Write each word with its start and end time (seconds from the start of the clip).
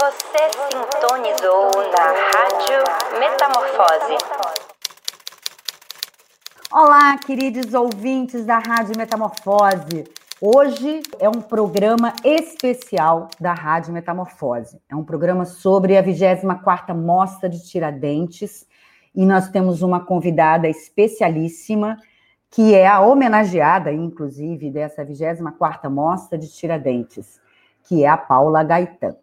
Você 0.00 0.48
sintonizou 0.70 1.70
na 1.92 2.06
Rádio 2.32 3.20
Metamorfose. 3.20 4.16
Olá, 6.72 7.18
queridos 7.18 7.74
ouvintes 7.74 8.46
da 8.46 8.60
Rádio 8.60 8.94
Metamorfose. 8.96 10.04
Hoje 10.40 11.02
é 11.18 11.28
um 11.28 11.42
programa 11.42 12.14
especial 12.24 13.28
da 13.38 13.52
Rádio 13.52 13.92
Metamorfose. 13.92 14.80
É 14.88 14.96
um 14.96 15.04
programa 15.04 15.44
sobre 15.44 15.98
a 15.98 16.02
24ª 16.02 16.94
Mostra 16.94 17.46
de 17.46 17.62
Tiradentes 17.68 18.66
e 19.14 19.26
nós 19.26 19.50
temos 19.50 19.82
uma 19.82 20.00
convidada 20.00 20.66
especialíssima 20.66 21.98
que 22.50 22.74
é 22.74 22.86
a 22.86 23.00
homenageada, 23.00 23.92
inclusive, 23.92 24.70
dessa 24.70 25.04
24ª 25.04 25.90
Mostra 25.90 26.38
de 26.38 26.48
Tiradentes, 26.48 27.38
que 27.84 28.02
é 28.02 28.08
a 28.08 28.16
Paula 28.16 28.64
Gaetan. 28.64 29.14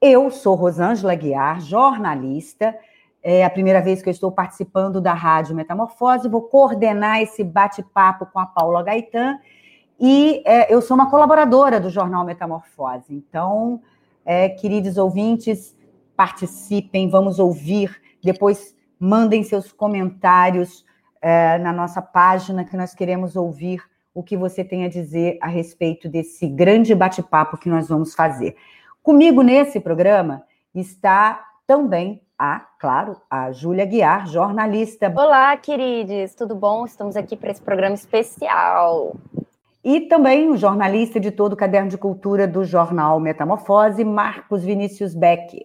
Eu 0.00 0.30
sou 0.30 0.54
Rosângela 0.54 1.14
Guiar, 1.14 1.60
jornalista, 1.60 2.76
é 3.22 3.44
a 3.44 3.50
primeira 3.50 3.80
vez 3.80 4.02
que 4.02 4.08
eu 4.08 4.12
estou 4.12 4.30
participando 4.30 5.00
da 5.00 5.14
Rádio 5.14 5.56
Metamorfose, 5.56 6.28
vou 6.28 6.42
coordenar 6.42 7.22
esse 7.22 7.42
bate-papo 7.42 8.26
com 8.26 8.38
a 8.38 8.44
Paula 8.44 8.82
Gaetan, 8.82 9.38
e 9.98 10.42
é, 10.44 10.72
eu 10.72 10.82
sou 10.82 10.94
uma 10.94 11.10
colaboradora 11.10 11.80
do 11.80 11.88
jornal 11.88 12.26
Metamorfose. 12.26 13.14
Então, 13.14 13.80
é, 14.24 14.50
queridos 14.50 14.98
ouvintes, 14.98 15.74
participem, 16.14 17.08
vamos 17.08 17.38
ouvir, 17.38 17.98
depois 18.22 18.76
mandem 19.00 19.42
seus 19.42 19.72
comentários 19.72 20.84
é, 21.22 21.56
na 21.56 21.72
nossa 21.72 22.02
página, 22.02 22.64
que 22.64 22.76
nós 22.76 22.94
queremos 22.94 23.34
ouvir 23.34 23.82
o 24.14 24.22
que 24.22 24.36
você 24.36 24.62
tem 24.62 24.84
a 24.84 24.88
dizer 24.88 25.38
a 25.40 25.48
respeito 25.48 26.06
desse 26.06 26.46
grande 26.46 26.94
bate-papo 26.94 27.56
que 27.56 27.68
nós 27.68 27.88
vamos 27.88 28.14
fazer. 28.14 28.56
Comigo 29.06 29.40
nesse 29.40 29.78
programa 29.78 30.42
está 30.74 31.40
também 31.64 32.20
a, 32.36 32.66
claro, 32.80 33.16
a 33.30 33.52
Júlia 33.52 33.86
Guiar, 33.86 34.26
jornalista. 34.26 35.14
Olá, 35.16 35.56
queridos, 35.56 36.34
tudo 36.34 36.56
bom? 36.56 36.84
Estamos 36.84 37.14
aqui 37.14 37.36
para 37.36 37.52
esse 37.52 37.62
programa 37.62 37.94
especial. 37.94 39.14
E 39.84 40.00
também 40.00 40.50
o 40.50 40.56
jornalista 40.56 41.20
de 41.20 41.30
todo 41.30 41.52
o 41.52 41.56
caderno 41.56 41.88
de 41.88 41.96
cultura 41.96 42.48
do 42.48 42.64
jornal 42.64 43.20
Metamorfose, 43.20 44.02
Marcos 44.02 44.64
Vinícius 44.64 45.14
Beck. 45.14 45.64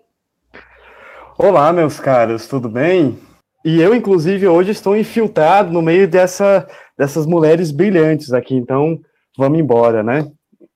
Olá, 1.35 1.73
meus 1.73 1.99
caros, 1.99 2.47
tudo 2.47 2.69
bem? 2.69 3.17
E 3.65 3.81
eu, 3.81 3.95
inclusive, 3.95 4.47
hoje 4.47 4.69
estou 4.69 4.95
infiltrado 4.95 5.73
no 5.73 5.81
meio 5.81 6.07
dessa, 6.07 6.67
dessas 6.95 7.25
mulheres 7.25 7.71
brilhantes 7.71 8.33
aqui, 8.33 8.53
então 8.53 8.99
vamos 9.35 9.57
embora, 9.57 10.03
né? 10.03 10.31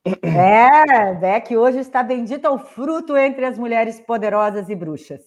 É, 0.05 1.13
Beck 1.19 1.57
hoje 1.57 1.79
está 1.79 2.03
bendito 2.03 2.45
ao 2.45 2.59
fruto 2.59 3.17
entre 3.17 3.45
as 3.45 3.57
mulheres 3.57 3.99
poderosas 3.99 4.69
e 4.69 4.75
bruxas. 4.75 5.21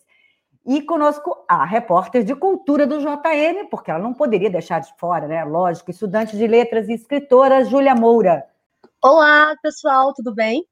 E 0.64 0.82
conosco 0.82 1.34
a 1.48 1.64
repórter 1.64 2.22
de 2.22 2.34
cultura 2.34 2.86
do 2.86 2.98
JM, 2.98 3.68
porque 3.70 3.90
ela 3.90 4.00
não 4.00 4.12
poderia 4.12 4.50
deixar 4.50 4.80
de 4.80 4.92
fora, 4.98 5.26
né? 5.26 5.42
Lógico, 5.44 5.90
estudante 5.90 6.36
de 6.36 6.46
letras 6.46 6.88
e 6.88 6.92
escritora, 6.92 7.64
Júlia 7.64 7.94
Moura. 7.94 8.44
Olá, 9.02 9.56
pessoal, 9.62 10.12
tudo 10.12 10.34
bem? 10.34 10.64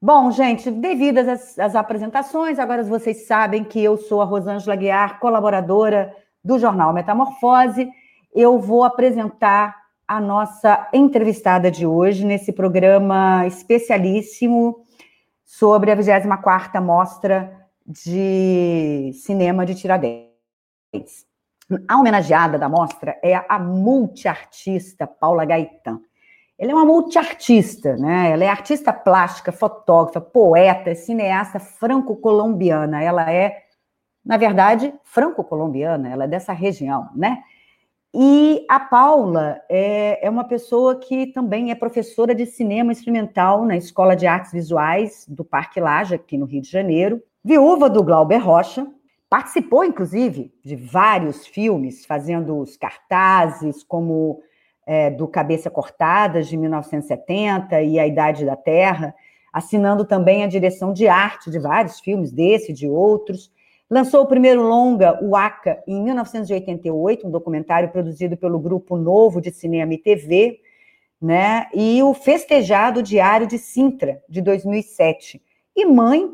Bom, 0.00 0.30
gente, 0.30 0.70
devidas 0.70 1.28
às, 1.28 1.58
às, 1.58 1.76
apresentações, 1.76 2.58
agora 2.58 2.82
vocês 2.84 3.26
sabem 3.26 3.64
que 3.64 3.82
eu 3.82 3.96
sou 3.96 4.22
a 4.22 4.24
Rosângela 4.24 4.76
Guiar, 4.76 5.20
colaboradora 5.20 6.14
do 6.42 6.58
jornal 6.58 6.92
Metamorfose. 6.92 7.90
Eu 8.32 8.58
vou 8.58 8.84
apresentar 8.84 9.77
a 10.08 10.22
nossa 10.22 10.88
entrevistada 10.90 11.70
de 11.70 11.86
hoje 11.86 12.24
nesse 12.24 12.50
programa 12.50 13.46
especialíssimo 13.46 14.86
sobre 15.44 15.90
a 15.90 15.96
24ª 15.96 16.80
Mostra 16.80 17.68
de 17.86 19.12
Cinema 19.22 19.66
de 19.66 19.74
Tiradentes. 19.74 21.26
A 21.86 21.98
homenageada 21.98 22.58
da 22.58 22.70
mostra 22.70 23.20
é 23.22 23.34
a 23.46 23.58
multiartista 23.58 25.06
Paula 25.06 25.44
Gaetan. 25.44 26.00
Ela 26.58 26.72
é 26.72 26.74
uma 26.74 26.86
multiartista, 26.86 27.94
né? 27.98 28.30
Ela 28.30 28.44
é 28.44 28.48
artista 28.48 28.94
plástica, 28.94 29.52
fotógrafa, 29.52 30.22
poeta, 30.22 30.94
cineasta 30.94 31.60
franco-colombiana. 31.60 33.02
Ela 33.02 33.30
é, 33.30 33.64
na 34.24 34.38
verdade, 34.38 34.92
franco-colombiana, 35.04 36.08
ela 36.08 36.24
é 36.24 36.28
dessa 36.28 36.54
região, 36.54 37.10
né? 37.14 37.42
E 38.14 38.64
a 38.68 38.80
Paula 38.80 39.60
é, 39.68 40.26
é 40.26 40.30
uma 40.30 40.44
pessoa 40.44 40.98
que 40.98 41.26
também 41.26 41.70
é 41.70 41.74
professora 41.74 42.34
de 42.34 42.46
cinema 42.46 42.90
experimental 42.90 43.64
na 43.64 43.76
Escola 43.76 44.16
de 44.16 44.26
Artes 44.26 44.52
Visuais 44.52 45.26
do 45.28 45.44
Parque 45.44 45.78
Laje, 45.78 46.14
aqui 46.14 46.38
no 46.38 46.46
Rio 46.46 46.62
de 46.62 46.70
Janeiro. 46.70 47.22
Viúva 47.44 47.90
do 47.90 48.02
Glauber 48.02 48.38
Rocha, 48.38 48.86
participou, 49.28 49.84
inclusive, 49.84 50.52
de 50.64 50.74
vários 50.74 51.46
filmes, 51.46 52.06
fazendo 52.06 52.58
os 52.58 52.76
cartazes, 52.76 53.84
como 53.84 54.40
é, 54.86 55.10
do 55.10 55.28
Cabeça 55.28 55.68
Cortadas, 55.68 56.48
de 56.48 56.56
1970, 56.56 57.82
e 57.82 57.98
A 57.98 58.06
Idade 58.06 58.46
da 58.46 58.56
Terra, 58.56 59.14
assinando 59.52 60.04
também 60.06 60.44
a 60.44 60.48
direção 60.48 60.94
de 60.94 61.06
arte 61.06 61.50
de 61.50 61.58
vários 61.58 62.00
filmes, 62.00 62.32
desse 62.32 62.72
e 62.72 62.74
de 62.74 62.88
outros. 62.88 63.52
Lançou 63.90 64.22
o 64.22 64.26
primeiro 64.26 64.62
longa, 64.62 65.18
o 65.22 65.34
Aca, 65.34 65.82
em 65.86 66.02
1988, 66.02 67.26
um 67.26 67.30
documentário 67.30 67.90
produzido 67.90 68.36
pelo 68.36 68.58
Grupo 68.58 68.96
Novo 68.96 69.40
de 69.40 69.50
Cinema 69.50 69.94
e 69.94 69.98
TV, 69.98 70.60
né? 71.20 71.68
e 71.72 72.02
o 72.02 72.12
Festejado 72.12 73.02
Diário 73.02 73.46
de 73.46 73.58
Sintra, 73.58 74.22
de 74.28 74.42
2007. 74.42 75.42
E 75.74 75.86
mãe 75.86 76.30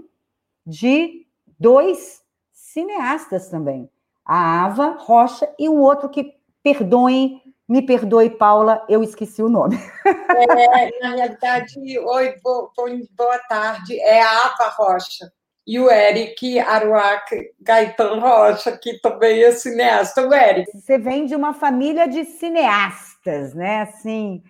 de 0.66 1.26
dois 1.58 2.22
cineastas 2.52 3.48
também, 3.48 3.88
a 4.24 4.64
Ava 4.64 4.96
Rocha 4.98 5.48
e 5.58 5.68
um 5.68 5.80
outro 5.80 6.08
que, 6.08 6.34
perdoem 6.62 7.40
me 7.68 7.80
perdoe, 7.80 8.28
Paula, 8.30 8.84
eu 8.88 9.02
esqueci 9.02 9.42
o 9.42 9.48
nome. 9.48 9.76
É, 10.06 11.00
na 11.00 11.14
realidade, 11.14 11.98
oi, 11.98 12.34
boa, 12.42 12.70
boa 13.16 13.38
tarde, 13.48 13.98
é 14.00 14.20
a 14.20 14.46
Ava 14.46 14.68
Rocha. 14.76 15.32
E 15.66 15.78
o 15.78 15.90
Eric 15.90 16.58
Aruac 16.58 17.34
Gaetan 17.60 18.20
Rocha, 18.20 18.76
que 18.76 19.00
também 19.00 19.42
é 19.42 19.52
cineasta. 19.52 20.26
O 20.26 20.34
Eric. 20.34 20.70
Você 20.72 20.98
vem 20.98 21.24
de 21.24 21.34
uma 21.34 21.54
família 21.54 22.06
de 22.06 22.24
cineastas, 22.24 23.54
né? 23.54 23.82
Assim, 23.82 24.42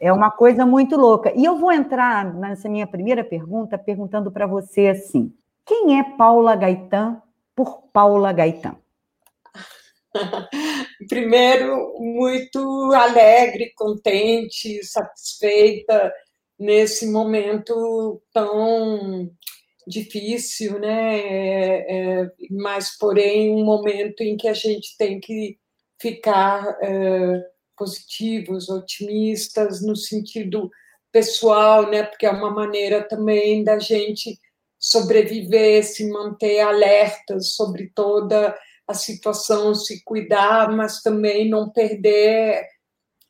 é 0.00 0.10
uma 0.12 0.30
coisa 0.30 0.64
muito 0.64 0.96
louca. 0.96 1.32
E 1.36 1.44
eu 1.44 1.58
vou 1.58 1.70
entrar 1.70 2.24
nessa 2.34 2.68
minha 2.68 2.86
primeira 2.86 3.22
pergunta 3.22 3.76
perguntando 3.76 4.32
para 4.32 4.46
você 4.46 4.88
assim: 4.88 5.32
quem 5.66 5.98
é 5.98 6.16
Paula 6.16 6.56
Gaetan 6.56 7.20
por 7.54 7.82
Paula 7.92 8.32
Gaetan? 8.32 8.76
Primeiro, 11.08 11.94
muito 11.98 12.92
alegre, 12.92 13.72
contente, 13.76 14.82
satisfeita 14.84 16.12
nesse 16.58 17.10
momento 17.10 18.22
tão 18.32 19.30
difícil, 19.86 20.78
né? 20.78 21.18
É, 21.18 22.22
é, 22.22 22.30
mas, 22.50 22.96
porém, 22.96 23.50
um 23.54 23.64
momento 23.64 24.22
em 24.22 24.36
que 24.36 24.48
a 24.48 24.54
gente 24.54 24.96
tem 24.96 25.20
que 25.20 25.58
ficar 26.00 26.78
é, 26.82 27.44
positivos, 27.76 28.68
otimistas 28.68 29.82
no 29.82 29.96
sentido 29.96 30.70
pessoal, 31.10 31.90
né? 31.90 32.02
Porque 32.02 32.26
é 32.26 32.30
uma 32.30 32.50
maneira 32.50 33.06
também 33.06 33.62
da 33.64 33.78
gente 33.78 34.38
sobreviver, 34.78 35.84
se 35.84 36.08
manter 36.08 36.60
alertas 36.60 37.54
sobre 37.54 37.92
toda 37.94 38.56
a 38.86 38.94
situação, 38.94 39.74
se 39.74 40.02
cuidar, 40.04 40.70
mas 40.70 41.02
também 41.02 41.48
não 41.48 41.70
perder 41.70 42.66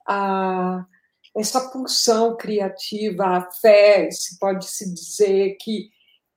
a, 0.06 0.84
essa 1.36 1.70
pulsão 1.70 2.36
criativa, 2.36 3.24
a 3.24 3.50
fé, 3.60 4.10
se 4.10 4.38
pode 4.38 4.66
se 4.66 4.92
dizer 4.92 5.56
que, 5.60 5.90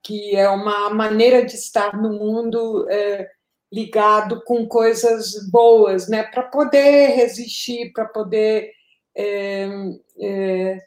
que 0.06 0.36
é 0.36 0.48
uma 0.48 0.92
maneira 0.92 1.44
de 1.44 1.56
estar 1.56 1.98
no 2.00 2.12
mundo 2.12 2.88
é, 2.92 3.28
ligado 3.74 4.44
com 4.44 4.68
coisas 4.68 5.50
boas, 5.50 6.08
né, 6.08 6.24
para 6.24 6.44
poder 6.44 7.08
resistir, 7.16 7.92
para 7.92 8.06
poder 8.06 8.72
é, 9.18 9.68
é, 10.22 10.82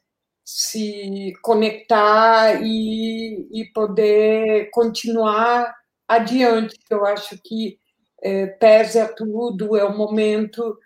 se 0.44 1.32
conectar 1.42 2.62
e, 2.62 3.48
e 3.50 3.64
poder 3.74 4.70
continuar 4.70 5.74
adiante. 6.06 6.78
Eu 6.88 7.04
acho 7.04 7.36
que 7.44 7.76
é, 8.22 8.46
pese 8.46 9.00
a 9.00 9.12
tudo, 9.12 9.76
é 9.76 9.82
o 9.82 9.96
momento 9.96 10.78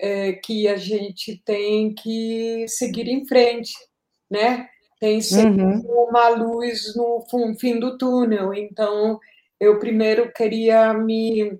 é, 0.00 0.32
que 0.32 0.66
a 0.66 0.76
gente 0.76 1.40
tem 1.44 1.94
que 1.94 2.66
seguir 2.66 3.08
em 3.08 3.24
frente, 3.26 3.72
né? 4.28 4.68
Tem 4.98 5.20
sempre 5.20 5.62
uhum. 5.62 6.08
uma 6.08 6.28
luz 6.30 6.94
no 6.96 7.24
fim 7.58 7.78
do 7.78 7.98
túnel. 7.98 8.54
Então, 8.54 9.18
eu 9.60 9.78
primeiro 9.78 10.32
queria 10.32 10.94
me, 10.94 11.58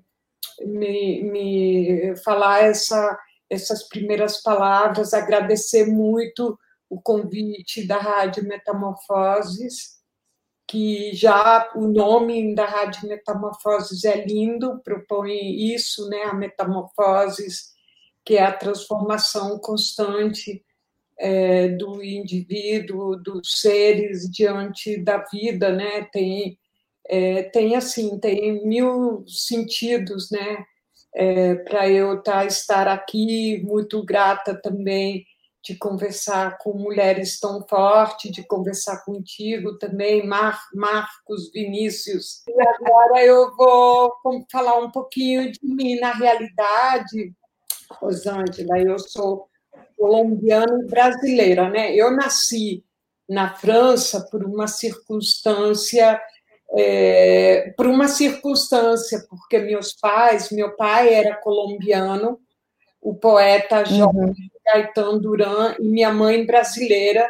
me, 0.61 1.23
me 1.25 2.17
falar 2.25 2.65
essa, 2.65 3.19
essas 3.51 3.87
primeiras 3.89 4.43
palavras, 4.43 5.13
agradecer 5.13 5.87
muito 5.87 6.59
o 6.89 7.01
convite 7.01 7.87
da 7.87 7.99
Rádio 7.99 8.45
Metamorfoses 8.45 9.97
que 10.67 11.15
já 11.15 11.71
o 11.77 11.87
nome 11.87 12.55
da 12.55 12.67
Rádio 12.67 13.09
Metamorfoses 13.09 14.05
é 14.05 14.25
lindo, 14.25 14.81
propõe 14.83 15.73
isso, 15.73 16.09
né, 16.09 16.25
a 16.25 16.35
metamorfoses, 16.35 17.73
que 18.25 18.35
é 18.37 18.43
a 18.43 18.53
transformação 18.53 19.59
constante 19.61 20.65
é, 21.19 21.69
do 21.69 22.03
indivíduo, 22.03 23.17
dos 23.17 23.61
seres 23.61 24.31
diante 24.31 24.99
da 24.99 25.19
vida, 25.19 25.71
né? 25.71 26.07
Tem, 26.13 26.59
é, 27.09 27.43
tem 27.45 27.77
assim, 27.77 28.19
tem 28.19 28.67
mil 28.67 29.25
sentidos, 29.27 30.31
né? 30.31 30.65
É, 31.15 31.55
para 31.55 31.89
eu 31.89 32.23
tá, 32.23 32.45
estar 32.45 32.89
aqui, 32.89 33.63
muito 33.65 34.05
grata 34.05 34.55
também 34.55 35.25
de 35.67 35.75
conversar 35.75 36.59
com 36.59 36.75
mulheres 36.75 37.41
tão 37.41 37.67
fortes, 37.67 38.31
de 38.31 38.45
conversar 38.45 39.05
contigo 39.05 39.77
também, 39.79 40.25
Mar, 40.25 40.61
Marcos, 40.73 41.51
Vinícius. 41.53 42.45
E 42.47 42.53
agora 42.53 43.25
eu 43.25 43.57
vou 43.57 44.13
falar 44.53 44.79
um 44.79 44.93
pouquinho 44.93 45.51
de 45.51 45.59
mim. 45.63 45.99
Na 45.99 46.13
realidade, 46.13 47.35
Rosângela, 47.91 48.79
eu 48.79 48.97
sou 48.97 49.49
colombiana 49.97 50.83
e 50.83 50.87
brasileira, 50.87 51.69
né? 51.69 51.95
Eu 51.95 52.11
nasci 52.11 52.85
na 53.29 53.55
França 53.55 54.21
por 54.31 54.45
uma 54.45 54.69
circunstância, 54.69 56.21
é, 56.71 57.75
por 57.77 57.87
uma 57.87 58.09
circunstância, 58.09 59.25
porque 59.29 59.59
meus 59.59 59.93
pais, 59.93 60.51
meu 60.51 60.77
pai 60.77 61.13
era 61.13 61.37
colombiano, 61.37 62.39
o 63.01 63.15
poeta 63.15 63.85
Jorge 63.85 64.19
uhum. 64.19 64.35
Gaetan 64.65 65.19
Duran, 65.19 65.77
e 65.79 65.89
minha 65.89 66.13
mãe 66.13 66.45
brasileira, 66.45 67.29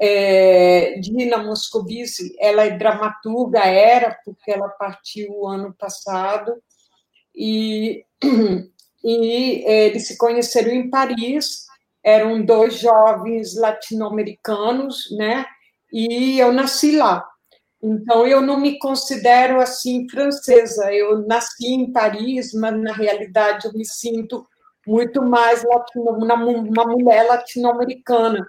é, 0.00 0.98
Dina 0.98 1.38
Moscovici, 1.38 2.34
ela 2.38 2.64
é 2.64 2.70
dramaturga, 2.70 3.60
era, 3.60 4.18
porque 4.24 4.50
ela 4.50 4.68
partiu 4.68 5.30
o 5.30 5.46
ano 5.46 5.74
passado, 5.78 6.54
e, 7.34 8.04
e 9.04 9.64
eles 9.66 10.06
se 10.06 10.16
conheceram 10.16 10.70
em 10.70 10.88
Paris, 10.88 11.66
eram 12.04 12.44
dois 12.44 12.78
jovens 12.78 13.56
latino-americanos, 13.56 15.08
né? 15.16 15.46
E 15.90 16.38
eu 16.38 16.52
nasci 16.52 16.96
lá. 16.96 17.24
Então 17.82 18.26
eu 18.26 18.40
não 18.40 18.58
me 18.58 18.78
considero 18.78 19.60
assim 19.60 20.08
francesa. 20.08 20.92
Eu 20.92 21.26
nasci 21.26 21.66
em 21.66 21.90
Paris, 21.90 22.52
mas 22.52 22.78
na 22.80 22.92
realidade 22.92 23.66
eu 23.66 23.72
me 23.72 23.84
sinto 23.86 24.46
muito 24.86 25.22
mais 25.22 25.64
latino, 25.64 26.10
uma, 26.10 26.34
uma 26.34 26.84
mulher 26.84 27.26
latino-americana. 27.26 28.46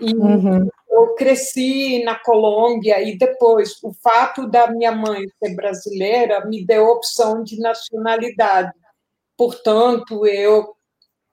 E 0.00 0.14
uhum. 0.14 0.68
eu 0.90 1.14
cresci 1.14 2.02
na 2.04 2.18
Colômbia 2.18 3.02
e 3.02 3.18
depois 3.18 3.76
o 3.82 3.92
fato 3.92 4.46
da 4.48 4.70
minha 4.70 4.92
mãe 4.92 5.24
ser 5.42 5.54
brasileira 5.54 6.46
me 6.46 6.64
deu 6.64 6.86
opção 6.86 7.42
de 7.42 7.58
nacionalidade. 7.58 8.72
Portanto, 9.36 10.26
eu 10.26 10.74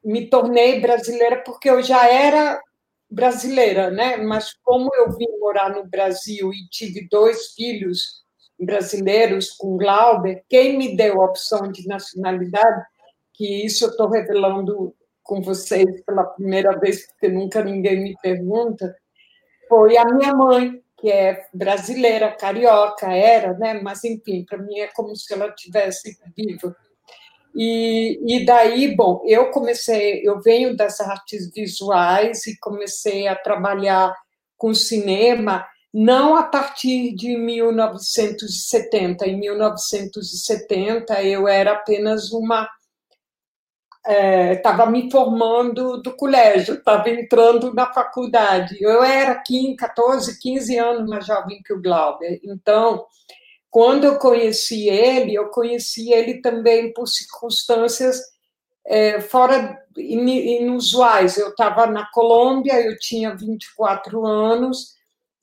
me 0.06 0.28
tornei 0.28 0.80
brasileira 0.80 1.42
porque 1.44 1.70
eu 1.70 1.82
já 1.82 2.08
era 2.08 2.62
brasileira, 3.10 3.90
né? 3.90 4.18
Mas 4.18 4.54
como 4.64 4.90
eu 4.96 5.12
vim 5.12 5.28
morar 5.40 5.70
no 5.70 5.84
Brasil 5.86 6.52
e 6.54 6.68
tive 6.70 7.08
dois 7.10 7.54
filhos 7.54 8.24
brasileiros 8.58 9.50
com 9.50 9.78
Glauber, 9.78 10.44
quem 10.48 10.78
me 10.78 10.96
deu 10.96 11.22
a 11.22 11.26
opção 11.26 11.72
de 11.72 11.88
nacionalidade, 11.88 12.86
que 13.34 13.66
isso 13.66 13.86
eu 13.86 13.90
estou 13.90 14.10
revelando 14.10 14.96
com 15.24 15.42
vocês 15.42 16.02
pela 16.06 16.24
primeira 16.24 16.78
vez, 16.80 17.08
porque 17.08 17.28
nunca 17.28 17.64
ninguém 17.64 18.02
me 18.02 18.16
pergunta, 18.22 18.96
foi 19.68 19.98
a 19.98 20.06
minha 20.06 20.34
mãe, 20.34 20.82
que 20.98 21.12
é 21.12 21.48
brasileira, 21.54 22.32
carioca, 22.32 23.12
era, 23.12 23.54
né? 23.54 23.74
Mas 23.82 24.04
enfim, 24.04 24.46
para 24.46 24.60
mim 24.60 24.80
é 24.80 24.88
como 24.88 25.16
se 25.16 25.34
ela 25.34 25.52
tivesse 25.52 26.18
viva. 26.38 26.76
E, 27.56 28.20
e 28.26 28.46
daí, 28.46 28.94
bom, 28.96 29.22
eu 29.26 29.50
comecei, 29.52 30.22
eu 30.28 30.42
venho 30.42 30.76
das 30.76 31.00
artes 31.00 31.50
visuais 31.52 32.46
e 32.48 32.60
comecei 32.60 33.28
a 33.28 33.36
trabalhar 33.36 34.14
com 34.58 34.74
cinema 34.74 35.66
não 35.98 36.36
a 36.36 36.44
partir 36.44 37.16
de 37.16 37.38
1970. 37.38 39.26
Em 39.26 39.40
1970 39.40 41.24
eu 41.24 41.48
era 41.48 41.72
apenas 41.72 42.34
uma 42.34 42.70
estava 44.06 44.84
é, 44.84 44.90
me 44.90 45.10
formando 45.10 46.02
do 46.02 46.16
colégio, 46.16 46.76
estava 46.76 47.10
entrando 47.10 47.74
na 47.74 47.92
faculdade. 47.94 48.78
Eu 48.80 49.04
era 49.04 49.42
15, 49.42 49.76
14, 49.78 50.40
15 50.40 50.78
anos 50.78 51.10
mais 51.10 51.26
jovem 51.26 51.62
que 51.64 51.74
o 51.74 51.82
Glauber. 51.82 52.40
Então, 52.44 53.06
quando 53.76 54.06
eu 54.06 54.18
conheci 54.18 54.88
ele, 54.88 55.34
eu 55.34 55.50
conheci 55.50 56.14
ele 56.14 56.40
também 56.40 56.94
por 56.94 57.08
circunstâncias 57.08 58.22
é, 58.88 59.20
fora 59.20 59.78
inusuais. 59.98 61.38
Eu 61.38 61.50
estava 61.50 61.86
na 61.86 62.10
Colômbia, 62.14 62.80
eu 62.80 62.98
tinha 62.98 63.36
24 63.36 64.26
anos, 64.26 64.94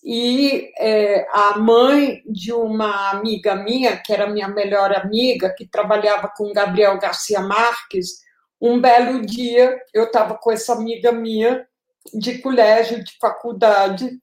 e 0.03 0.73
é, 0.79 1.27
a 1.31 1.59
mãe 1.59 2.23
de 2.25 2.55
uma 2.55 3.11
amiga 3.11 3.55
minha, 3.55 3.99
que 3.99 4.11
era 4.11 4.27
minha 4.27 4.49
melhor 4.49 4.97
amiga, 4.97 5.55
que 5.55 5.69
trabalhava 5.69 6.33
com 6.35 6.55
Gabriel 6.55 6.99
Garcia 6.99 7.41
Marques, 7.41 8.23
um 8.59 8.81
belo 8.81 9.21
dia 9.21 9.79
eu 9.93 10.05
estava 10.05 10.39
com 10.39 10.51
essa 10.51 10.73
amiga 10.73 11.13
minha 11.13 11.67
de 12.15 12.39
colégio, 12.39 13.05
de 13.05 13.13
faculdade, 13.21 14.22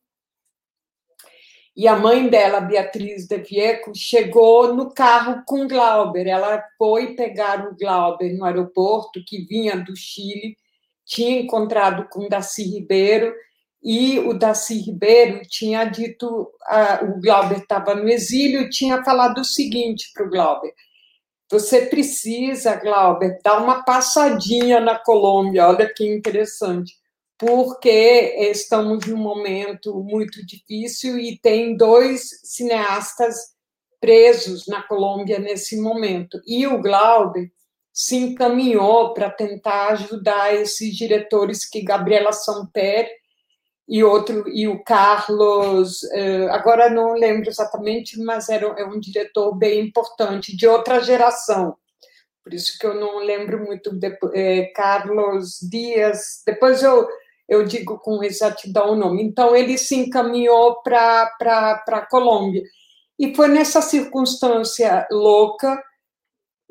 e 1.76 1.88
a 1.88 1.96
mãe 1.96 2.28
dela, 2.28 2.60
Beatriz 2.60 3.28
de 3.28 3.38
Vieco, 3.38 3.92
chegou 3.96 4.74
no 4.74 4.94
carro 4.94 5.44
com 5.46 5.68
Glauber. 5.68 6.28
Ela 6.28 6.64
foi 6.78 7.16
pegar 7.16 7.66
o 7.68 7.76
Glauber 7.76 8.36
no 8.36 8.46
aeroporto, 8.46 9.24
que 9.26 9.46
vinha 9.46 9.78
do 9.78 9.96
Chile, 9.96 10.58
tinha 11.06 11.40
encontrado 11.40 12.08
com 12.10 12.28
Daci 12.28 12.64
Ribeiro, 12.64 13.34
e 13.82 14.20
o 14.20 14.34
Daci 14.34 14.78
Ribeiro 14.78 15.42
tinha 15.48 15.86
dito, 15.86 16.28
uh, 16.30 17.06
o 17.06 17.22
Glauber 17.22 17.60
estava 17.60 17.96
no 17.96 18.10
exílio, 18.10 18.70
tinha 18.70 19.04
falado 19.04 19.40
o 19.40 19.46
seguinte 19.46 20.12
para 20.14 20.26
o 20.26 20.30
Glauber, 20.30 20.74
você 21.50 21.86
precisa, 21.86 22.76
Glauber, 22.76 23.40
dar 23.42 23.64
uma 23.64 23.84
passadinha 23.84 24.80
na 24.80 25.00
Colômbia, 25.00 25.68
olha 25.68 25.92
que 25.92 26.06
interessante 26.06 27.00
porque 27.40 27.90
estamos 28.52 29.08
num 29.08 29.18
momento 29.18 30.04
muito 30.04 30.46
difícil 30.46 31.18
e 31.18 31.40
tem 31.40 31.76
dois 31.78 32.42
cineastas 32.44 33.34
presos 34.00 34.68
na 34.68 34.84
Colômbia 34.84 35.40
nesse 35.40 35.80
momento. 35.80 36.42
E 36.46 36.68
o 36.68 36.82
Glauber 36.82 37.50
se 37.94 38.18
encaminhou 38.18 39.14
para 39.14 39.30
tentar 39.30 39.94
ajudar 39.94 40.54
esses 40.54 40.94
diretores 40.94 41.68
que 41.68 41.82
Gabriela 41.82 42.34
Samper 42.34 43.10
e 43.88 44.04
outro 44.04 44.48
e 44.50 44.68
o 44.68 44.84
Carlos, 44.84 46.04
eh, 46.12 46.48
agora 46.52 46.90
não 46.90 47.14
lembro 47.14 47.50
exatamente, 47.50 48.20
mas 48.20 48.50
era 48.50 48.66
é 48.78 48.86
um 48.86 49.00
diretor 49.00 49.58
bem 49.58 49.80
importante 49.80 50.56
de 50.56 50.68
outra 50.68 51.00
geração. 51.02 51.76
Por 52.44 52.54
isso 52.54 52.78
que 52.78 52.86
eu 52.86 52.94
não 52.94 53.20
lembro 53.20 53.66
muito 53.66 53.92
de, 53.96 54.18
eh, 54.34 54.72
Carlos 54.76 55.60
Dias. 55.70 56.42
Depois 56.46 56.84
eu 56.84 57.08
eu 57.50 57.66
digo 57.66 57.98
com 57.98 58.24
exatidão 58.24 58.92
o 58.92 58.96
nome. 58.96 59.24
Então, 59.24 59.56
ele 59.56 59.78
se 59.78 59.96
encaminhou 59.96 60.82
para 60.84 61.84
a 61.88 62.08
Colômbia. 62.10 62.62
E 63.18 63.36
foi 63.36 63.48
nessa 63.48 63.82
circunstância 63.82 65.08
louca, 65.12 65.84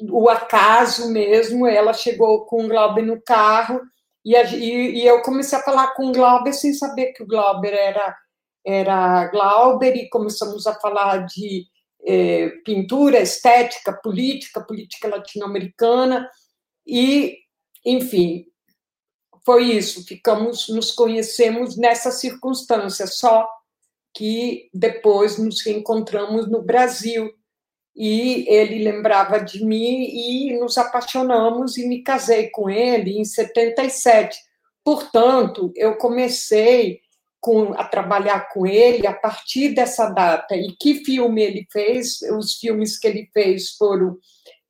o 0.01 0.29
acaso 0.29 1.11
mesmo, 1.11 1.67
ela 1.67 1.93
chegou 1.93 2.47
com 2.47 2.65
o 2.65 2.69
Glauber 2.69 3.03
no 3.03 3.21
carro, 3.21 3.81
e, 4.25 4.35
e, 4.35 5.03
e 5.03 5.07
eu 5.07 5.21
comecei 5.23 5.59
a 5.59 5.63
falar 5.63 5.95
com 5.95 6.07
o 6.07 6.13
Glauber 6.13 6.53
sem 6.53 6.73
saber 6.73 7.13
que 7.13 7.25
o 7.25 7.27
Glauber 7.27 7.75
era, 7.75 8.17
era 8.65 9.27
Glauber, 9.27 9.97
e 9.97 10.09
começamos 10.09 10.67
a 10.69 10.75
falar 10.75 11.27
de 11.27 11.67
é, 12.07 12.51
pintura, 12.65 13.19
estética, 13.19 13.93
política, 13.93 14.61
política 14.61 15.09
latino-americana, 15.09 16.31
e, 16.87 17.37
enfim, 17.85 18.47
foi 19.49 19.65
isso, 19.65 20.05
ficamos, 20.05 20.69
nos 20.69 20.91
conhecemos 20.91 21.75
nessa 21.79 22.11
circunstância, 22.11 23.07
só 23.07 23.49
que 24.15 24.69
depois 24.75 25.39
nos 25.39 25.65
reencontramos 25.65 26.47
no 26.51 26.61
Brasil 26.61 27.33
e 27.97 28.45
ele 28.47 28.85
lembrava 28.85 29.39
de 29.39 29.65
mim 29.65 30.05
e 30.05 30.61
nos 30.61 30.77
apaixonamos 30.77 31.79
e 31.79 31.89
me 31.89 32.03
casei 32.03 32.51
com 32.51 32.69
ele 32.69 33.19
em 33.19 33.25
77. 33.25 34.39
Portanto, 34.85 35.73
eu 35.75 35.97
comecei 35.97 37.01
com, 37.41 37.73
a 37.73 37.85
trabalhar 37.85 38.51
com 38.51 38.67
ele 38.67 39.07
a 39.07 39.15
partir 39.15 39.71
dessa 39.71 40.11
data. 40.11 40.55
E 40.55 40.77
que 40.79 41.03
filme 41.07 41.43
ele 41.43 41.67
fez? 41.73 42.21
Os 42.37 42.57
filmes 42.57 42.99
que 42.99 43.09
ele 43.09 43.31
fez 43.33 43.71
foram 43.71 44.19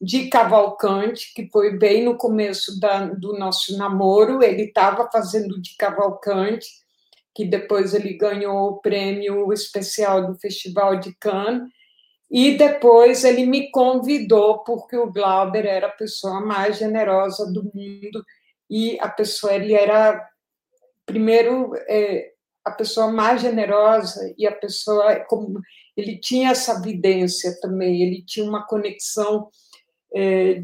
de 0.00 0.28
Cavalcante, 0.28 1.32
que 1.34 1.48
foi 1.50 1.76
bem 1.76 2.04
no 2.04 2.16
começo 2.16 2.78
da, 2.78 3.06
do 3.06 3.36
nosso 3.36 3.76
namoro, 3.76 4.42
ele 4.42 4.62
estava 4.62 5.10
fazendo 5.10 5.60
de 5.60 5.74
Cavalcante, 5.76 6.68
que 7.34 7.44
depois 7.44 7.94
ele 7.94 8.14
ganhou 8.14 8.68
o 8.68 8.80
prêmio 8.80 9.52
especial 9.52 10.26
do 10.26 10.38
Festival 10.38 10.96
de 10.96 11.14
Cannes, 11.16 11.68
e 12.30 12.56
depois 12.56 13.24
ele 13.24 13.46
me 13.46 13.70
convidou, 13.70 14.58
porque 14.58 14.96
o 14.96 15.10
Glauber 15.10 15.66
era 15.66 15.86
a 15.86 15.92
pessoa 15.92 16.40
mais 16.40 16.78
generosa 16.78 17.50
do 17.52 17.64
mundo, 17.74 18.24
e 18.70 18.98
a 19.00 19.08
pessoa, 19.08 19.54
ele 19.54 19.72
era, 19.72 20.28
primeiro, 21.06 21.72
é, 21.88 22.32
a 22.64 22.70
pessoa 22.70 23.10
mais 23.10 23.40
generosa, 23.40 24.32
e 24.36 24.46
a 24.46 24.52
pessoa, 24.52 25.20
como 25.20 25.60
ele 25.96 26.18
tinha 26.18 26.50
essa 26.50 26.80
vidência 26.80 27.58
também, 27.60 28.02
ele 28.02 28.22
tinha 28.24 28.46
uma 28.46 28.64
conexão 28.64 29.48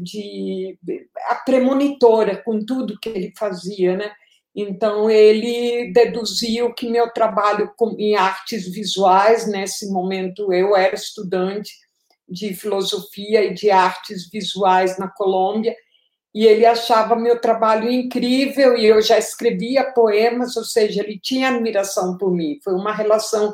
de 0.01 0.77
a 1.29 1.35
premonitora 1.35 2.41
com 2.43 2.65
tudo 2.65 2.99
que 2.99 3.09
ele 3.09 3.33
fazia, 3.37 3.95
né? 3.95 4.11
Então, 4.55 5.09
ele 5.09 5.91
deduziu 5.91 6.73
que 6.73 6.89
meu 6.89 7.11
trabalho 7.11 7.71
em 7.97 8.15
artes 8.15 8.71
visuais, 8.71 9.45
nesse 9.45 9.91
momento 9.91 10.53
eu 10.53 10.75
era 10.75 10.95
estudante 10.95 11.73
de 12.27 12.53
filosofia 12.53 13.43
e 13.43 13.53
de 13.53 13.69
artes 13.69 14.29
visuais 14.29 14.97
na 14.97 15.09
Colômbia, 15.09 15.75
e 16.33 16.45
ele 16.45 16.65
achava 16.65 17.15
meu 17.15 17.39
trabalho 17.39 17.91
incrível, 17.91 18.77
e 18.77 18.85
eu 18.85 19.01
já 19.01 19.17
escrevia 19.17 19.91
poemas, 19.91 20.57
ou 20.57 20.63
seja, 20.63 21.03
ele 21.03 21.19
tinha 21.19 21.49
admiração 21.49 22.17
por 22.17 22.31
mim. 22.31 22.59
Foi 22.63 22.73
uma 22.73 22.93
relação 22.93 23.53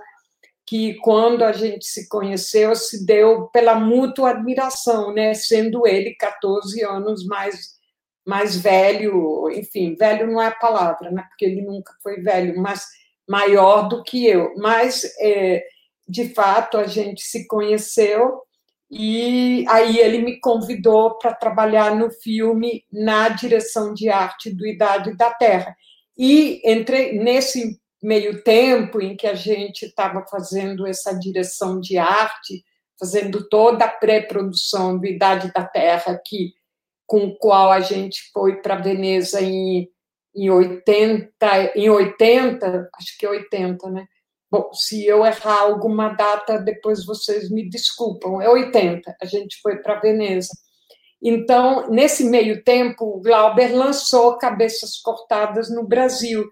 que, 0.71 0.93
quando 0.99 1.43
a 1.43 1.51
gente 1.51 1.85
se 1.85 2.07
conheceu, 2.07 2.73
se 2.75 3.05
deu 3.05 3.47
pela 3.47 3.75
mútua 3.75 4.29
admiração, 4.29 5.13
né? 5.13 5.33
sendo 5.33 5.85
ele 5.85 6.15
14 6.15 6.81
anos 6.85 7.25
mais 7.25 7.81
mais 8.25 8.55
velho, 8.55 9.49
enfim, 9.51 9.95
velho 9.95 10.31
não 10.31 10.41
é 10.41 10.47
a 10.47 10.55
palavra, 10.55 11.11
né? 11.11 11.25
Porque 11.27 11.43
ele 11.43 11.61
nunca 11.63 11.91
foi 12.01 12.21
velho, 12.21 12.61
mas 12.61 12.85
maior 13.27 13.89
do 13.89 14.01
que 14.03 14.25
eu. 14.25 14.53
Mas, 14.57 15.03
é, 15.19 15.61
de 16.07 16.29
fato, 16.33 16.77
a 16.77 16.85
gente 16.85 17.21
se 17.23 17.47
conheceu 17.47 18.39
e 18.89 19.65
aí 19.67 19.97
ele 19.97 20.19
me 20.19 20.39
convidou 20.39 21.17
para 21.17 21.33
trabalhar 21.33 21.95
no 21.95 22.11
filme 22.11 22.85
na 22.89 23.27
direção 23.27 23.93
de 23.93 24.07
arte 24.07 24.51
do 24.51 24.65
Idade 24.65 25.17
da 25.17 25.31
Terra. 25.31 25.75
E 26.17 26.61
entre 26.63 27.13
nesse 27.19 27.81
meio 28.01 28.43
tempo 28.43 28.99
em 28.99 29.15
que 29.15 29.27
a 29.27 29.35
gente 29.35 29.85
estava 29.85 30.25
fazendo 30.25 30.87
essa 30.87 31.13
direção 31.13 31.79
de 31.79 31.97
arte, 31.97 32.63
fazendo 32.99 33.47
toda 33.47 33.85
a 33.85 33.89
pré-produção 33.89 34.97
do 34.97 35.05
Idade 35.05 35.51
da 35.53 35.63
Terra, 35.63 36.19
que 36.25 36.53
com 37.05 37.25
o 37.25 37.37
qual 37.37 37.71
a 37.71 37.81
gente 37.81 38.31
foi 38.31 38.61
para 38.61 38.75
Veneza 38.75 39.41
em, 39.41 39.87
em 40.35 40.49
80, 40.49 41.73
em 41.75 41.89
80, 41.89 42.89
acho 42.95 43.17
que 43.17 43.27
80, 43.27 43.89
né? 43.89 44.05
Bom, 44.49 44.71
se 44.73 45.05
eu 45.05 45.25
errar 45.25 45.61
alguma 45.61 46.09
data, 46.09 46.57
depois 46.57 47.05
vocês 47.05 47.49
me 47.49 47.69
desculpam. 47.69 48.41
É 48.41 48.49
80, 48.49 49.15
a 49.21 49.25
gente 49.25 49.59
foi 49.61 49.77
para 49.77 49.99
Veneza. 49.99 50.51
Então, 51.21 51.89
nesse 51.89 52.25
meio 52.25 52.63
tempo, 52.63 53.05
o 53.05 53.21
Glauber 53.21 53.73
lançou 53.75 54.37
Cabeças 54.37 54.97
Cortadas 54.97 55.69
no 55.69 55.85
Brasil 55.85 56.49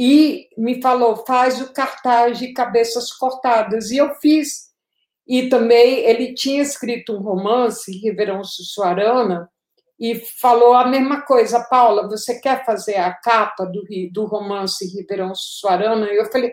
e 0.00 0.48
me 0.56 0.80
falou: 0.80 1.24
faz 1.26 1.60
o 1.60 1.72
cartaz 1.72 2.38
de 2.38 2.52
Cabeças 2.52 3.12
Cortadas. 3.12 3.90
E 3.90 3.96
eu 3.96 4.14
fiz. 4.14 4.68
E 5.26 5.48
também 5.48 6.04
ele 6.04 6.34
tinha 6.34 6.62
escrito 6.62 7.16
um 7.16 7.20
romance, 7.20 7.90
Ribeirão 7.90 8.44
Sussuarana, 8.44 9.50
e 9.98 10.14
falou 10.40 10.74
a 10.74 10.86
mesma 10.86 11.22
coisa, 11.22 11.66
Paula, 11.68 12.08
você 12.08 12.40
quer 12.40 12.64
fazer 12.64 12.94
a 12.94 13.12
capa 13.12 13.66
do, 13.66 13.84
do 14.12 14.24
romance 14.24 14.86
Ribeirão 14.96 15.34
Suarana? 15.34 16.06
E 16.06 16.16
eu 16.16 16.30
falei, 16.30 16.52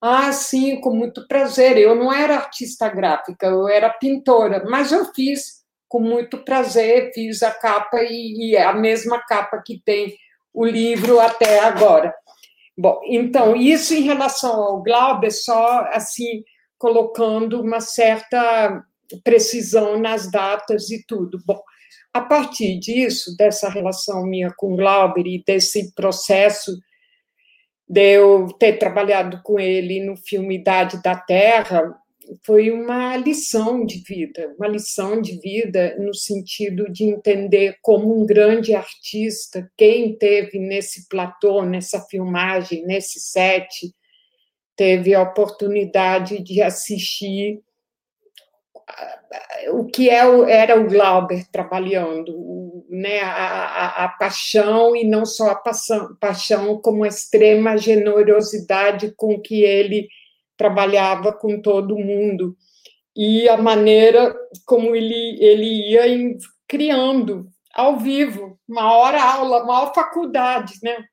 ah, 0.00 0.32
sim, 0.32 0.80
com 0.80 0.90
muito 0.90 1.28
prazer. 1.28 1.76
Eu 1.76 1.94
não 1.94 2.10
era 2.10 2.36
artista 2.36 2.88
gráfica, 2.88 3.46
eu 3.46 3.68
era 3.68 3.90
pintora, 3.90 4.64
mas 4.68 4.90
eu 4.90 5.04
fiz 5.14 5.62
com 5.86 6.00
muito 6.00 6.38
prazer, 6.38 7.12
fiz 7.14 7.42
a 7.42 7.50
capa 7.50 8.02
e, 8.02 8.52
e 8.52 8.56
é 8.56 8.64
a 8.64 8.72
mesma 8.72 9.20
capa 9.20 9.62
que 9.64 9.80
tem 9.84 10.16
o 10.52 10.64
livro 10.64 11.20
até 11.20 11.60
agora. 11.60 12.14
Bom, 12.76 13.00
então, 13.04 13.56
isso 13.56 13.94
em 13.94 14.02
relação 14.02 14.52
ao 14.52 14.82
Glauber, 14.82 15.30
só 15.30 15.88
assim, 15.92 16.44
colocando 16.78 17.60
uma 17.60 17.80
certa 17.80 18.84
precisão 19.24 19.98
nas 19.98 20.30
datas 20.30 20.90
e 20.90 21.04
tudo. 21.06 21.38
Bom, 21.46 21.60
a 22.12 22.20
partir 22.20 22.78
disso, 22.78 23.36
dessa 23.36 23.68
relação 23.68 24.24
minha 24.24 24.52
com 24.56 24.76
Glauber 24.76 25.26
e 25.26 25.42
desse 25.46 25.94
processo 25.94 26.72
de 27.88 28.14
eu 28.14 28.48
ter 28.58 28.78
trabalhado 28.78 29.40
com 29.42 29.60
ele 29.60 30.04
no 30.04 30.16
filme 30.16 30.56
Idade 30.56 31.00
da 31.02 31.14
Terra, 31.14 31.94
foi 32.44 32.70
uma 32.70 33.16
lição 33.16 33.84
de 33.84 34.02
vida, 34.06 34.54
uma 34.58 34.68
lição 34.68 35.20
de 35.20 35.38
vida 35.40 35.96
no 35.98 36.14
sentido 36.14 36.90
de 36.90 37.04
entender 37.04 37.76
como 37.82 38.20
um 38.20 38.26
grande 38.26 38.74
artista, 38.74 39.70
quem 39.76 40.16
teve 40.16 40.58
nesse 40.58 41.08
platô, 41.08 41.62
nessa 41.62 42.00
filmagem, 42.02 42.84
nesse 42.84 43.20
set, 43.20 43.94
teve 44.76 45.14
a 45.14 45.22
oportunidade 45.22 46.42
de 46.42 46.60
assistir 46.60 47.62
o 49.70 49.84
que 49.86 50.08
é, 50.08 50.20
era 50.50 50.78
o 50.78 50.88
Glauber 50.88 51.44
trabalhando, 51.50 52.84
né, 52.88 53.20
a, 53.20 53.32
a, 53.32 54.04
a, 54.04 54.08
paixão 54.08 54.94
e 54.94 55.04
não 55.04 55.26
só 55.26 55.50
a 55.50 55.54
paixão, 55.56 56.16
paixão, 56.20 56.80
como 56.80 57.04
a 57.04 57.08
extrema 57.08 57.76
generosidade 57.76 59.12
com 59.16 59.40
que 59.40 59.62
ele 59.62 60.08
trabalhava 60.56 61.32
com 61.32 61.60
todo 61.60 61.98
mundo 61.98 62.56
e 63.16 63.48
a 63.48 63.56
maneira 63.56 64.34
como 64.64 64.94
ele, 64.94 65.38
ele 65.42 65.90
ia 65.92 66.36
criando 66.68 67.48
ao 67.74 67.98
vivo, 67.98 68.58
maior 68.68 69.14
aula, 69.14 69.64
maior 69.64 69.94
faculdade, 69.94 70.74
né? 70.82 71.04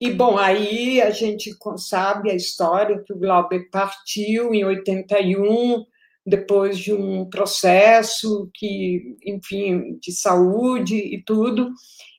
E, 0.00 0.10
bom, 0.10 0.36
aí 0.36 1.00
a 1.00 1.10
gente 1.10 1.52
sabe 1.76 2.30
a 2.30 2.34
história 2.34 3.00
que 3.06 3.12
o 3.12 3.18
Glauber 3.18 3.68
partiu 3.70 4.52
em 4.52 4.64
81, 4.64 5.84
depois 6.26 6.76
de 6.76 6.92
um 6.92 7.28
processo 7.30 8.50
que, 8.52 9.16
enfim, 9.24 9.96
de 10.00 10.10
saúde 10.10 10.96
e 10.96 11.22
tudo, 11.22 11.70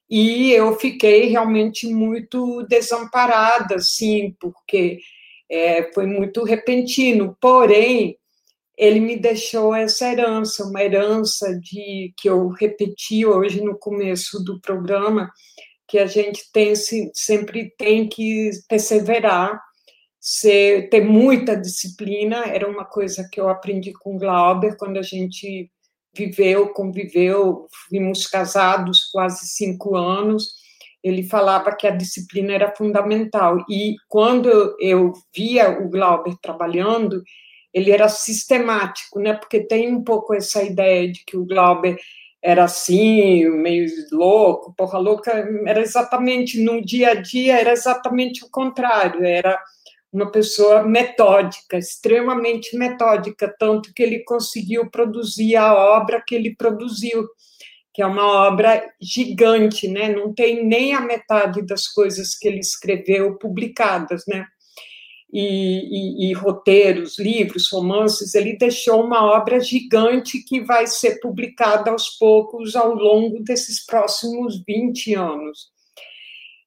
e 0.09 0.51
eu 0.51 0.77
fiquei 0.79 1.25
realmente 1.25 1.87
muito 1.87 2.63
desamparada, 2.69 3.79
sim, 3.79 4.33
porque 4.39 4.99
é, 5.53 5.91
foi 5.93 6.07
muito 6.07 6.43
repentino. 6.43 7.37
Porém, 7.39 8.17
ele 8.77 8.99
me 8.99 9.15
deixou 9.15 9.73
essa 9.73 10.11
herança, 10.11 10.65
uma 10.65 10.81
herança 10.83 11.57
de 11.59 12.13
que 12.17 12.27
eu 12.29 12.47
repeti 12.49 13.25
hoje 13.25 13.61
no 13.61 13.77
começo 13.77 14.43
do 14.43 14.59
programa, 14.59 15.31
que 15.87 15.99
a 15.99 16.07
gente 16.07 16.51
tem 16.51 16.73
sempre 17.13 17.71
tem 17.77 18.07
que 18.07 18.49
perseverar 18.67 19.61
ser, 20.19 20.89
ter 20.89 21.03
muita 21.03 21.55
disciplina, 21.55 22.45
era 22.47 22.67
uma 22.67 22.85
coisa 22.85 23.27
que 23.31 23.39
eu 23.39 23.49
aprendi 23.49 23.93
com 23.93 24.17
Glauber 24.17 24.75
quando 24.77 24.97
a 24.97 25.03
gente 25.03 25.69
viveu, 26.15 26.69
conviveu, 26.69 27.67
fomos 27.89 28.25
casados 28.27 29.09
quase 29.11 29.47
cinco 29.47 29.95
anos. 29.95 30.62
Ele 31.03 31.23
falava 31.23 31.75
que 31.75 31.85
a 31.85 31.91
disciplina 31.91 32.53
era 32.53 32.73
fundamental. 32.75 33.63
E 33.69 33.95
quando 34.07 34.75
eu 34.79 35.11
via 35.35 35.69
o 35.81 35.89
Glauber 35.89 36.35
trabalhando, 36.41 37.21
ele 37.73 37.91
era 37.91 38.07
sistemático, 38.07 39.19
né? 39.19 39.33
Porque 39.33 39.59
tem 39.59 39.93
um 39.93 40.03
pouco 40.03 40.33
essa 40.33 40.63
ideia 40.63 41.11
de 41.11 41.23
que 41.25 41.35
o 41.35 41.45
Glauber 41.45 41.97
era 42.41 42.65
assim, 42.65 43.49
meio 43.49 43.87
louco, 44.11 44.73
porra 44.75 44.99
louca, 44.99 45.31
era 45.65 45.79
exatamente 45.79 46.61
no 46.61 46.81
dia 46.83 47.11
a 47.11 47.15
dia, 47.15 47.57
era 47.57 47.71
exatamente 47.71 48.43
o 48.43 48.49
contrário, 48.49 49.23
era 49.23 49.57
uma 50.11 50.29
pessoa 50.29 50.83
metódica, 50.83 51.77
extremamente 51.77 52.77
metódica, 52.77 53.53
tanto 53.57 53.93
que 53.93 54.03
ele 54.03 54.19
conseguiu 54.25 54.91
produzir 54.91 55.55
a 55.55 55.73
obra 55.73 56.21
que 56.25 56.35
ele 56.35 56.53
produziu, 56.53 57.25
que 57.93 58.01
é 58.01 58.05
uma 58.05 58.47
obra 58.47 58.83
gigante, 58.99 59.87
né? 59.87 60.09
Não 60.09 60.33
tem 60.33 60.65
nem 60.65 60.93
a 60.93 61.01
metade 61.01 61.61
das 61.61 61.87
coisas 61.87 62.35
que 62.35 62.47
ele 62.47 62.59
escreveu 62.59 63.37
publicadas, 63.37 64.23
né? 64.27 64.47
E, 65.31 66.27
e, 66.27 66.29
e, 66.29 66.33
roteiros, 66.33 67.17
livros, 67.17 67.71
romances, 67.71 68.35
ele 68.35 68.55
deixou 68.55 69.03
uma 69.03 69.23
obra 69.23 69.59
gigante 69.59 70.43
que 70.43 70.61
vai 70.61 70.85
ser 70.85 71.19
publicada 71.19 71.89
aos 71.89 72.09
poucos 72.17 72.75
ao 72.75 72.93
longo 72.93 73.43
desses 73.43 73.83
próximos 73.83 74.63
20 74.63 75.15
anos. 75.15 75.71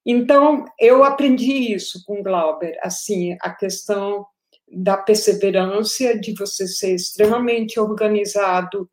Então, 0.04 0.64
eu 0.78 1.04
aprendi 1.04 1.74
isso 1.74 2.02
com 2.04 2.22
Glauber, 2.22 2.76
assim, 2.82 3.36
a 3.40 3.50
questão 3.50 4.26
da 4.68 4.96
perseverança, 4.96 6.18
de 6.18 6.32
você 6.34 6.66
ser 6.66 6.94
extremamente 6.94 7.78
organizado, 7.78 8.88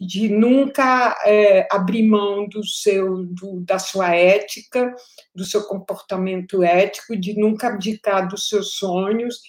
de 0.00 0.28
nunca 0.28 1.16
é, 1.24 1.68
abrir 1.70 2.02
mão 2.02 2.48
do 2.48 2.64
seu, 2.66 3.24
do, 3.24 3.60
da 3.60 3.78
sua 3.78 4.14
ética, 4.14 4.92
do 5.34 5.44
seu 5.44 5.62
comportamento 5.64 6.62
ético, 6.62 7.16
de 7.16 7.38
nunca 7.38 7.68
abdicar 7.68 8.28
dos 8.28 8.48
seus 8.48 8.74
sonhos 8.74 9.40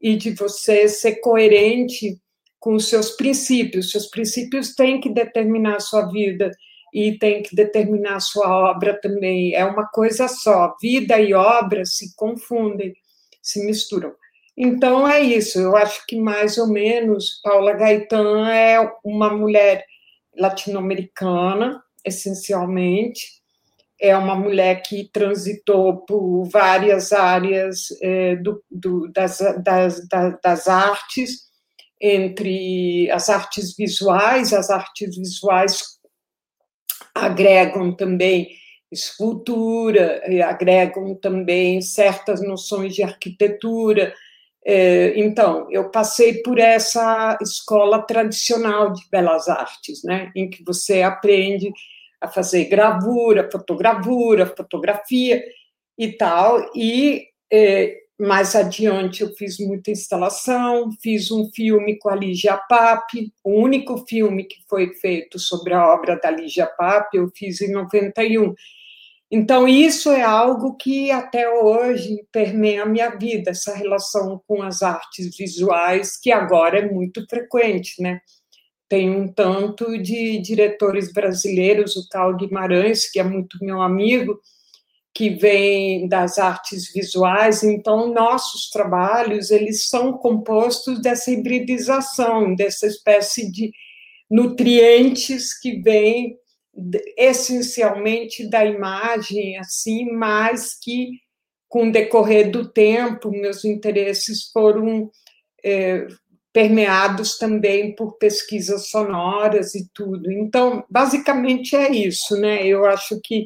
e 0.00 0.16
de 0.16 0.32
você 0.32 0.86
ser 0.88 1.16
coerente 1.16 2.20
com 2.60 2.74
os 2.74 2.88
seus 2.88 3.10
princípios. 3.12 3.90
Seus 3.90 4.06
princípios 4.06 4.74
têm 4.74 5.00
que 5.00 5.08
determinar 5.08 5.76
a 5.76 5.80
sua 5.80 6.06
vida 6.06 6.50
e 6.92 7.18
têm 7.18 7.42
que 7.42 7.56
determinar 7.56 8.16
a 8.16 8.20
sua 8.20 8.70
obra 8.70 8.98
também. 9.00 9.54
É 9.54 9.64
uma 9.64 9.86
coisa 9.88 10.28
só. 10.28 10.76
Vida 10.80 11.18
e 11.18 11.32
obra 11.32 11.84
se 11.84 12.14
confundem, 12.14 12.94
se 13.42 13.64
misturam. 13.64 14.12
Então 14.60 15.06
é 15.06 15.20
isso. 15.20 15.60
Eu 15.60 15.76
acho 15.76 16.04
que 16.04 16.20
mais 16.20 16.58
ou 16.58 16.66
menos 16.66 17.40
Paula 17.44 17.74
Gaetan 17.74 18.50
é 18.50 18.92
uma 19.04 19.30
mulher 19.30 19.84
latino-americana, 20.36 21.80
essencialmente. 22.04 23.38
É 24.00 24.16
uma 24.16 24.34
mulher 24.34 24.82
que 24.82 25.08
transitou 25.12 25.98
por 25.98 26.44
várias 26.50 27.12
áreas 27.12 27.86
é, 28.02 28.34
do, 28.34 28.60
do, 28.68 29.08
das, 29.12 29.38
das, 29.62 30.08
das 30.42 30.66
artes, 30.66 31.48
entre 32.00 33.08
as 33.12 33.28
artes 33.28 33.76
visuais, 33.76 34.52
as 34.52 34.70
artes 34.70 35.16
visuais 35.16 35.98
agregam 37.14 37.94
também 37.94 38.48
escultura, 38.90 40.22
agregam 40.46 41.14
também 41.14 41.80
certas 41.80 42.42
noções 42.42 42.94
de 42.94 43.02
arquitetura. 43.02 44.14
É, 44.70 45.18
então, 45.18 45.66
eu 45.70 45.88
passei 45.88 46.42
por 46.42 46.58
essa 46.58 47.38
escola 47.40 48.02
tradicional 48.02 48.92
de 48.92 49.02
belas 49.10 49.48
artes, 49.48 50.04
né, 50.04 50.30
em 50.36 50.50
que 50.50 50.62
você 50.62 51.00
aprende 51.00 51.72
a 52.20 52.28
fazer 52.28 52.66
gravura, 52.66 53.48
fotogravura, 53.50 54.44
fotografia 54.44 55.42
e 55.96 56.12
tal, 56.12 56.70
e 56.76 57.28
é, 57.50 57.96
mais 58.20 58.54
adiante 58.54 59.22
eu 59.22 59.32
fiz 59.36 59.58
muita 59.58 59.90
instalação, 59.90 60.90
fiz 61.00 61.30
um 61.30 61.48
filme 61.50 61.96
com 61.98 62.10
a 62.10 62.14
Lígia 62.14 62.58
Pape, 62.68 63.32
o 63.42 63.62
único 63.62 64.04
filme 64.06 64.44
que 64.44 64.58
foi 64.68 64.92
feito 64.96 65.38
sobre 65.38 65.72
a 65.72 65.94
obra 65.94 66.20
da 66.22 66.30
Lígia 66.30 66.66
Pape, 66.66 67.16
eu 67.16 67.30
fiz 67.34 67.62
em 67.62 67.72
91. 67.72 68.54
Então, 69.30 69.68
isso 69.68 70.10
é 70.10 70.22
algo 70.22 70.74
que 70.76 71.10
até 71.10 71.48
hoje 71.50 72.26
permeia 72.32 72.82
a 72.82 72.86
minha 72.86 73.10
vida, 73.10 73.50
essa 73.50 73.74
relação 73.74 74.42
com 74.46 74.62
as 74.62 74.82
artes 74.82 75.36
visuais, 75.36 76.18
que 76.18 76.32
agora 76.32 76.78
é 76.78 76.90
muito 76.90 77.26
frequente, 77.28 78.02
né? 78.02 78.20
Tem 78.88 79.10
um 79.10 79.30
tanto 79.30 79.98
de 79.98 80.38
diretores 80.38 81.12
brasileiros, 81.12 81.94
o 81.94 82.08
Cal 82.08 82.34
Guimarães, 82.36 83.10
que 83.10 83.20
é 83.20 83.22
muito 83.22 83.58
meu 83.60 83.82
amigo, 83.82 84.40
que 85.14 85.30
vem 85.30 86.08
das 86.08 86.38
artes 86.38 86.92
visuais, 86.92 87.62
então 87.62 88.14
nossos 88.14 88.70
trabalhos 88.70 89.50
eles 89.50 89.88
são 89.88 90.12
compostos 90.12 91.02
dessa 91.02 91.30
hibridização, 91.30 92.54
dessa 92.54 92.86
espécie 92.86 93.50
de 93.50 93.72
nutrientes 94.30 95.58
que 95.58 95.82
vêm 95.82 96.36
essencialmente 97.16 98.48
da 98.48 98.64
imagem, 98.64 99.58
assim, 99.58 100.10
mas 100.12 100.78
que 100.78 101.10
com 101.68 101.88
o 101.88 101.92
decorrer 101.92 102.50
do 102.50 102.68
tempo 102.68 103.30
meus 103.30 103.64
interesses 103.64 104.50
foram 104.52 105.10
é, 105.62 106.06
permeados 106.52 107.36
também 107.36 107.94
por 107.94 108.16
pesquisas 108.16 108.88
sonoras 108.88 109.74
e 109.74 109.88
tudo. 109.92 110.30
Então, 110.32 110.84
basicamente 110.88 111.76
é 111.76 111.90
isso, 111.90 112.36
né? 112.40 112.66
Eu 112.66 112.86
acho 112.86 113.20
que 113.22 113.44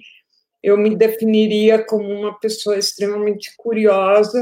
eu 0.62 0.78
me 0.78 0.94
definiria 0.94 1.84
como 1.84 2.08
uma 2.08 2.38
pessoa 2.38 2.78
extremamente 2.78 3.52
curiosa, 3.56 4.40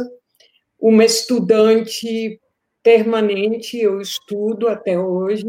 uma 0.78 1.04
estudante 1.04 2.38
permanente, 2.82 3.78
eu 3.78 4.00
estudo 4.00 4.68
até 4.68 4.98
hoje. 4.98 5.46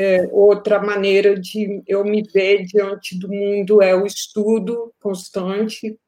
É, 0.00 0.26
outra 0.32 0.80
maneira 0.80 1.38
de 1.38 1.82
eu 1.86 2.02
me 2.04 2.22
ver 2.22 2.64
diante 2.64 3.18
do 3.18 3.28
mundo 3.28 3.82
é 3.82 3.94
o 3.94 4.06
estudo 4.06 4.94
constante, 4.98 5.98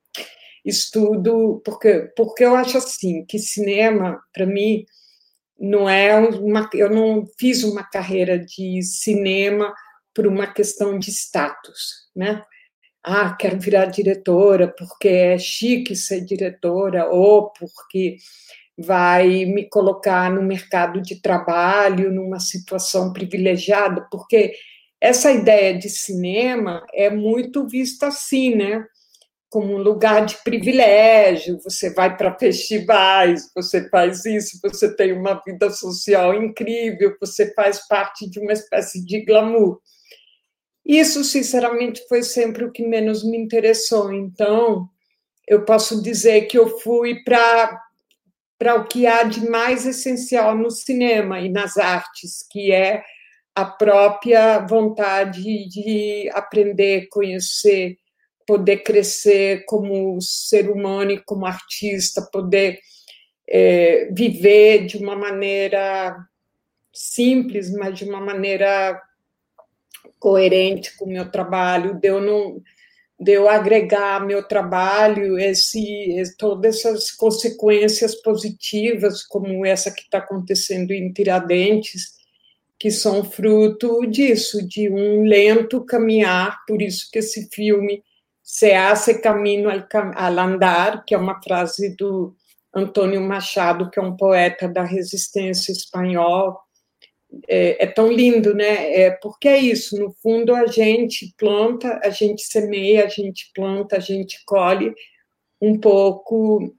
estudo, 0.64 1.61
porque, 1.62 2.11
porque 2.16 2.42
eu 2.42 2.55
acho 2.55 2.78
assim, 2.78 3.24
que 3.26 3.38
cinema, 3.38 4.18
para 4.33 4.46
mim, 4.46 4.87
não 5.61 5.88
é 5.88 6.16
uma. 6.18 6.70
Eu 6.72 6.88
não 6.88 7.26
fiz 7.38 7.64
uma 7.64 7.83
carreira 7.85 8.38
de 8.38 8.81
cinema 8.83 9.74
por 10.14 10.26
uma 10.26 10.46
questão 10.46 10.98
de 10.98 11.11
status, 11.11 12.09
né? 12.16 12.42
ah, 13.05 13.35
quero 13.35 13.59
virar 13.59 13.87
diretora 13.87 14.68
porque 14.68 15.09
é 15.09 15.38
chique 15.38 15.96
ser 15.96 16.20
diretora, 16.24 17.09
ou 17.09 17.50
porque 17.50 18.16
vai 18.78 19.44
me 19.44 19.68
colocar 19.68 20.30
no 20.30 20.42
mercado 20.42 21.00
de 21.02 21.20
trabalho 21.20 22.11
numa 22.12 22.40
situação 22.40 23.12
privilegiada, 23.12 24.06
porque 24.11 24.54
essa 25.00 25.32
ideia 25.32 25.76
de 25.76 25.88
cinema 25.88 26.87
é 26.94 27.11
muito 27.11 27.66
vista 27.66 28.06
assim, 28.06 28.54
né? 28.54 28.85
Como 29.50 29.74
um 29.74 29.82
lugar 29.82 30.24
de 30.24 30.37
privilégio, 30.42 31.58
você 31.62 31.92
vai 31.92 32.16
para 32.16 32.38
festivais, 32.38 33.50
você 33.54 33.88
faz 33.90 34.24
isso, 34.24 34.58
você 34.62 34.94
tem 34.94 35.12
uma 35.12 35.35
vida 35.44 35.70
social 35.70 36.32
incrível, 36.35 37.16
você 37.20 37.52
faz 37.52 37.87
parte 37.87 38.30
de 38.30 38.40
uma 38.40 38.52
espécie 38.52 39.04
de 39.04 39.24
glamour. 39.24 39.80
Isso, 40.85 41.22
sinceramente, 41.22 42.02
foi 42.08 42.22
sempre 42.22 42.64
o 42.64 42.72
que 42.72 42.87
menos 42.87 43.22
me 43.24 43.37
interessou. 43.37 44.12
Então, 44.12 44.88
eu 45.46 45.64
posso 45.64 46.02
dizer 46.02 46.42
que 46.42 46.58
eu 46.58 46.78
fui 46.78 47.22
para 47.22 47.78
para 48.62 48.77
o 48.77 48.85
que 48.85 49.09
há 49.09 49.25
de 49.25 49.44
mais 49.51 49.85
essencial 49.85 50.57
no 50.57 50.70
cinema 50.70 51.40
e 51.40 51.48
nas 51.48 51.77
artes, 51.77 52.46
que 52.48 52.70
é 52.70 53.03
a 53.57 53.64
própria 53.64 54.61
vontade 54.61 55.68
de 55.68 56.31
aprender, 56.33 57.09
conhecer, 57.09 57.96
poder 58.46 58.85
crescer 58.85 59.64
como 59.64 60.16
ser 60.20 60.70
humano 60.70 61.11
e 61.11 61.25
como 61.25 61.44
artista, 61.44 62.22
poder 62.33 62.79
é, 63.48 64.09
viver 64.12 64.87
de 64.87 64.96
uma 64.96 65.16
maneira 65.16 66.16
simples, 66.94 67.68
mas 67.72 67.98
de 67.98 68.05
uma 68.05 68.20
maneira 68.20 68.96
coerente 70.20 70.96
com 70.96 71.07
o 71.07 71.12
meu 71.12 71.29
trabalho, 71.29 71.98
eu 72.01 72.20
não 72.20 72.62
de 73.18 73.33
eu 73.33 73.48
agregar 73.48 74.25
meu 74.25 74.42
trabalho 74.42 75.38
esse, 75.38 76.20
todas 76.38 76.85
essas 76.85 77.11
consequências 77.12 78.14
positivas, 78.16 79.22
como 79.22 79.64
essa 79.64 79.90
que 79.90 80.03
está 80.03 80.18
acontecendo 80.18 80.90
em 80.90 81.12
Tiradentes, 81.12 82.14
que 82.79 82.90
são 82.90 83.25
fruto 83.25 84.05
disso, 84.07 84.66
de 84.66 84.88
um 84.90 85.22
lento 85.22 85.85
caminhar, 85.85 86.59
por 86.66 86.83
isso 86.83 87.09
que 87.12 87.20
esse 87.20 87.48
filme 87.53 88.03
Se 88.42 88.72
hace 88.75 89.20
camino 89.20 89.70
al, 89.70 89.87
al 90.16 90.38
andar, 90.38 91.05
que 91.05 91.14
é 91.14 91.18
uma 91.18 91.40
frase 91.40 91.94
do 91.96 92.35
Antônio 92.75 93.20
Machado, 93.20 93.88
que 93.88 94.01
é 94.01 94.03
um 94.03 94.16
poeta 94.16 94.68
da 94.68 94.83
resistência 94.83 95.70
espanhol, 95.70 96.59
é, 97.49 97.85
é, 97.85 97.87
tão 97.87 98.11
lindo, 98.12 98.55
né? 98.55 98.92
É, 98.92 99.11
porque 99.11 99.49
é 99.49 99.59
isso, 99.59 99.99
no 99.99 100.12
fundo 100.23 100.55
a 100.55 100.66
gente 100.66 101.33
planta, 101.37 102.01
a 102.03 102.11
gente 102.11 102.42
semeia, 102.42 103.05
a 103.05 103.09
gente 103.09 103.51
planta, 103.55 103.97
a 103.97 104.01
gente 104.01 104.42
colhe 104.45 104.92
um 105.61 105.79
pouco 105.79 106.75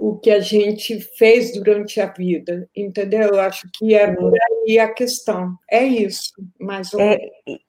o 0.00 0.16
que 0.16 0.30
a 0.30 0.40
gente 0.40 1.00
fez 1.16 1.52
durante 1.52 2.00
a 2.00 2.06
vida, 2.06 2.68
entendeu? 2.76 3.30
Eu 3.30 3.40
acho 3.40 3.68
que 3.74 3.94
é 3.94 4.12
por 4.12 4.32
aí 4.32 4.78
a 4.78 4.92
questão. 4.92 5.56
É 5.70 5.84
isso, 5.84 6.32
mais 6.60 6.92
ou 6.92 7.00
é, 7.00 7.18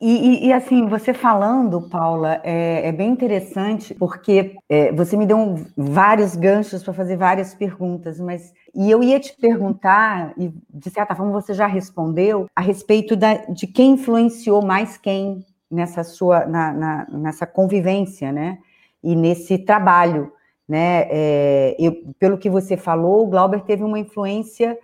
e, 0.02 0.48
e, 0.48 0.54
assim, 0.54 0.88
você 0.88 1.14
falando, 1.14 1.90
Paula, 1.90 2.42
é, 2.44 2.88
é 2.88 2.92
bem 2.92 3.10
interessante, 3.10 3.94
porque 3.94 4.56
é, 4.68 4.92
você 4.92 5.16
me 5.16 5.26
deu 5.26 5.38
um, 5.38 5.66
vários 5.76 6.36
ganchos 6.36 6.84
para 6.84 6.94
fazer 6.94 7.16
várias 7.16 7.54
perguntas, 7.54 8.20
mas 8.20 8.54
e 8.74 8.92
eu 8.92 9.04
ia 9.04 9.20
te 9.20 9.36
perguntar, 9.36 10.34
e 10.38 10.52
de 10.74 10.90
certa 10.90 11.16
forma 11.16 11.32
você 11.32 11.54
já 11.54 11.68
respondeu, 11.68 12.48
a 12.56 12.62
respeito 12.62 13.16
da, 13.16 13.36
de 13.36 13.68
quem 13.68 13.92
influenciou 13.92 14.64
mais 14.64 14.98
quem 14.98 15.46
nessa 15.70 16.04
sua 16.04 16.46
na, 16.46 16.74
na, 16.74 17.08
nessa 17.10 17.46
convivência, 17.46 18.32
né? 18.32 18.58
E 19.04 19.16
nesse 19.16 19.58
trabalho 19.58 20.32
né? 20.68 21.08
É, 21.10 21.76
eu, 21.80 22.14
pelo 22.20 22.38
que 22.38 22.50
você 22.50 22.76
falou, 22.76 23.24
o 23.24 23.30
Glauber 23.30 23.62
teve 23.62 23.84
uma 23.84 24.00
influência 24.00 24.78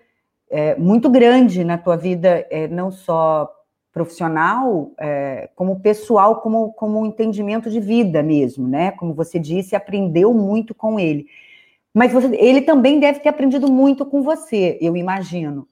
é, 0.49 0.75
muito 0.75 1.09
grande 1.09 1.63
na 1.63 1.77
tua 1.77 1.97
vida, 1.97 2.45
é, 2.49 2.67
não 2.67 2.91
só 2.91 3.51
profissional, 3.91 4.91
é, 4.97 5.49
como 5.55 5.79
pessoal, 5.79 6.41
como, 6.41 6.73
como 6.73 6.99
um 6.99 7.05
entendimento 7.05 7.69
de 7.69 7.79
vida 7.79 8.23
mesmo, 8.23 8.67
né? 8.67 8.91
Como 8.91 9.13
você 9.13 9.37
disse, 9.37 9.75
aprendeu 9.75 10.33
muito 10.33 10.73
com 10.73 10.99
ele. 10.99 11.27
Mas 11.93 12.11
você, 12.11 12.35
ele 12.35 12.61
também 12.61 12.99
deve 12.99 13.19
ter 13.19 13.29
aprendido 13.29 13.71
muito 13.71 14.03
com 14.05 14.23
você, 14.23 14.79
eu 14.81 14.97
imagino. 14.97 15.67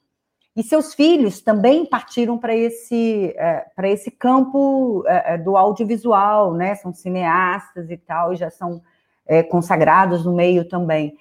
E 0.55 0.61
seus 0.61 0.93
filhos 0.93 1.41
também 1.41 1.85
partiram 1.85 2.37
para 2.37 2.55
esse, 2.55 3.33
é, 3.37 3.65
para 3.75 3.89
esse 3.89 4.11
campo 4.11 5.03
é, 5.07 5.37
do 5.37 5.57
audiovisual, 5.57 6.53
né? 6.53 6.75
São 6.75 6.93
cineastas 6.93 7.89
e 7.89 7.97
tal, 7.97 8.33
e 8.33 8.35
já 8.35 8.51
são 8.51 8.81
é, 9.31 9.41
consagrados 9.41 10.25
no 10.25 10.33
meio 10.35 10.67
também. 10.67 11.17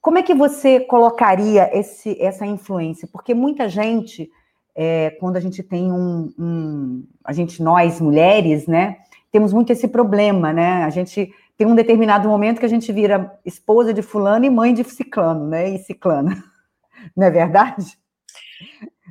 Como 0.00 0.16
é 0.16 0.22
que 0.22 0.32
você 0.32 0.80
colocaria 0.80 1.68
esse, 1.78 2.16
essa 2.18 2.46
influência? 2.46 3.06
Porque 3.12 3.34
muita 3.34 3.68
gente, 3.68 4.30
é, 4.74 5.10
quando 5.20 5.36
a 5.36 5.40
gente 5.40 5.62
tem 5.62 5.92
um, 5.92 6.32
um, 6.38 7.06
A 7.22 7.34
gente, 7.34 7.62
nós, 7.62 8.00
mulheres, 8.00 8.66
né? 8.66 8.96
Temos 9.30 9.52
muito 9.52 9.70
esse 9.70 9.86
problema, 9.86 10.50
né? 10.50 10.82
A 10.82 10.88
gente 10.88 11.30
tem 11.54 11.66
um 11.66 11.74
determinado 11.74 12.26
momento 12.26 12.58
que 12.58 12.64
a 12.64 12.70
gente 12.70 12.90
vira 12.90 13.38
esposa 13.44 13.92
de 13.92 14.00
fulano 14.00 14.46
e 14.46 14.50
mãe 14.50 14.72
de 14.72 14.82
ciclano, 14.82 15.46
né? 15.46 15.68
E 15.74 15.78
ciclana. 15.78 16.42
Não 17.14 17.26
é 17.26 17.30
verdade? 17.30 17.98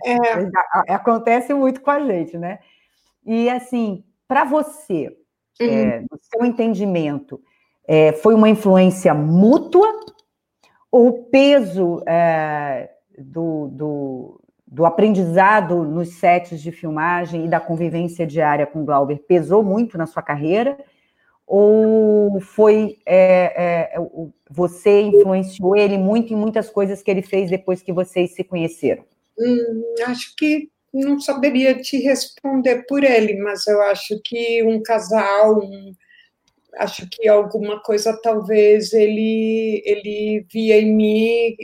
É. 0.03 0.91
Acontece 0.91 1.53
muito 1.53 1.79
com 1.79 1.91
a 1.91 1.99
gente, 1.99 2.39
né? 2.39 2.57
E 3.23 3.47
assim, 3.51 4.03
para 4.27 4.45
você, 4.45 5.15
uhum. 5.61 5.67
é, 5.67 5.99
no 6.01 6.17
seu 6.19 6.43
entendimento, 6.43 7.39
é, 7.93 8.13
foi 8.13 8.33
uma 8.33 8.47
influência 8.47 9.13
mútua 9.13 9.85
ou 10.89 11.09
o 11.09 11.23
peso 11.25 12.01
é, 12.07 12.89
do, 13.17 13.67
do, 13.67 14.41
do, 14.65 14.85
aprendizado 14.85 15.83
nos 15.83 16.13
sets 16.13 16.61
de 16.61 16.71
filmagem 16.71 17.43
e 17.43 17.49
da 17.49 17.59
convivência 17.59 18.25
diária 18.25 18.65
com 18.65 18.85
Glauber 18.85 19.17
pesou 19.27 19.61
muito 19.61 19.97
na 19.97 20.07
sua 20.07 20.21
carreira? 20.21 20.77
Ou 21.45 22.39
foi 22.39 22.99
é, 23.05 23.91
é, 23.93 23.99
você 24.49 25.01
influenciou 25.01 25.75
ele 25.75 25.97
muito 25.97 26.31
em 26.31 26.37
muitas 26.37 26.69
coisas 26.69 27.03
que 27.03 27.11
ele 27.11 27.21
fez 27.21 27.49
depois 27.49 27.81
que 27.81 27.91
vocês 27.91 28.33
se 28.33 28.41
conheceram? 28.41 29.03
Hum, 29.37 29.83
acho 30.07 30.33
que 30.37 30.69
não 30.93 31.19
saberia 31.19 31.75
te 31.75 31.97
responder 31.97 32.85
por 32.87 33.03
ele, 33.03 33.35
mas 33.41 33.67
eu 33.67 33.81
acho 33.81 34.17
que 34.23 34.63
um 34.63 34.81
casal, 34.81 35.59
um, 35.59 35.93
acho 36.77 37.07
que 37.09 37.27
alguma 37.27 37.81
coisa 37.81 38.17
talvez 38.21 38.93
ele 38.93 39.81
ele 39.85 40.45
via 40.51 40.79
em 40.79 40.93
mim 40.95 41.55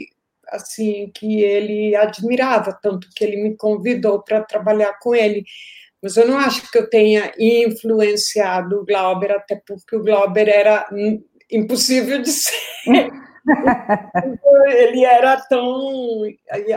assim 0.49 1.11
que 1.13 1.41
ele 1.41 1.95
admirava 1.95 2.77
tanto 2.81 3.09
que 3.15 3.23
ele 3.23 3.41
me 3.41 3.55
convidou 3.55 4.21
para 4.23 4.43
trabalhar 4.43 4.97
com 4.99 5.13
ele. 5.13 5.43
Mas 6.01 6.15
eu 6.15 6.27
não 6.27 6.37
acho 6.37 6.69
que 6.71 6.77
eu 6.77 6.89
tenha 6.89 7.31
influenciado 7.39 8.79
o 8.79 8.85
Glauber 8.85 9.31
até 9.31 9.61
porque 9.65 9.95
o 9.95 10.03
Glauber 10.03 10.47
era 10.47 10.87
impossível 11.51 12.21
de 12.21 12.29
ser. 12.29 12.53
Ele 14.67 15.05
era 15.05 15.37
tão 15.47 16.23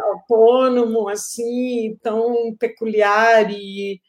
autônomo 0.02 1.08
assim 1.08 1.98
tão 2.02 2.54
peculiar 2.58 3.50
e 3.50 4.00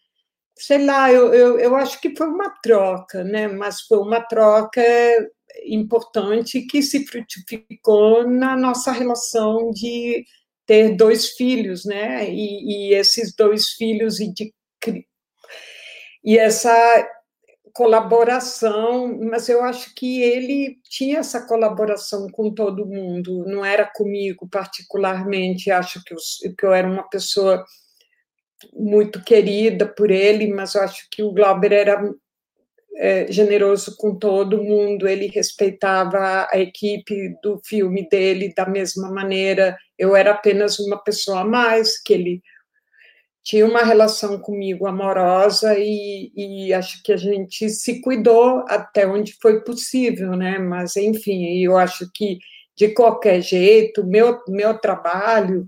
sei 0.62 0.86
lá, 0.86 1.12
eu, 1.12 1.34
eu, 1.34 1.60
eu 1.60 1.76
acho 1.76 2.00
que 2.00 2.16
foi 2.16 2.28
uma 2.28 2.50
troca, 2.62 3.24
né? 3.24 3.48
Mas 3.48 3.82
foi 3.82 3.98
uma 3.98 4.22
troca 4.22 4.82
importante 5.66 6.62
que 6.62 6.82
se 6.84 7.06
frutificou 7.08 8.28
na 8.28 8.56
nossa 8.56 8.92
relação 8.92 9.72
de 9.72 10.24
ter 10.66 10.96
dois 10.96 11.30
filhos, 11.32 11.84
né? 11.84 12.30
E, 12.30 12.92
e 12.92 12.94
esses 12.94 13.36
dois 13.36 13.70
filhos 13.72 14.20
e 14.20 14.32
de 14.32 14.54
e 16.24 16.38
essa 16.38 16.72
colaboração, 17.74 19.18
mas 19.22 19.50
eu 19.50 19.64
acho 19.64 19.96
que 19.96 20.22
ele 20.22 20.78
tinha 20.90 21.20
essa 21.20 21.48
colaboração 21.48 22.28
com 22.30 22.54
todo 22.54 22.86
mundo, 22.86 23.46
não 23.48 23.66
era 23.66 23.86
comigo 23.86 24.48
particularmente, 24.48 25.72
acho 25.72 26.04
que 26.04 26.14
eu, 26.14 26.18
que 26.56 26.66
eu 26.66 26.74
era 26.74 26.88
uma 26.88 27.08
pessoa 27.10 27.66
muito 28.74 29.24
querida 29.24 29.86
por 29.86 30.12
ele, 30.12 30.54
mas 30.54 30.76
eu 30.76 30.82
acho 30.82 31.08
que 31.12 31.24
o 31.24 31.32
Glauber 31.32 31.72
era 31.72 32.02
é, 32.98 33.32
generoso 33.32 33.96
com 33.98 34.16
todo 34.16 34.64
mundo, 34.64 35.08
ele 35.08 35.28
respeitava 35.28 36.48
a 36.52 36.60
equipe 36.60 37.36
do 37.42 37.60
filme 37.64 38.08
dele 38.10 38.54
da 38.56 38.66
mesma 38.66 39.10
maneira. 39.12 39.78
Eu 39.98 40.16
era 40.16 40.32
apenas 40.32 40.80
uma 40.80 41.02
pessoa 41.02 41.42
a 41.42 41.46
mais, 41.46 42.02
que 42.02 42.14
ele 42.14 42.42
tinha 43.44 43.66
uma 43.66 43.84
relação 43.84 44.40
comigo 44.40 44.86
amorosa 44.86 45.76
e, 45.78 46.32
e, 46.36 46.74
acho 46.74 47.02
que 47.04 47.12
a 47.12 47.18
gente 47.18 47.70
se 47.70 48.00
cuidou 48.02 48.64
até 48.68 49.08
onde 49.08 49.36
foi 49.42 49.64
possível, 49.64 50.32
né? 50.36 50.60
Mas, 50.60 50.96
enfim, 50.96 51.58
eu 51.64 51.76
acho 51.76 52.08
que, 52.14 52.38
de 52.78 52.90
qualquer 52.90 53.42
jeito, 53.42 54.06
meu, 54.06 54.40
meu 54.48 54.78
trabalho 54.78 55.68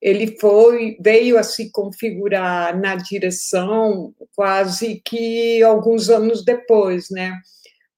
ele 0.00 0.38
foi 0.38 0.96
veio 1.00 1.38
a 1.38 1.42
se 1.42 1.70
configurar 1.70 2.78
na 2.78 2.94
direção 2.94 4.14
quase 4.34 5.02
que 5.04 5.62
alguns 5.62 6.08
anos 6.08 6.44
depois, 6.44 7.10
né? 7.10 7.32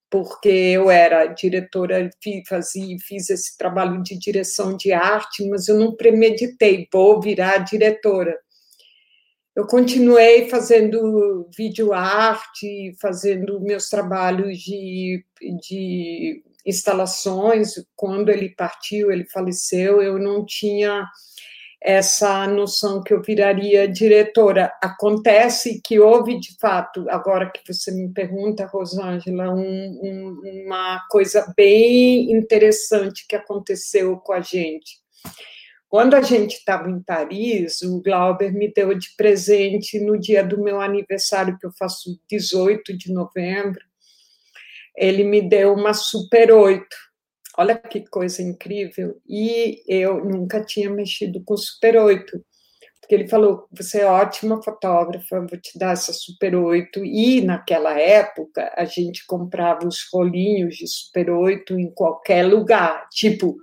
Porque 0.09 0.49
eu 0.49 0.91
era 0.91 1.27
diretora, 1.27 2.09
fazia, 2.47 2.97
fiz 3.07 3.29
esse 3.29 3.57
trabalho 3.57 4.01
de 4.03 4.17
direção 4.17 4.75
de 4.75 4.91
arte, 4.91 5.47
mas 5.47 5.67
eu 5.67 5.77
não 5.77 5.95
premeditei, 5.95 6.87
vou 6.91 7.21
virar 7.21 7.59
diretora. 7.59 8.37
Eu 9.55 9.67
continuei 9.67 10.49
fazendo 10.49 11.49
vídeo 11.55 11.93
arte, 11.93 12.95
fazendo 13.01 13.59
meus 13.59 13.89
trabalhos 13.89 14.57
de, 14.59 15.23
de 15.61 16.43
instalações. 16.65 17.73
Quando 17.95 18.29
ele 18.29 18.49
partiu, 18.49 19.11
ele 19.11 19.25
faleceu, 19.25 20.01
eu 20.01 20.17
não 20.17 20.45
tinha 20.45 21.05
essa 21.81 22.45
noção 22.45 23.01
que 23.01 23.11
eu 23.11 23.21
viraria 23.21 23.87
diretora. 23.87 24.71
Acontece 24.81 25.81
que 25.83 25.99
houve, 25.99 26.39
de 26.39 26.55
fato, 26.59 27.09
agora 27.09 27.49
que 27.49 27.61
você 27.67 27.91
me 27.91 28.13
pergunta, 28.13 28.67
Rosângela, 28.67 29.49
um, 29.49 29.59
um, 29.59 30.63
uma 30.65 31.01
coisa 31.09 31.51
bem 31.57 32.31
interessante 32.31 33.25
que 33.27 33.35
aconteceu 33.35 34.15
com 34.17 34.31
a 34.31 34.41
gente. 34.41 35.01
Quando 35.89 36.13
a 36.13 36.21
gente 36.21 36.53
estava 36.53 36.89
em 36.89 37.01
Paris, 37.01 37.81
o 37.81 38.01
Glauber 38.01 38.53
me 38.53 38.71
deu 38.71 38.93
de 38.97 39.13
presente 39.17 39.99
no 39.99 40.17
dia 40.17 40.43
do 40.43 40.61
meu 40.61 40.79
aniversário, 40.79 41.57
que 41.59 41.65
eu 41.65 41.71
faço 41.77 42.17
18 42.29 42.95
de 42.95 43.11
novembro, 43.11 43.81
ele 44.95 45.23
me 45.23 45.41
deu 45.41 45.73
uma 45.73 45.93
Super 45.93 46.51
8 46.51 46.85
Olha 47.57 47.77
que 47.77 48.05
coisa 48.07 48.41
incrível. 48.41 49.19
E 49.27 49.83
eu 49.87 50.23
nunca 50.23 50.63
tinha 50.63 50.89
mexido 50.89 51.43
com 51.43 51.57
Super 51.57 51.97
8. 51.97 52.43
Porque 53.01 53.15
ele 53.15 53.27
falou: 53.27 53.67
você 53.71 54.01
é 54.01 54.05
ótima 54.05 54.63
fotógrafa, 54.63 55.39
vou 55.39 55.59
te 55.59 55.77
dar 55.77 55.93
essa 55.93 56.13
Super 56.13 56.55
8. 56.55 57.03
E 57.03 57.41
naquela 57.41 57.99
época, 57.99 58.73
a 58.77 58.85
gente 58.85 59.25
comprava 59.25 59.85
os 59.85 60.07
rolinhos 60.13 60.75
de 60.75 60.87
Super 60.87 61.29
8 61.31 61.77
em 61.77 61.91
qualquer 61.91 62.43
lugar. 62.43 63.07
Tipo, 63.11 63.57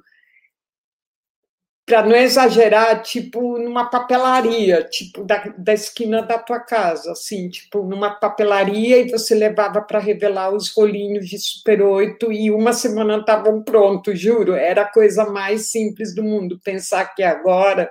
para 1.89 2.03
não 2.07 2.15
exagerar, 2.15 3.03
tipo 3.03 3.59
numa 3.59 3.87
papelaria, 3.87 4.85
tipo 4.85 5.25
da, 5.25 5.43
da 5.57 5.73
esquina 5.73 6.21
da 6.21 6.39
tua 6.39 6.61
casa, 6.61 7.13
assim, 7.13 7.49
tipo 7.49 7.83
numa 7.83 8.11
papelaria 8.11 8.99
e 8.99 9.11
você 9.11 9.35
levava 9.35 9.81
para 9.81 9.99
revelar 9.99 10.55
os 10.55 10.71
rolinhos 10.71 11.27
de 11.27 11.39
Super 11.39 11.81
8 11.81 12.31
e 12.31 12.51
uma 12.51 12.75
semana 12.75 13.17
estavam 13.17 13.63
prontos, 13.63 14.21
juro, 14.21 14.53
era 14.53 14.83
a 14.83 14.93
coisa 14.93 15.25
mais 15.25 15.71
simples 15.71 16.15
do 16.15 16.23
mundo. 16.23 16.61
Pensar 16.63 17.07
que 17.15 17.23
agora 17.23 17.91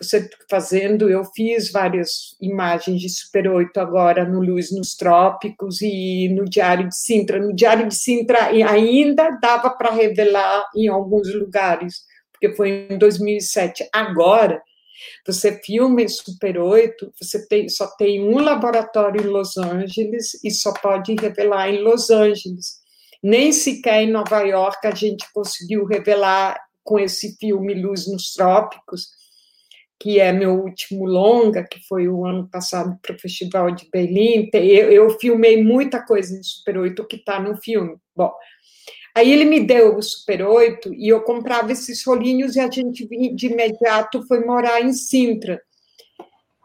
você 0.00 0.30
fazendo, 0.48 1.10
eu 1.10 1.24
fiz 1.24 1.72
várias 1.72 2.36
imagens 2.40 3.00
de 3.00 3.08
Super 3.08 3.48
8 3.48 3.80
agora 3.80 4.24
no 4.24 4.40
Luz 4.40 4.70
nos 4.70 4.94
Trópicos 4.94 5.82
e 5.82 6.28
no 6.28 6.44
Diário 6.44 6.88
de 6.88 6.96
Sintra. 6.96 7.40
No 7.40 7.52
Diário 7.52 7.88
de 7.88 7.94
Sintra 7.96 8.44
ainda 8.44 9.30
dava 9.42 9.70
para 9.70 9.90
revelar 9.90 10.70
em 10.76 10.86
alguns 10.86 11.34
lugares 11.34 12.11
porque 12.42 12.56
foi 12.56 12.88
em 12.90 12.98
2007. 12.98 13.88
Agora, 13.92 14.60
você 15.24 15.60
filma 15.64 16.02
em 16.02 16.08
Super 16.08 16.58
8, 16.58 17.12
você 17.20 17.46
tem, 17.46 17.68
só 17.68 17.86
tem 17.96 18.20
um 18.22 18.38
laboratório 18.38 19.22
em 19.22 19.26
Los 19.26 19.56
Angeles 19.56 20.42
e 20.42 20.50
só 20.50 20.72
pode 20.74 21.14
revelar 21.14 21.68
em 21.68 21.80
Los 21.80 22.10
Angeles. 22.10 22.80
Nem 23.22 23.52
sequer 23.52 24.02
em 24.02 24.10
Nova 24.10 24.40
York 24.40 24.84
a 24.84 24.94
gente 24.94 25.24
conseguiu 25.32 25.84
revelar 25.84 26.58
com 26.82 26.98
esse 26.98 27.36
filme 27.38 27.74
Luz 27.74 28.10
nos 28.10 28.32
Trópicos, 28.32 29.06
que 30.00 30.18
é 30.18 30.32
meu 30.32 30.54
último 30.54 31.04
longa, 31.04 31.62
que 31.62 31.78
foi 31.86 32.08
o 32.08 32.26
ano 32.26 32.48
passado 32.50 32.98
para 33.00 33.14
o 33.14 33.18
Festival 33.20 33.70
de 33.70 33.88
Berlim. 33.88 34.50
Eu, 34.52 34.90
eu 34.90 35.10
filmei 35.20 35.62
muita 35.62 36.04
coisa 36.04 36.36
em 36.36 36.42
Super 36.42 36.78
8 36.78 37.06
que 37.06 37.16
está 37.16 37.38
no 37.38 37.56
filme. 37.62 37.96
Bom, 38.16 38.32
Aí 39.14 39.30
ele 39.30 39.44
me 39.44 39.60
deu 39.60 39.96
o 39.96 40.02
Super 40.02 40.42
8 40.42 40.94
e 40.94 41.08
eu 41.08 41.20
comprava 41.22 41.70
esses 41.72 42.04
rolinhos 42.04 42.56
e 42.56 42.60
a 42.60 42.70
gente 42.70 43.06
de 43.34 43.46
imediato 43.46 44.26
foi 44.26 44.44
morar 44.44 44.80
em 44.80 44.92
Sintra. 44.92 45.60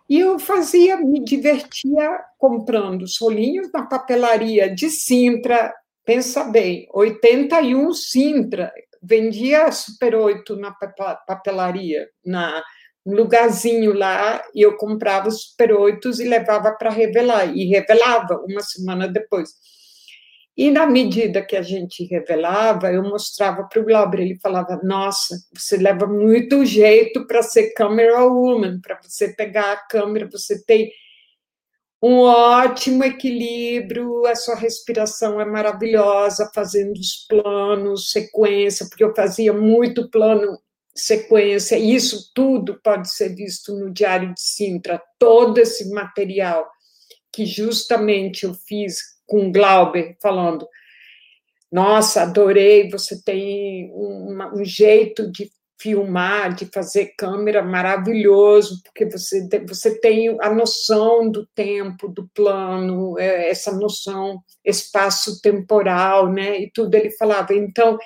E 0.10 0.20
eu 0.20 0.40
fazia, 0.40 0.96
me 0.96 1.24
divertia 1.24 2.20
comprando 2.38 3.02
os 3.02 3.18
rolinhos 3.20 3.70
na 3.74 3.86
papelaria 3.86 4.74
de 4.74 4.90
Sintra, 4.90 5.74
pensa 6.06 6.46
bem, 6.46 6.88
81 6.94 7.92
Sintra, 7.94 8.72
vendia 9.04 9.70
Super 9.74 10.16
8 10.16 10.56
na 10.56 10.74
papelaria, 11.28 12.08
na, 12.26 12.64
um 13.06 13.14
lugarzinho 13.14 13.92
lá, 13.92 14.42
e 14.56 14.62
eu 14.62 14.78
comprava 14.78 15.28
os 15.28 15.50
Super 15.50 15.74
8 15.74 16.22
e 16.22 16.24
levava 16.24 16.72
para 16.72 16.90
revelar, 16.90 17.54
e 17.54 17.66
revelava 17.66 18.42
uma 18.48 18.62
semana 18.62 19.10
depois. 19.10 19.50
E 20.58 20.72
na 20.72 20.88
medida 20.88 21.46
que 21.46 21.56
a 21.56 21.62
gente 21.62 22.04
revelava, 22.06 22.92
eu 22.92 23.04
mostrava 23.04 23.64
para 23.66 23.80
o 23.80 23.86
Glauber, 23.86 24.22
ele 24.22 24.40
falava: 24.40 24.80
Nossa, 24.84 25.38
você 25.54 25.78
leva 25.78 26.08
muito 26.08 26.66
jeito 26.66 27.28
para 27.28 27.44
ser 27.44 27.74
camera 27.74 28.26
woman, 28.26 28.82
para 28.82 29.00
você 29.00 29.30
pegar 29.36 29.74
a 29.74 29.88
câmera, 29.88 30.28
você 30.28 30.64
tem 30.66 30.92
um 32.02 32.20
ótimo 32.20 33.04
equilíbrio, 33.04 34.26
a 34.26 34.36
sua 34.36 34.56
respiração 34.56 35.40
é 35.40 35.46
maravilhosa, 35.46 36.50
fazendo 36.54 36.94
os 36.94 37.26
planos, 37.28 38.12
sequência, 38.12 38.88
porque 38.88 39.04
eu 39.04 39.16
fazia 39.16 39.54
muito 39.54 40.10
plano, 40.10 40.60
sequência, 40.96 41.76
e 41.78 41.94
isso 41.94 42.32
tudo 42.34 42.80
pode 42.84 43.12
ser 43.12 43.36
visto 43.36 43.74
no 43.74 43.92
Diário 43.92 44.34
de 44.34 44.42
Sintra, 44.42 45.02
todo 45.20 45.60
esse 45.60 45.90
material 45.92 46.68
que 47.32 47.46
justamente 47.46 48.46
eu 48.46 48.54
fiz 48.54 49.17
com 49.28 49.52
Glauber 49.52 50.16
falando: 50.22 50.68
Nossa, 51.72 52.24
adorei, 52.24 52.90
você 52.90 53.22
tem 53.22 53.92
um, 53.94 54.64
jeito 54.64 55.32
de 55.32 55.52
filmar, 55.80 56.56
de 56.56 56.66
fazer 56.66 57.14
câmera 57.16 57.62
maravilhoso, 57.62 58.82
porque 58.84 59.06
você, 59.06 59.48
você 59.68 60.00
tem 60.00 60.36
a 60.42 60.50
noção 60.50 61.30
do 61.30 61.46
tempo, 61.54 62.08
do 62.08 62.28
plano, 62.34 63.18
é, 63.20 63.50
essa 63.50 63.72
noção 63.72 64.42
espaço-temporal, 64.66 66.32
né? 66.32 66.60
E 66.62 66.72
tudo 66.72 66.96
ele 66.96 67.12
falava. 67.12 67.54
Então, 67.54 67.98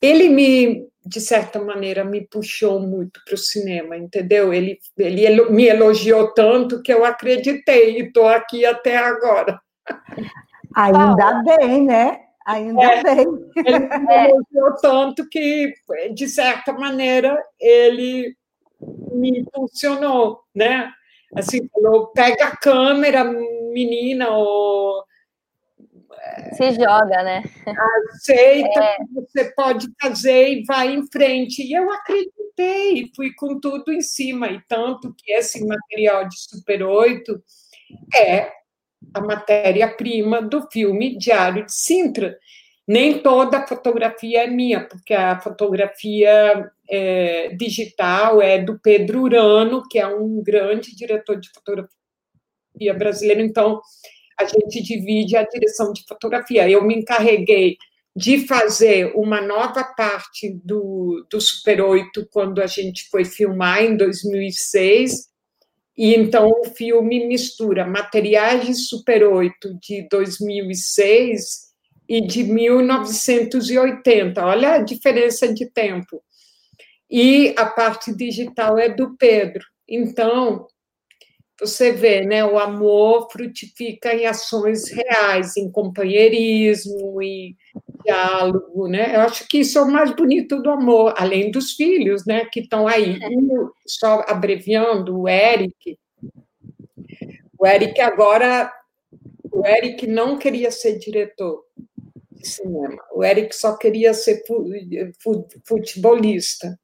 ele 0.00 0.28
me, 0.28 0.86
de 1.06 1.20
certa 1.20 1.58
maneira, 1.58 2.04
me 2.04 2.26
puxou 2.26 2.80
muito 2.80 3.18
para 3.24 3.34
o 3.34 3.38
cinema, 3.38 3.96
entendeu? 3.96 4.52
Ele, 4.52 4.78
ele 4.98 5.50
me 5.50 5.66
elogiou 5.66 6.34
tanto 6.34 6.82
que 6.82 6.92
eu 6.92 7.04
acreditei 7.04 7.98
e 7.98 8.02
estou 8.02 8.28
aqui 8.28 8.66
até 8.66 8.96
agora. 8.96 9.58
Ainda 10.76 11.42
bem, 11.42 11.84
né? 11.84 12.20
Ainda 12.46 12.82
é, 12.82 13.02
bem. 13.02 13.26
Ele 13.56 13.78
me 13.78 14.28
elogiou 14.28 14.74
tanto 14.80 15.26
que, 15.28 15.72
de 16.14 16.28
certa 16.28 16.70
maneira, 16.74 17.42
ele 17.58 18.36
me 19.10 19.42
funcionou, 19.54 20.42
né? 20.54 20.92
Assim, 21.34 21.66
falou, 21.68 22.08
pega 22.08 22.48
a 22.48 22.56
câmera, 22.56 23.24
menina, 23.24 24.28
ou... 24.30 25.02
Se 26.52 26.72
joga, 26.72 27.22
né? 27.22 27.42
Aceita, 28.12 28.84
é. 28.84 28.96
você 29.14 29.52
pode 29.54 29.88
fazer 30.00 30.48
e 30.48 30.64
vai 30.64 30.92
em 30.92 31.06
frente. 31.06 31.62
E 31.62 31.72
eu 31.72 31.90
acreditei, 31.90 33.10
fui 33.16 33.32
com 33.34 33.58
tudo 33.58 33.90
em 33.90 34.02
cima. 34.02 34.48
E 34.48 34.60
tanto 34.68 35.14
que 35.16 35.32
esse 35.32 35.64
material 35.64 36.28
de 36.28 36.38
Super 36.38 36.82
8 36.82 37.42
é 38.14 38.52
a 39.12 39.20
matéria-prima 39.20 40.42
do 40.42 40.68
filme 40.70 41.16
Diário 41.16 41.66
de 41.66 41.74
Sintra. 41.74 42.38
Nem 42.86 43.20
toda 43.20 43.58
a 43.58 43.66
fotografia 43.66 44.44
é 44.44 44.46
minha, 44.46 44.86
porque 44.86 45.12
a 45.12 45.40
fotografia 45.40 46.70
é, 46.88 47.48
digital 47.56 48.40
é 48.40 48.58
do 48.58 48.78
Pedro 48.78 49.22
Urano, 49.22 49.82
que 49.88 49.98
é 49.98 50.06
um 50.06 50.42
grande 50.42 50.94
diretor 50.94 51.40
de 51.40 51.50
fotografia 51.50 52.94
brasileiro, 52.96 53.40
então 53.40 53.80
a 54.38 54.44
gente 54.44 54.82
divide 54.82 55.36
a 55.36 55.42
direção 55.42 55.92
de 55.92 56.04
fotografia. 56.06 56.68
Eu 56.68 56.84
me 56.84 56.94
encarreguei 56.94 57.76
de 58.14 58.46
fazer 58.46 59.12
uma 59.14 59.40
nova 59.40 59.84
parte 59.84 60.58
do, 60.64 61.26
do 61.30 61.40
Super 61.40 61.82
8 61.82 62.28
quando 62.30 62.62
a 62.62 62.66
gente 62.66 63.08
foi 63.10 63.24
filmar 63.24 63.82
em 63.82 63.96
2006, 63.96 65.28
e 65.96 66.14
então 66.14 66.50
o 66.50 66.64
filme 66.64 67.26
mistura 67.26 67.86
materiais 67.86 68.66
de 68.66 68.74
Super 68.74 69.24
8 69.24 69.78
de 69.80 70.06
2006 70.10 71.66
e 72.08 72.20
de 72.20 72.44
1980. 72.44 74.44
Olha 74.44 74.74
a 74.74 74.82
diferença 74.82 75.52
de 75.52 75.70
tempo. 75.70 76.22
E 77.10 77.54
a 77.56 77.66
parte 77.66 78.14
digital 78.14 78.78
é 78.78 78.88
do 78.88 79.16
Pedro. 79.16 79.64
Então, 79.88 80.66
você 81.58 81.92
vê, 81.92 82.22
né, 82.22 82.44
o 82.44 82.58
amor 82.58 83.30
frutifica 83.30 84.14
em 84.14 84.26
ações 84.26 84.90
reais, 84.90 85.56
em 85.56 85.70
companheirismo, 85.70 87.22
em 87.22 87.56
diálogo, 88.06 88.86
né? 88.86 89.16
Eu 89.16 89.20
acho 89.22 89.46
que 89.48 89.58
isso 89.58 89.78
é 89.78 89.82
o 89.82 89.90
mais 89.90 90.14
bonito 90.14 90.62
do 90.62 90.70
amor, 90.70 91.12
além 91.16 91.50
dos 91.50 91.72
filhos, 91.72 92.24
né, 92.24 92.44
que 92.46 92.60
estão 92.60 92.86
aí. 92.86 93.18
É. 93.20 93.28
E, 93.28 93.38
só 93.86 94.24
abreviando, 94.28 95.18
o 95.20 95.28
Eric, 95.28 95.98
o 97.58 97.66
Eric 97.66 98.00
agora, 98.00 98.72
o 99.52 99.66
Eric 99.66 100.06
não 100.06 100.38
queria 100.38 100.70
ser 100.70 100.98
diretor 100.98 101.64
de 102.32 102.46
cinema, 102.46 103.02
o 103.12 103.24
Eric 103.24 103.54
só 103.54 103.76
queria 103.76 104.14
ser 104.14 104.42
futebolista. 105.64 106.78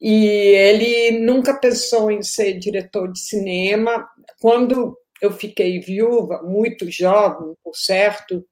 E 0.00 0.26
ele 0.26 1.18
nunca 1.18 1.52
pensou 1.52 2.10
em 2.10 2.22
ser 2.22 2.54
diretor 2.54 3.12
de 3.12 3.18
cinema. 3.18 4.08
Quando 4.40 4.96
eu 5.20 5.30
fiquei 5.30 5.78
viúva, 5.78 6.42
muito 6.42 6.90
jovem, 6.90 7.54
por 7.62 7.76
certo, 7.76 8.42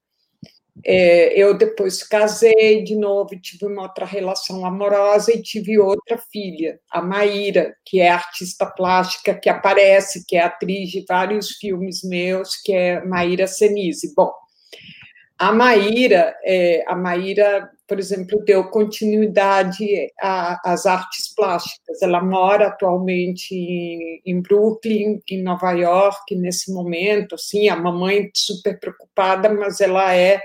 é, 0.85 1.33
eu 1.39 1.57
depois 1.57 2.03
casei 2.03 2.83
de 2.83 2.95
novo, 2.95 3.29
tive 3.41 3.65
uma 3.65 3.83
outra 3.83 4.05
relação 4.05 4.65
amorosa 4.65 5.31
e 5.31 5.41
tive 5.41 5.77
outra 5.77 6.17
filha, 6.31 6.79
a 6.89 7.01
Maíra, 7.01 7.75
que 7.85 7.99
é 7.99 8.09
artista 8.09 8.65
plástica, 8.65 9.33
que 9.33 9.49
aparece, 9.49 10.25
que 10.25 10.37
é 10.37 10.41
atriz 10.43 10.89
de 10.89 11.05
vários 11.07 11.51
filmes 11.57 12.03
meus, 12.03 12.55
que 12.55 12.73
é 12.73 13.03
Maíra 13.03 13.47
Senise. 13.47 14.13
Bom, 14.15 14.31
a 15.37 15.53
Maíra, 15.53 16.35
é, 16.43 16.83
a 16.85 16.95
Maíra, 16.95 17.69
por 17.87 17.97
exemplo, 17.97 18.43
deu 18.43 18.65
continuidade 18.65 19.85
às 20.65 20.85
artes 20.85 21.33
plásticas. 21.33 22.01
Ela 22.01 22.21
mora 22.21 22.67
atualmente 22.67 23.55
em, 23.55 24.21
em 24.25 24.41
Brooklyn, 24.41 25.21
em 25.29 25.41
Nova 25.41 25.71
York, 25.71 26.35
nesse 26.35 26.73
momento. 26.73 27.35
Assim, 27.35 27.69
a 27.69 27.75
mamãe 27.77 28.29
super 28.33 28.77
preocupada, 28.79 29.47
mas 29.53 29.79
ela 29.79 30.13
é 30.13 30.41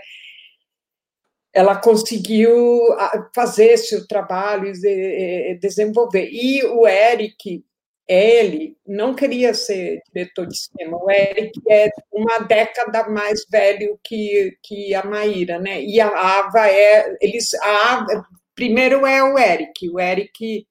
ela 1.54 1.76
conseguiu 1.76 2.52
ah, 2.98 3.30
fazer 3.32 3.76
seu 3.76 4.06
trabalho 4.08 4.72
e 4.74 5.56
desenvolver. 5.60 6.28
E 6.32 6.64
o 6.64 6.84
Eric, 6.86 7.64
ele 8.08 8.76
não 8.84 9.14
queria 9.14 9.54
ser 9.54 10.02
diretor 10.12 10.48
de 10.48 10.56
cinema. 10.58 10.98
O 11.00 11.08
Eric 11.08 11.52
é 11.70 11.88
uma 12.12 12.40
década 12.40 13.08
mais 13.08 13.46
velho 13.48 13.96
que, 14.02 14.58
que 14.62 14.92
a 14.96 15.04
Maíra, 15.04 15.60
né? 15.60 15.80
E 15.80 16.00
a 16.00 16.08
Ava 16.08 16.68
é. 16.68 17.16
Eles, 17.20 17.54
a 17.54 17.94
Ava, 17.94 18.26
primeiro 18.54 19.06
é 19.06 19.22
o 19.22 19.38
Eric. 19.38 19.88
O 19.88 20.00
Eric 20.00 20.66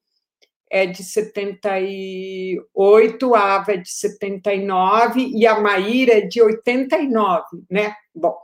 é 0.70 0.86
de 0.86 1.02
78, 1.02 3.34
a 3.34 3.54
Ava 3.54 3.72
é 3.72 3.78
de 3.78 3.90
79 3.90 5.30
e 5.34 5.46
a 5.46 5.58
Maíra 5.60 6.18
é 6.18 6.20
de 6.20 6.42
89, 6.42 7.42
né? 7.70 7.94
Bom, 8.14 8.36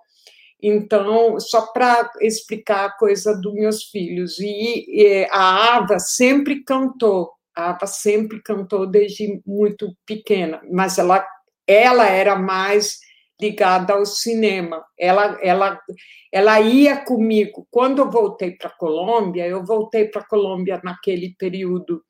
então, 0.62 1.38
só 1.40 1.66
para 1.73 2.11
explicar 2.20 2.87
a 2.87 2.92
coisa 2.92 3.35
dos 3.40 3.55
meus 3.55 3.85
filhos. 3.85 4.38
E, 4.38 4.85
e, 4.88 5.29
a 5.31 5.77
Ava 5.77 5.99
sempre 5.99 6.62
cantou, 6.64 7.33
a 7.55 7.70
Ava 7.70 7.87
sempre 7.87 8.42
cantou 8.42 8.87
desde 8.87 9.40
muito 9.46 9.94
pequena, 10.07 10.61
mas 10.70 10.99
ela, 10.99 11.27
ela 11.66 12.07
era 12.07 12.37
mais 12.37 12.99
ligada 13.40 13.94
ao 13.94 14.05
cinema. 14.05 14.85
Ela, 14.99 15.38
ela, 15.42 15.81
ela 16.31 16.61
ia 16.61 17.05
comigo. 17.05 17.66
Quando 17.70 18.01
eu 18.01 18.11
voltei 18.11 18.53
para 18.53 18.68
a 18.68 18.77
Colômbia, 18.77 19.46
eu 19.46 19.64
voltei 19.64 20.07
para 20.09 20.20
a 20.20 20.27
Colômbia 20.27 20.81
naquele 20.85 21.35
período 21.38 22.03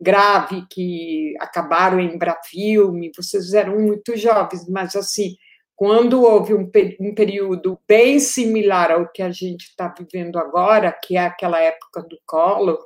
grave 0.00 0.64
que 0.70 1.34
acabaram 1.38 2.00
em 2.00 2.16
Brafilme, 2.16 3.12
vocês 3.14 3.52
eram 3.52 3.78
muito 3.78 4.16
jovens, 4.16 4.66
mas 4.68 4.96
assim, 4.96 5.36
quando 5.80 6.22
houve 6.22 6.52
um, 6.52 6.70
um 7.00 7.14
período 7.14 7.80
bem 7.88 8.18
similar 8.18 8.92
ao 8.92 9.08
que 9.08 9.22
a 9.22 9.30
gente 9.30 9.62
está 9.62 9.88
vivendo 9.88 10.38
agora, 10.38 10.92
que 10.92 11.16
é 11.16 11.20
aquela 11.20 11.58
época 11.58 12.02
do 12.02 12.18
Collor, 12.26 12.78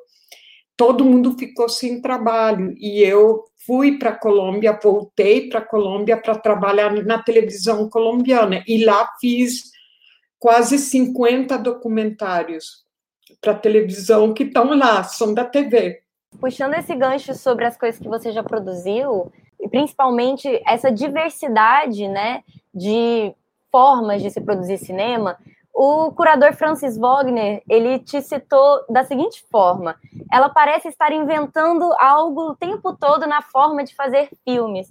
todo 0.77 1.05
mundo 1.05 1.37
ficou 1.37 1.69
sem 1.69 2.01
trabalho 2.01 2.73
e 2.79 3.03
eu 3.03 3.43
fui 3.67 3.99
para 3.99 4.11
a 4.11 4.17
Colômbia, 4.17 4.79
voltei 4.81 5.49
para 5.49 5.59
a 5.59 5.67
Colômbia 5.67 6.17
para 6.17 6.39
trabalhar 6.39 6.93
na 7.05 7.21
televisão 7.21 7.91
colombiana 7.91 8.63
e 8.65 8.85
lá 8.85 9.11
fiz 9.21 9.73
quase 10.39 10.79
50 10.79 11.59
documentários 11.59 12.85
para 13.41 13.55
televisão 13.55 14.33
que 14.33 14.45
estão 14.45 14.73
lá, 14.73 15.03
são 15.03 15.35
da 15.35 15.45
TV. 15.45 16.01
Puxando 16.39 16.75
esse 16.75 16.95
gancho 16.95 17.35
sobre 17.35 17.65
as 17.65 17.77
coisas 17.77 18.01
que 18.01 18.09
você 18.09 18.31
já 18.31 18.45
produziu, 18.45 19.33
e 19.65 19.69
principalmente 19.69 20.63
essa 20.67 20.93
diversidade, 20.93 22.07
né, 22.09 22.43
de 22.75 23.35
formas 23.73 24.23
de 24.23 24.31
se 24.31 24.41
produzir 24.41 24.79
cinema, 24.79 25.37
O 25.77 26.13
curador 26.13 26.55
Francis 26.55 26.97
Wagner, 26.97 27.61
ele 27.69 27.99
te 27.99 28.23
citou 28.23 28.85
da 28.89 29.03
seguinte 29.05 29.45
forma: 29.51 29.97
ela 30.33 30.49
parece 30.49 30.89
estar 30.89 31.13
inventando 31.13 31.93
algo 31.99 32.51
o 32.51 32.57
tempo 32.57 32.97
todo 32.97 33.27
na 33.27 33.43
forma 33.43 33.83
de 33.83 33.93
fazer 33.95 34.29
filmes. 34.45 34.89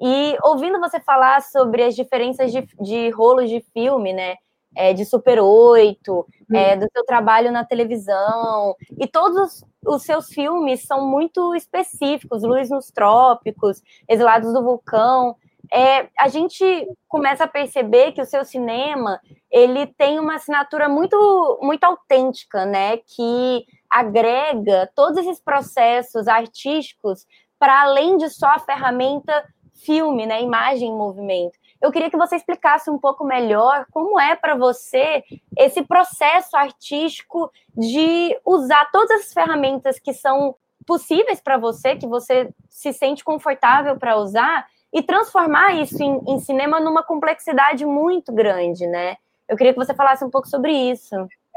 E 0.00 0.36
ouvindo 0.42 0.78
você 0.78 1.00
falar 1.00 1.40
sobre 1.40 1.82
as 1.82 1.96
diferenças 1.96 2.52
de, 2.52 2.66
de 2.80 3.08
rolos 3.10 3.48
de 3.48 3.64
filme, 3.72 4.12
né? 4.12 4.36
É, 4.76 4.92
de 4.92 5.06
Super 5.06 5.40
8, 5.40 6.26
é, 6.52 6.76
do 6.76 6.86
seu 6.92 7.02
trabalho 7.06 7.50
na 7.50 7.64
televisão, 7.64 8.74
e 9.00 9.06
todos 9.06 9.64
os 9.86 10.02
seus 10.02 10.28
filmes 10.28 10.82
são 10.82 11.06
muito 11.06 11.54
específicos, 11.54 12.42
Luz 12.42 12.68
nos 12.70 12.90
Trópicos, 12.90 13.82
Exilados 14.08 14.52
do 14.52 14.62
Vulcão, 14.62 15.36
é, 15.72 16.08
a 16.18 16.28
gente 16.28 16.64
começa 17.08 17.44
a 17.44 17.48
perceber 17.48 18.12
que 18.12 18.20
o 18.20 18.26
seu 18.26 18.44
cinema 18.44 19.20
ele 19.50 19.86
tem 19.86 20.18
uma 20.18 20.36
assinatura 20.36 20.88
muito 20.88 21.58
muito 21.62 21.84
autêntica, 21.84 22.64
né? 22.64 22.98
Que 22.98 23.64
agrega 23.90 24.90
todos 24.94 25.18
esses 25.18 25.40
processos 25.40 26.28
artísticos 26.28 27.26
para 27.58 27.82
além 27.82 28.16
de 28.16 28.28
só 28.28 28.46
a 28.46 28.58
ferramenta 28.58 29.44
filme, 29.84 30.26
né? 30.26 30.42
Imagem 30.42 30.88
em 30.88 30.96
movimento. 30.96 31.58
Eu 31.86 31.92
queria 31.92 32.10
que 32.10 32.16
você 32.16 32.34
explicasse 32.34 32.90
um 32.90 32.98
pouco 32.98 33.24
melhor 33.24 33.86
como 33.92 34.18
é 34.18 34.34
para 34.34 34.56
você 34.56 35.22
esse 35.56 35.84
processo 35.84 36.56
artístico 36.56 37.48
de 37.76 38.36
usar 38.44 38.90
todas 38.90 39.20
as 39.20 39.32
ferramentas 39.32 40.00
que 40.00 40.12
são 40.12 40.56
possíveis 40.84 41.40
para 41.40 41.56
você, 41.56 41.94
que 41.94 42.08
você 42.08 42.52
se 42.68 42.92
sente 42.92 43.22
confortável 43.22 43.96
para 43.96 44.16
usar 44.16 44.66
e 44.92 45.00
transformar 45.00 45.74
isso 45.80 46.02
em, 46.02 46.20
em, 46.26 46.40
cinema 46.40 46.80
numa 46.80 47.04
complexidade 47.04 47.86
muito 47.86 48.32
grande, 48.32 48.84
né? 48.84 49.16
Eu 49.48 49.56
queria 49.56 49.72
que 49.72 49.78
você 49.78 49.94
falasse 49.94 50.24
um 50.24 50.30
pouco 50.30 50.48
sobre 50.48 50.72
isso. 50.72 51.14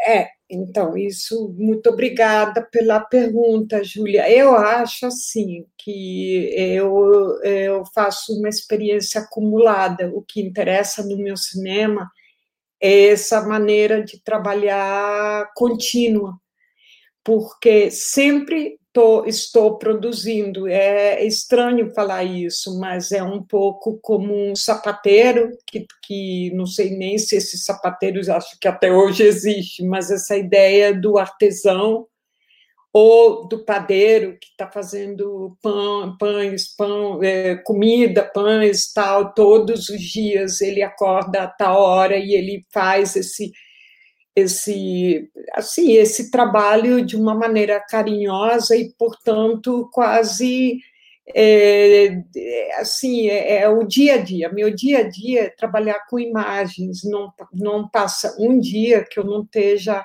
É, 0.08 0.30
então, 0.50 0.98
isso, 0.98 1.54
muito 1.58 1.90
obrigada 1.90 2.62
pela 2.72 3.00
pergunta, 3.00 3.84
Júlia. 3.84 4.30
Eu 4.32 4.56
acho, 4.56 5.06
assim, 5.06 5.66
que 5.78 6.52
eu, 6.56 7.40
eu 7.44 7.84
faço 7.94 8.34
uma 8.40 8.50
experiência 8.50 9.22
acumulada. 9.22 10.10
O 10.14 10.22
que 10.24 10.42
interessa 10.42 11.04
no 11.04 11.18
meu 11.18 11.38
cinema 11.38 12.10
é 12.82 13.10
essa 13.10 13.42
maneira 13.48 14.04
de 14.04 14.22
trabalhar 14.24 15.52
contínua, 15.56 16.40
porque 17.24 17.92
sempre 17.92 18.79
tô, 18.94 19.26
estou 19.26 19.78
produzindo. 19.78 20.68
É 20.68 21.24
estranho 21.26 21.94
falar 21.94 22.24
isso, 22.24 22.80
mas 22.80 23.12
é 23.12 23.24
um 23.24 23.42
pouco 23.42 24.00
como 24.02 24.34
um 24.34 24.56
sapateiro, 24.56 25.52
que, 25.68 25.86
que 26.04 26.52
não 26.54 26.66
sei 26.66 26.92
nem 26.98 27.18
se 27.18 27.36
esses 27.36 27.64
sapateiros 27.66 28.30
acho 28.30 28.58
que 28.60 28.68
até 28.68 28.92
hoje 28.92 29.24
existe, 29.24 29.84
mas 29.84 30.12
essa 30.12 30.38
ideia 30.38 30.94
do 30.94 31.18
artesão 31.18 32.08
ou 32.92 33.48
do 33.48 33.64
padeiro 33.64 34.38
que 34.40 34.48
está 34.48 34.70
fazendo 34.70 35.56
pão, 35.62 36.18
pães, 36.18 36.76
pão, 36.76 37.24
é, 37.24 37.56
comida, 37.58 38.24
pães, 38.24 38.92
tal, 38.92 39.34
todos 39.34 39.90
os 39.90 40.02
dias 40.02 40.60
ele 40.60 40.82
acorda 40.82 41.44
a 41.44 41.48
tal 41.48 41.80
hora 41.80 42.18
e 42.18 42.34
ele 42.34 42.66
faz 42.74 43.16
esse 43.16 43.52
esse 44.36 45.30
assim 45.54 45.94
esse 45.94 46.32
trabalho 46.32 47.06
de 47.06 47.16
uma 47.16 47.34
maneira 47.34 47.80
carinhosa 47.80 48.76
e 48.76 48.92
portanto 48.98 49.90
quase 49.92 50.80
é, 51.34 52.24
assim 52.80 53.30
é, 53.30 53.62
é, 53.62 53.70
o 53.70 53.84
dia 53.84 54.16
a 54.16 54.18
dia. 54.18 54.52
Meu 54.52 54.74
dia 54.74 55.00
a 55.00 55.04
dia 55.04 55.44
é 55.44 55.50
trabalhar 55.50 56.06
com 56.10 56.20
imagens. 56.20 57.04
Não 57.04 57.32
não 57.54 57.88
passa 57.88 58.36
um 58.40 58.60
dia 58.60 59.04
que 59.04 59.20
eu 59.20 59.24
não 59.24 59.44
esteja 59.44 60.04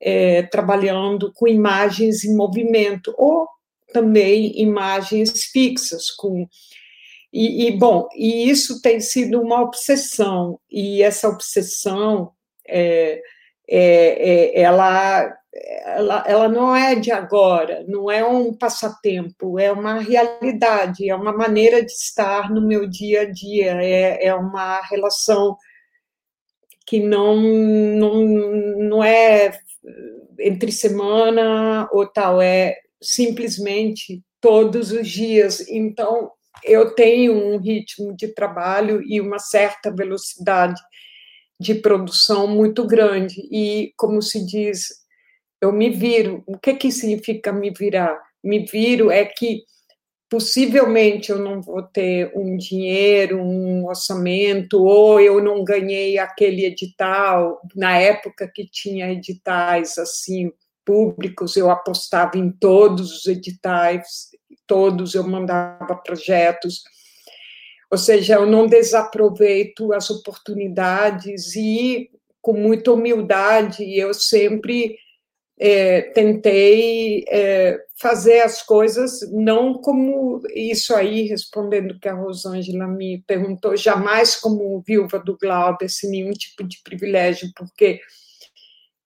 é, 0.00 0.42
trabalhando 0.44 1.32
com 1.34 1.48
imagens 1.48 2.24
em 2.24 2.34
movimento 2.34 3.14
ou 3.16 3.48
também 3.92 4.60
imagens 4.60 5.44
fixas 5.46 6.10
com 6.10 6.46
e, 7.32 7.66
e 7.68 7.76
bom 7.76 8.08
e 8.14 8.48
isso 8.48 8.80
tem 8.82 9.00
sido 9.00 9.40
uma 9.40 9.62
obsessão. 9.62 10.60
E 10.70 11.02
essa 11.02 11.28
obsessão 11.28 12.32
é, 12.68 13.20
é, 13.70 14.58
é, 14.58 14.62
ela, 14.62 15.32
ela, 15.84 16.24
ela 16.26 16.48
não 16.48 16.74
é 16.74 16.96
de 16.96 17.12
agora, 17.12 17.84
não 17.86 18.10
é 18.10 18.26
um 18.26 18.52
passatempo, 18.52 19.58
é 19.58 19.70
uma 19.70 20.00
realidade, 20.00 21.08
é 21.08 21.14
uma 21.14 21.32
maneira 21.32 21.80
de 21.80 21.92
estar 21.92 22.50
no 22.50 22.66
meu 22.66 22.88
dia 22.88 23.22
a 23.22 23.30
dia, 23.30 23.80
é, 23.80 24.26
é 24.26 24.34
uma 24.34 24.80
relação 24.82 25.56
que 26.84 26.98
não, 26.98 27.36
não, 27.36 28.24
não 28.24 29.04
é 29.04 29.56
entre 30.40 30.72
semana 30.72 31.88
ou 31.92 32.04
tal, 32.06 32.42
é 32.42 32.76
simplesmente 33.00 34.20
todos 34.40 34.90
os 34.90 35.08
dias. 35.08 35.60
Então, 35.68 36.32
eu 36.64 36.94
tenho 36.94 37.32
um 37.32 37.58
ritmo 37.58 38.16
de 38.16 38.28
trabalho 38.28 39.00
e 39.06 39.20
uma 39.20 39.38
certa 39.38 39.94
velocidade 39.94 40.80
de 41.60 41.74
produção 41.74 42.46
muito 42.46 42.86
grande. 42.86 43.46
E, 43.52 43.92
como 43.96 44.22
se 44.22 44.44
diz, 44.44 44.88
eu 45.60 45.70
me 45.70 45.90
viro. 45.90 46.42
O 46.46 46.58
que, 46.58 46.74
que 46.74 46.90
significa 46.90 47.52
me 47.52 47.70
virar? 47.70 48.18
Me 48.42 48.64
viro 48.64 49.10
é 49.10 49.26
que 49.26 49.62
possivelmente 50.30 51.30
eu 51.30 51.38
não 51.38 51.60
vou 51.60 51.82
ter 51.82 52.32
um 52.34 52.56
dinheiro, 52.56 53.42
um 53.42 53.86
orçamento, 53.86 54.82
ou 54.82 55.20
eu 55.20 55.42
não 55.42 55.62
ganhei 55.62 56.18
aquele 56.18 56.64
edital. 56.64 57.60
Na 57.76 57.98
época 57.98 58.50
que 58.52 58.64
tinha 58.64 59.12
editais 59.12 59.98
assim 59.98 60.50
públicos, 60.84 61.56
eu 61.56 61.70
apostava 61.70 62.38
em 62.38 62.50
todos 62.50 63.18
os 63.18 63.26
editais, 63.26 64.30
todos 64.66 65.14
eu 65.14 65.26
mandava 65.28 65.94
projetos 65.96 66.82
ou 67.90 67.98
seja, 67.98 68.34
eu 68.34 68.46
não 68.46 68.66
desaproveito 68.66 69.92
as 69.92 70.10
oportunidades 70.10 71.56
e, 71.56 72.08
com 72.40 72.52
muita 72.52 72.92
humildade, 72.92 73.98
eu 73.98 74.14
sempre 74.14 74.96
é, 75.58 76.00
tentei 76.00 77.24
é, 77.28 77.78
fazer 77.96 78.40
as 78.40 78.62
coisas 78.62 79.20
não 79.30 79.74
como 79.74 80.40
isso 80.54 80.94
aí, 80.94 81.24
respondendo 81.24 81.98
que 81.98 82.08
a 82.08 82.14
Rosângela 82.14 82.86
me 82.86 83.22
perguntou, 83.26 83.76
jamais 83.76 84.36
como 84.36 84.80
viúva 84.80 85.18
do 85.18 85.36
Glauber, 85.36 85.88
sem 85.88 86.10
nenhum 86.10 86.30
tipo 86.30 86.62
de 86.64 86.80
privilégio, 86.82 87.50
porque 87.54 88.00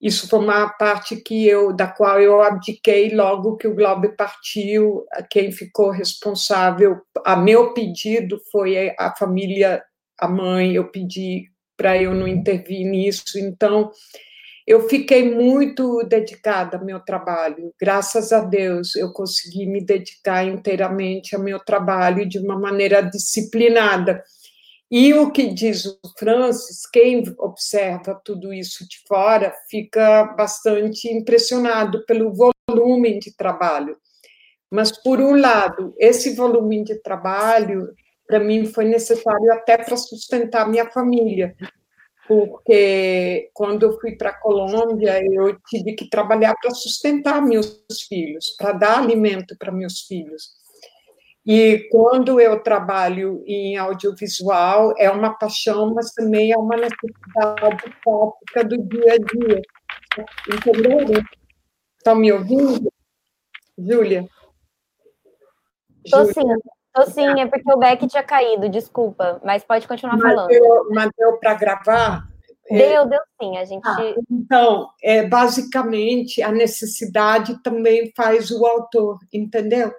isso 0.05 0.29
foi 0.29 0.39
uma 0.41 0.69
parte 0.69 1.17
que 1.17 1.49
eu, 1.49 1.73
da 1.73 1.87
qual 1.87 2.21
eu 2.21 2.43
abdiquei 2.43 3.09
logo 3.15 3.57
que 3.57 3.67
o 3.67 3.75
Glauber 3.75 4.15
partiu. 4.15 5.03
Quem 5.31 5.51
ficou 5.51 5.89
responsável, 5.89 7.01
a 7.25 7.35
meu 7.35 7.73
pedido, 7.73 8.39
foi 8.53 8.95
a 8.99 9.15
família, 9.17 9.83
a 10.21 10.29
mãe. 10.29 10.75
Eu 10.75 10.91
pedi 10.91 11.51
para 11.75 11.97
eu 11.97 12.13
não 12.13 12.29
intervir 12.29 12.87
nisso. 12.87 13.39
Então, 13.39 13.91
eu 14.67 14.87
fiquei 14.91 15.35
muito 15.35 16.03
dedicada 16.05 16.77
ao 16.77 16.85
meu 16.85 17.01
trabalho. 17.01 17.73
Graças 17.81 18.31
a 18.31 18.41
Deus, 18.41 18.95
eu 18.97 19.11
consegui 19.11 19.65
me 19.65 19.83
dedicar 19.83 20.45
inteiramente 20.45 21.35
ao 21.35 21.41
meu 21.41 21.59
trabalho 21.59 22.29
de 22.29 22.39
uma 22.39 22.59
maneira 22.59 23.01
disciplinada. 23.01 24.23
E 24.97 25.13
o 25.13 25.33
que 25.33 25.53
diz 25.53 25.87
o 25.87 25.99
Francis, 26.17 26.87
quem 26.87 27.25
observa 27.39 28.15
tudo 28.25 28.55
isso 28.55 28.89
de 28.89 28.99
fora 29.09 29.53
fica 29.69 30.23
bastante 30.39 31.13
impressionado 31.13 32.07
pelo 32.07 32.33
volume 32.33 33.19
de 33.19 33.37
trabalho. 33.37 33.97
Mas, 34.71 34.93
por 35.03 35.21
um 35.21 35.35
lado, 35.35 35.97
esse 35.99 36.37
volume 36.37 36.85
de 36.85 36.95
trabalho, 37.03 37.93
para 38.25 38.39
mim, 38.39 38.67
foi 38.67 38.85
necessário 38.85 39.53
até 39.55 39.77
para 39.77 39.97
sustentar 39.97 40.69
minha 40.69 40.89
família, 40.89 41.57
porque 42.29 43.51
quando 43.53 43.87
eu 43.87 43.99
fui 43.99 44.15
para 44.15 44.31
a 44.31 44.41
Colômbia, 44.41 45.21
eu 45.29 45.59
tive 45.69 45.95
que 45.95 46.09
trabalhar 46.09 46.55
para 46.63 46.71
sustentar 46.71 47.43
meus 47.43 47.83
filhos, 48.09 48.55
para 48.57 48.71
dar 48.71 48.99
alimento 49.01 49.57
para 49.59 49.73
meus 49.73 50.03
filhos. 50.03 50.51
E 51.47 51.89
quando 51.91 52.41
eu 52.41 52.63
trabalho 52.63 53.43
em 53.47 53.77
audiovisual, 53.77 54.95
é 54.97 55.11
uma 55.11 55.37
paixão, 55.37 55.93
mas 55.95 56.13
também 56.13 56.53
é 56.53 56.57
uma 56.57 56.75
necessidade 56.75 57.95
prática 58.03 58.65
do 58.65 58.83
dia 58.83 59.13
a 59.13 59.19
dia. 59.19 59.63
Entendeu? 60.49 61.23
Estão 61.99 62.15
me 62.15 62.33
ouvindo? 62.33 62.91
Júlia? 63.79 64.27
Estou 66.05 66.27
sim, 66.27 66.43
estou 66.87 67.13
sim, 67.13 67.41
é 67.41 67.47
porque 67.47 67.73
o 67.73 67.79
Beck 67.79 68.07
tinha 68.07 68.23
caído, 68.23 68.69
desculpa, 68.69 69.41
mas 69.45 69.65
pode 69.65 69.89
continuar 69.89 70.17
mas 70.17 70.23
falando. 70.23 70.49
Deu, 70.49 70.89
mas 70.91 71.11
deu 71.17 71.39
para 71.39 71.55
gravar? 71.55 72.29
Deu, 72.71 73.03
é... 73.03 73.07
deu 73.07 73.21
sim, 73.41 73.57
a 73.57 73.65
gente... 73.65 73.87
Ah, 73.87 74.15
então, 74.31 74.89
é, 75.03 75.27
basicamente, 75.27 76.43
a 76.43 76.53
necessidade 76.53 77.63
também 77.63 78.13
faz 78.17 78.51
o 78.51 78.65
autor, 78.65 79.19
entendeu? 79.33 79.93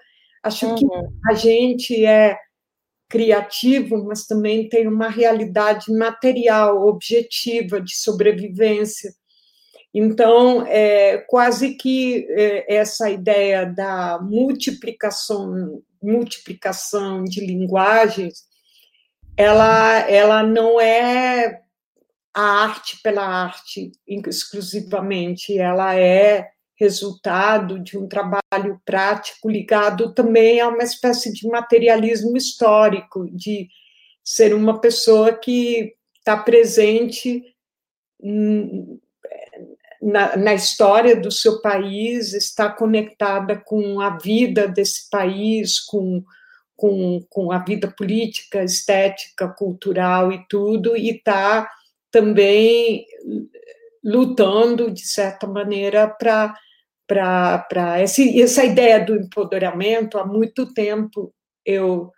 Acho 0.45 0.67
uhum. 0.67 0.75
que 0.75 0.85
a 1.27 1.33
gente 1.33 2.05
é 2.05 2.37
criativo, 3.09 4.05
mas 4.05 4.27
também 4.27 4.69
tem 4.69 4.87
uma 4.87 5.09
realidade 5.09 5.91
material, 5.91 6.87
objetiva, 6.87 7.81
de 7.81 7.95
sobrevivência. 7.95 9.11
Então, 9.91 10.63
é, 10.67 11.17
quase 11.27 11.73
que 11.73 12.27
é, 12.29 12.75
essa 12.75 13.09
ideia 13.09 13.65
da 13.65 14.19
multiplicação, 14.21 15.81
multiplicação 15.99 17.23
de 17.23 17.43
linguagens, 17.43 18.43
ela, 19.35 19.99
ela 20.07 20.43
não 20.43 20.79
é 20.79 21.59
a 22.35 22.41
arte 22.65 23.01
pela 23.01 23.25
arte 23.25 23.93
exclusivamente, 24.05 25.57
ela 25.57 25.95
é 25.95 26.49
resultado 26.75 27.79
de 27.79 27.97
um 27.97 28.07
trabalho 28.07 28.81
prático 28.85 29.49
ligado 29.49 30.13
também 30.13 30.59
a 30.59 30.67
uma 30.67 30.83
espécie 30.83 31.31
de 31.31 31.47
materialismo 31.47 32.35
histórico, 32.35 33.29
de 33.31 33.69
ser 34.23 34.53
uma 34.53 34.81
pessoa 34.81 35.33
que 35.33 35.93
está 36.19 36.35
presente 36.35 37.43
na, 40.01 40.35
na, 40.35 40.53
história 40.53 41.15
do 41.15 41.31
seu 41.31 41.61
país, 41.61 42.33
está 42.33 42.69
conectada 42.69 43.55
com 43.55 44.01
a 44.01 44.17
vida 44.17 44.67
desse 44.67 45.09
país, 45.09 45.79
com, 45.79 46.23
com, 46.75 47.23
com 47.29 47.51
a 47.51 47.59
vida 47.59 47.93
política, 47.95 48.63
estética, 48.63 49.47
cultural 49.47 50.31
e 50.31 50.43
tudo, 50.49 50.97
e 50.97 51.11
está 51.11 51.69
também 52.11 53.05
lutando, 54.03 54.91
de 54.91 55.05
certa 55.05 55.47
maneira, 55.47 56.07
para 56.07 56.55
para 57.07 57.99
essa 57.99 58.63
ideia 58.63 59.03
do 59.03 59.15
empoderamento, 59.15 60.17
há 60.17 60.25
muito 60.25 60.73
tempo 60.73 61.33
eu 61.65 62.11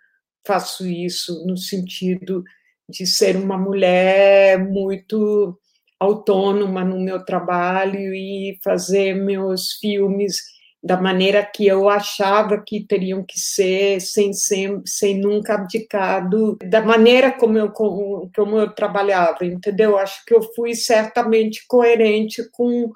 faço 0.46 0.86
isso 0.86 1.44
no 1.46 1.56
sentido 1.56 2.42
de 2.88 3.06
ser 3.06 3.36
uma 3.36 3.58
mulher 3.58 4.58
muito 4.58 5.58
autônoma 6.00 6.84
no 6.84 6.98
meu 7.00 7.24
trabalho 7.24 8.14
e 8.14 8.58
fazer 8.62 9.14
meus 9.14 9.72
filmes 9.74 10.38
da 10.82 10.96
maneira 10.96 11.44
que 11.44 11.66
eu 11.66 11.88
achava 11.88 12.62
que 12.64 12.86
teriam 12.86 13.24
que 13.24 13.38
ser, 13.38 14.00
sem, 14.00 14.32
sem, 14.32 14.80
sem 14.86 15.18
nunca 15.18 15.54
abdicado 15.54 16.56
da 16.64 16.80
maneira 16.80 17.32
como 17.32 17.58
eu, 17.58 17.70
como, 17.72 18.30
como 18.34 18.58
eu 18.58 18.72
trabalhava, 18.72 19.44
entendeu? 19.44 19.98
Acho 19.98 20.24
que 20.24 20.32
eu 20.32 20.42
fui 20.54 20.74
certamente 20.74 21.66
coerente 21.66 22.48
com 22.52 22.92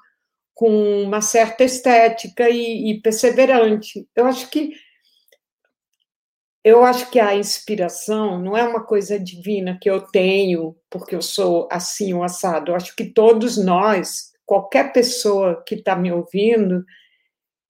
com 0.53 1.03
uma 1.03 1.21
certa 1.21 1.63
estética 1.63 2.49
e, 2.49 2.91
e 2.91 3.01
perseverante. 3.01 4.07
Eu 4.15 4.25
acho 4.25 4.49
que 4.49 4.73
eu 6.63 6.81
acho 6.85 7.11
que 7.11 7.19
a 7.19 7.35
inspiração 7.35 8.39
não 8.39 8.55
é 8.55 8.63
uma 8.63 8.81
coisa 8.85 9.19
divina 9.19 9.77
que 9.81 9.89
eu 9.89 9.99
tenho 9.99 10.77
porque 10.89 11.13
eu 11.13 11.21
sou 11.21 11.67
assim 11.69 12.13
ou 12.13 12.23
assado. 12.23 12.71
Eu 12.71 12.75
acho 12.75 12.95
que 12.95 13.05
todos 13.05 13.57
nós, 13.57 14.31
qualquer 14.45 14.93
pessoa 14.93 15.61
que 15.67 15.75
está 15.75 15.93
me 15.93 16.09
ouvindo 16.09 16.85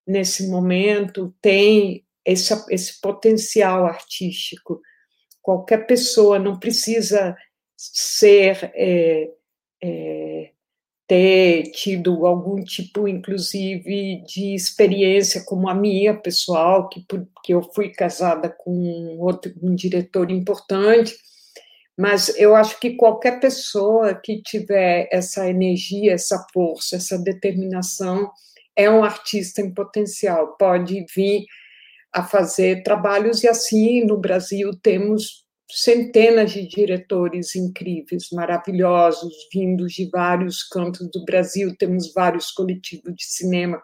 nesse 0.05 0.47
momento, 0.47 1.33
tem 1.41 2.05
esse, 2.23 2.53
esse 2.69 3.01
potencial 3.01 3.85
artístico. 3.87 4.79
Qualquer 5.41 5.87
pessoa 5.87 6.37
não 6.37 6.59
precisa 6.59 7.35
ser 7.75 8.71
é, 8.75 9.27
é, 9.81 10.52
ter 11.07 11.63
tido 11.71 12.25
algum 12.25 12.63
tipo, 12.63 13.07
inclusive, 13.07 14.23
de 14.25 14.55
experiência 14.55 15.43
como 15.45 15.67
a 15.67 15.75
minha 15.75 16.13
pessoal, 16.15 16.87
que, 16.89 17.05
que 17.43 17.53
eu 17.53 17.61
fui 17.73 17.89
casada 17.89 18.49
com 18.49 19.17
outro, 19.19 19.53
um 19.61 19.75
diretor 19.75 20.31
importante, 20.31 21.15
mas 21.97 22.35
eu 22.37 22.55
acho 22.55 22.79
que 22.79 22.95
qualquer 22.95 23.39
pessoa 23.39 24.15
que 24.15 24.41
tiver 24.41 25.07
essa 25.11 25.47
energia, 25.49 26.13
essa 26.13 26.43
força, 26.53 26.95
essa 26.95 27.17
determinação, 27.19 28.31
é 28.75 28.89
um 28.89 29.03
artista 29.03 29.61
em 29.61 29.71
potencial, 29.71 30.55
pode 30.57 31.05
vir 31.15 31.45
a 32.11 32.23
fazer 32.23 32.83
trabalhos, 32.83 33.43
e 33.43 33.47
assim 33.47 34.03
no 34.05 34.17
Brasil 34.17 34.71
temos 34.81 35.42
centenas 35.75 36.51
de 36.51 36.67
diretores 36.67 37.55
incríveis, 37.55 38.29
maravilhosos, 38.31 39.33
vindos 39.51 39.93
de 39.93 40.07
vários 40.09 40.63
cantos 40.63 41.09
do 41.11 41.25
Brasil. 41.25 41.75
Temos 41.77 42.13
vários 42.13 42.51
coletivos 42.51 43.15
de 43.15 43.25
cinema, 43.25 43.81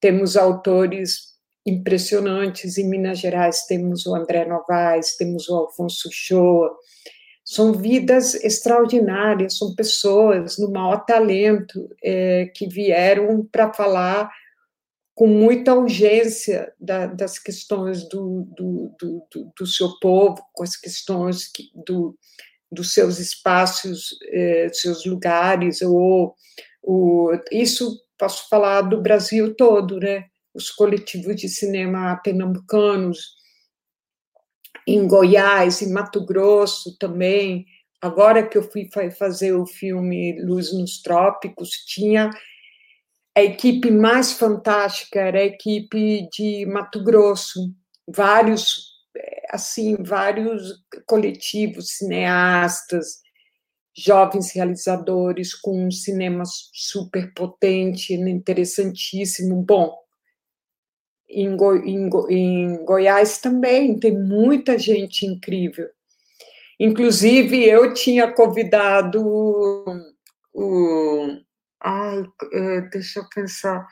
temos 0.00 0.36
autores 0.36 1.36
impressionantes. 1.64 2.78
Em 2.78 2.88
Minas 2.88 3.20
Gerais 3.20 3.64
temos 3.66 4.06
o 4.06 4.14
André 4.14 4.44
Novaes, 4.44 5.16
temos 5.16 5.48
o 5.48 5.56
Alfonso 5.56 6.08
Shoa. 6.10 6.74
São 7.44 7.72
vidas 7.72 8.34
extraordinárias, 8.34 9.56
são 9.56 9.74
pessoas 9.74 10.58
no 10.58 10.70
maior 10.70 11.04
talento 11.06 11.88
é, 12.02 12.50
que 12.54 12.68
vieram 12.68 13.48
para 13.50 13.72
falar 13.72 14.30
com 15.18 15.26
muita 15.26 15.74
urgência 15.74 16.72
da, 16.78 17.06
das 17.08 17.40
questões 17.40 18.08
do, 18.08 18.46
do, 18.56 18.94
do, 19.00 19.52
do, 19.58 19.66
seu 19.66 19.98
povo, 19.98 20.40
com 20.52 20.62
as 20.62 20.76
questões 20.76 21.50
que, 21.50 21.72
do, 21.74 22.16
dos 22.70 22.92
seus 22.92 23.18
espaços, 23.18 24.16
eh, 24.28 24.68
seus 24.72 25.04
lugares, 25.04 25.82
ou, 25.82 26.36
ou, 26.80 27.32
isso 27.50 28.00
posso 28.16 28.48
falar 28.48 28.82
do 28.82 29.02
Brasil 29.02 29.56
todo, 29.56 29.98
né? 29.98 30.26
Os 30.54 30.70
coletivos 30.70 31.34
de 31.34 31.48
cinema 31.48 32.14
pernambucanos, 32.22 33.34
em 34.86 35.04
Goiás, 35.08 35.82
em 35.82 35.90
Mato 35.90 36.24
Grosso 36.24 36.96
também. 36.96 37.66
Agora 38.00 38.46
que 38.46 38.56
eu 38.56 38.62
fui 38.62 38.88
fazer 39.18 39.52
o 39.52 39.66
filme 39.66 40.40
Luz 40.40 40.72
nos 40.72 41.02
Trópicos, 41.02 41.70
tinha 41.70 42.30
a 43.38 43.42
equipe 43.44 43.88
mais 43.88 44.32
fantástica 44.32 45.20
era 45.20 45.38
a 45.38 45.44
equipe 45.44 46.28
de 46.32 46.66
Mato 46.66 47.04
Grosso, 47.04 47.72
vários 48.08 48.98
assim, 49.50 49.96
vários 50.02 50.82
coletivos 51.06 51.96
cineastas, 51.96 53.20
jovens 53.96 54.52
realizadores 54.52 55.54
com 55.54 55.86
um 55.86 55.90
cinema 55.90 56.42
super 56.46 57.32
potente, 57.32 58.12
interessantíssimo. 58.12 59.62
Bom, 59.62 59.96
em, 61.28 61.56
Go 61.56 61.76
em, 61.76 62.08
Go 62.08 62.28
em 62.28 62.84
Goiás 62.84 63.38
também 63.38 63.98
tem 64.00 64.18
muita 64.18 64.76
gente 64.76 65.24
incrível. 65.24 65.88
Inclusive, 66.78 67.64
eu 67.64 67.94
tinha 67.94 68.32
convidado 68.32 69.24
o 70.52 71.38
Ai, 71.80 72.24
é, 72.52 72.80
deixa 72.82 73.20
eu 73.20 73.28
pensar. 73.34 73.86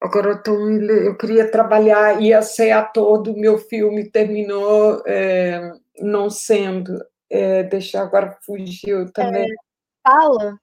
Agora 0.00 0.30
eu, 0.30 0.42
tô, 0.42 0.68
eu 0.70 1.16
queria 1.16 1.50
trabalhar, 1.50 2.20
ia 2.22 2.40
ser 2.40 2.70
ator 2.70 3.22
do 3.22 3.36
meu 3.36 3.58
filme, 3.58 4.10
terminou 4.10 5.02
é, 5.06 5.72
não 5.98 6.30
sendo. 6.30 6.98
É, 7.28 7.62
deixa 7.64 8.00
agora 8.00 8.36
fugiu 8.44 9.12
também. 9.12 9.44
É, 9.44 9.54
Paula, 10.02 10.58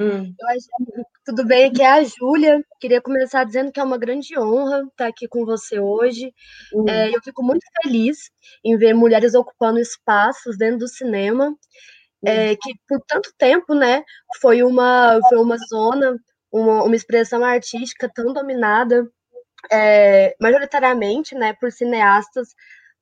hum. 0.00 0.34
acho, 0.50 1.06
tudo 1.24 1.46
bem? 1.46 1.72
Que 1.72 1.82
é 1.82 1.90
a 1.90 2.02
Júlia. 2.02 2.62
Queria 2.80 3.00
começar 3.00 3.44
dizendo 3.44 3.70
que 3.70 3.78
é 3.78 3.84
uma 3.84 3.96
grande 3.96 4.36
honra 4.38 4.82
estar 4.90 5.06
aqui 5.06 5.28
com 5.28 5.46
você 5.46 5.78
hoje. 5.78 6.34
Hum. 6.74 6.84
É, 6.88 7.14
eu 7.14 7.22
fico 7.22 7.42
muito 7.42 7.64
feliz 7.82 8.30
em 8.64 8.76
ver 8.76 8.94
mulheres 8.94 9.34
ocupando 9.34 9.78
espaços 9.78 10.58
dentro 10.58 10.80
do 10.80 10.88
cinema 10.88 11.56
é, 12.24 12.56
que 12.56 12.74
por 12.88 13.00
tanto 13.06 13.32
tempo, 13.38 13.74
né, 13.74 14.02
foi 14.40 14.62
uma, 14.62 15.18
foi 15.28 15.38
uma 15.38 15.56
zona, 15.68 16.16
uma, 16.52 16.84
uma 16.84 16.96
expressão 16.96 17.44
artística 17.44 18.10
tão 18.12 18.32
dominada, 18.32 19.08
é, 19.70 20.34
majoritariamente, 20.40 21.34
né, 21.34 21.54
por 21.54 21.72
cineastas 21.72 22.48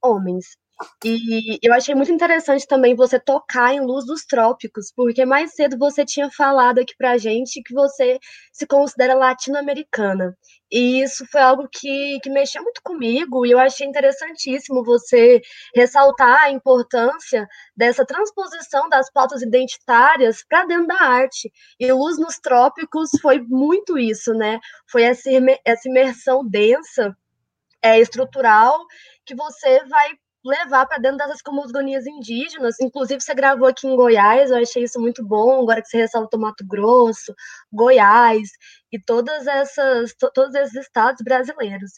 homens. 0.03 0.57
E 1.05 1.59
eu 1.63 1.73
achei 1.75 1.95
muito 1.95 2.13
interessante 2.13 2.67
também 2.67 2.95
você 2.95 3.19
tocar 3.19 3.75
em 3.75 3.81
Luz 3.81 4.07
dos 4.07 4.25
Trópicos, 4.25 4.93
porque 4.95 5.25
mais 5.25 5.55
cedo 5.55 5.77
você 5.79 6.05
tinha 6.05 6.31
falado 6.31 6.79
aqui 6.79 6.95
pra 6.97 7.19
gente 7.19 7.63
que 7.63 7.75
você 7.75 8.19
se 8.53 8.67
considera 8.67 9.15
latino-americana. 9.15 10.37
E 10.71 11.03
isso 11.03 11.27
foi 11.31 11.41
algo 11.41 11.69
que, 11.71 12.21
que 12.23 12.31
mexeu 12.31 12.63
muito 12.63 12.81
comigo, 12.83 13.45
e 13.45 13.51
eu 13.51 13.59
achei 13.59 13.87
interessantíssimo 13.87 14.85
você 14.85 15.41
ressaltar 15.75 16.43
a 16.43 16.51
importância 16.51 17.47
dessa 17.77 18.07
transposição 18.07 18.89
das 18.89 19.11
pautas 19.11 19.43
identitárias 19.43 20.45
para 20.49 20.65
dentro 20.65 20.87
da 20.87 21.03
arte. 21.03 21.51
E 21.79 21.93
Luz 21.93 22.19
nos 22.19 22.39
Trópicos 22.39 23.11
foi 23.21 23.41
muito 23.41 23.99
isso, 23.99 24.33
né? 24.33 24.61
Foi 24.87 25.03
essa, 25.03 25.29
imersão 25.85 26.47
densa, 26.49 27.17
é, 27.83 27.99
estrutural, 27.99 28.79
que 29.25 29.35
você 29.35 29.85
vai 29.87 30.11
levar 30.45 30.87
para 30.87 30.99
dentro 30.99 31.19
dessas 31.19 31.43
cosmogonias 31.43 32.07
indígenas. 32.07 32.81
Inclusive, 32.81 33.21
você 33.21 33.35
gravou 33.35 33.69
aqui 33.69 33.87
em 33.87 33.97
Goiás, 33.97 34.51
eu 34.51 34.59
achei 34.59 34.85
isso 34.85 35.01
muito 35.01 35.25
bom, 35.25 35.63
agora 35.63 35.83
que 35.83 35.89
você 35.89 35.99
ressaltou 35.99 36.41
Mato 36.41 36.67
Grosso, 36.67 37.35
Goiás 37.73 38.51
e 38.93 38.99
todas 38.99 39.47
essas, 39.47 40.15
todos 40.35 40.55
esses 40.55 40.77
estados 40.77 41.23
brasileiros. 41.23 41.93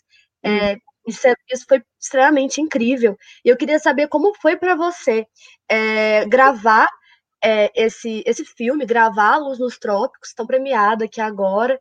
É, 0.45 0.77
isso, 1.07 1.27
é, 1.27 1.35
isso, 1.53 1.65
foi 1.69 1.83
extremamente 2.01 2.61
incrível. 2.61 3.17
E 3.45 3.49
eu 3.49 3.57
queria 3.57 3.79
saber 3.79 4.09
como 4.09 4.35
foi 4.41 4.57
para 4.57 4.75
você 4.77 5.27
é, 5.69 6.25
gravar 6.27 6.89
é, 7.43 7.71
esse, 7.75 8.23
esse 8.27 8.45
filme, 8.45 8.87
gravar 8.87 9.39
Luz 9.39 9.59
nos 9.59 9.79
Trópicos, 9.79 10.33
tão 10.35 10.47
premiado 10.47 11.05
aqui 11.05 11.21
agora, 11.21 11.79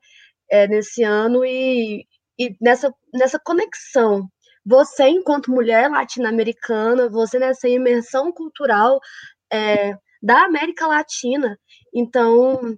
é, 0.50 0.68
nesse 0.68 1.04
ano, 1.04 1.46
e, 1.46 2.08
e 2.40 2.56
nessa, 2.62 2.94
nessa 3.14 3.40
conexão. 3.40 4.30
Você, 4.66 5.08
enquanto 5.08 5.52
mulher 5.52 5.90
latino-americana, 5.90 7.10
você 7.10 7.40
nessa 7.40 7.68
imersão 7.68 8.32
cultural 8.32 9.00
é, 9.52 9.96
da 10.22 10.46
América 10.46 10.88
Latina. 10.88 11.58
Então, 11.94 12.78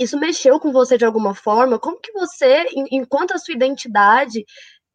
isso 0.00 0.18
mexeu 0.18 0.58
com 0.60 0.72
você 0.72 0.96
de 0.98 1.04
alguma 1.04 1.34
forma? 1.34 1.78
Como 1.78 2.00
que 2.00 2.12
você, 2.12 2.66
enquanto 2.90 3.32
a 3.32 3.38
sua 3.38 3.54
identidade, 3.54 4.44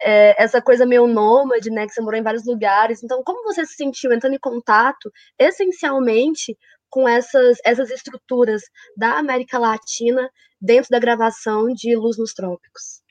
é, 0.01 0.41
essa 0.41 0.61
coisa 0.61 0.85
meio 0.85 1.07
nômade, 1.07 1.69
né, 1.69 1.85
que 1.87 1.93
você 1.93 2.01
morou 2.01 2.19
em 2.19 2.23
vários 2.23 2.45
lugares, 2.45 3.03
então 3.03 3.23
como 3.23 3.43
você 3.43 3.65
se 3.65 3.75
sentiu 3.75 4.11
entrando 4.11 4.35
em 4.35 4.39
contato, 4.39 5.11
essencialmente, 5.39 6.57
com 6.89 7.07
essas, 7.07 7.57
essas 7.65 7.89
estruturas 7.89 8.61
da 8.97 9.17
América 9.17 9.57
Latina 9.57 10.29
dentro 10.61 10.89
da 10.91 10.99
gravação 10.99 11.67
de 11.73 11.95
Luz 11.95 12.17
nos 12.17 12.33
Trópicos? 12.33 13.02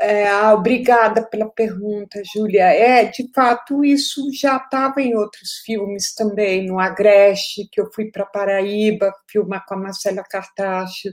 É, 0.00 0.28
ah, 0.28 0.54
obrigada 0.54 1.22
pela 1.28 1.48
pergunta, 1.48 2.22
Júlia. 2.34 2.64
É, 2.64 3.04
de 3.04 3.30
fato, 3.34 3.84
isso 3.84 4.30
já 4.32 4.56
estava 4.56 5.00
em 5.00 5.14
outros 5.14 5.58
filmes 5.64 6.14
também, 6.14 6.66
no 6.66 6.78
Agreste, 6.78 7.68
que 7.70 7.80
eu 7.80 7.90
fui 7.92 8.10
para 8.10 8.26
Paraíba 8.26 9.12
filmar 9.28 9.64
com 9.66 9.74
a 9.74 9.78
Marcela 9.78 10.22
Cartacho, 10.22 11.08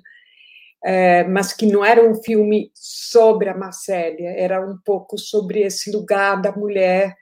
é, 0.83 1.23
mas 1.25 1.53
que 1.53 1.65
não 1.65 1.83
era 1.83 2.03
um 2.07 2.15
filme 2.23 2.71
sobre 2.73 3.49
a 3.49 3.57
Marcélia, 3.57 4.29
era 4.37 4.61
um 4.65 4.77
pouco 4.85 5.17
sobre 5.17 5.61
esse 5.61 5.91
lugar 5.91 6.41
da 6.41 6.51
mulher, 6.51 7.15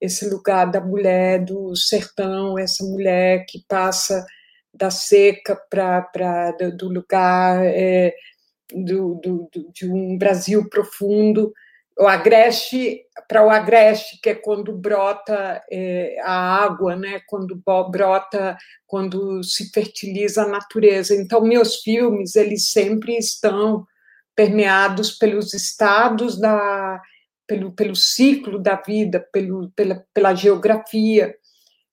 esse 0.00 0.28
lugar 0.28 0.70
da 0.70 0.80
mulher 0.80 1.44
do 1.44 1.76
sertão, 1.76 2.58
essa 2.58 2.84
mulher 2.84 3.44
que 3.48 3.60
passa 3.68 4.24
da 4.72 4.90
seca 4.90 5.56
para 5.70 6.52
do 6.76 6.88
lugar 6.88 7.64
é, 7.64 8.12
do, 8.72 9.14
do, 9.16 9.48
do, 9.52 9.72
de 9.72 9.90
um 9.90 10.16
Brasil 10.16 10.68
profundo, 10.68 11.52
o 11.98 12.06
agreste 12.06 13.02
para 13.28 13.46
o 13.46 13.50
agreste 13.50 14.18
que 14.20 14.30
é 14.30 14.34
quando 14.34 14.72
brota 14.72 15.62
é, 15.70 16.16
a 16.22 16.64
água, 16.64 16.96
né? 16.96 17.20
Quando 17.26 17.62
brota, 17.90 18.56
quando 18.86 19.42
se 19.44 19.70
fertiliza 19.70 20.42
a 20.42 20.48
natureza. 20.48 21.14
Então 21.14 21.40
meus 21.42 21.76
filmes 21.76 22.34
eles 22.34 22.70
sempre 22.70 23.16
estão 23.16 23.86
permeados 24.34 25.12
pelos 25.12 25.54
estados 25.54 26.38
da 26.38 27.00
pelo, 27.46 27.72
pelo 27.72 27.94
ciclo 27.94 28.58
da 28.58 28.74
vida, 28.74 29.20
pelo, 29.32 29.70
pela, 29.72 30.04
pela 30.14 30.34
geografia. 30.34 31.34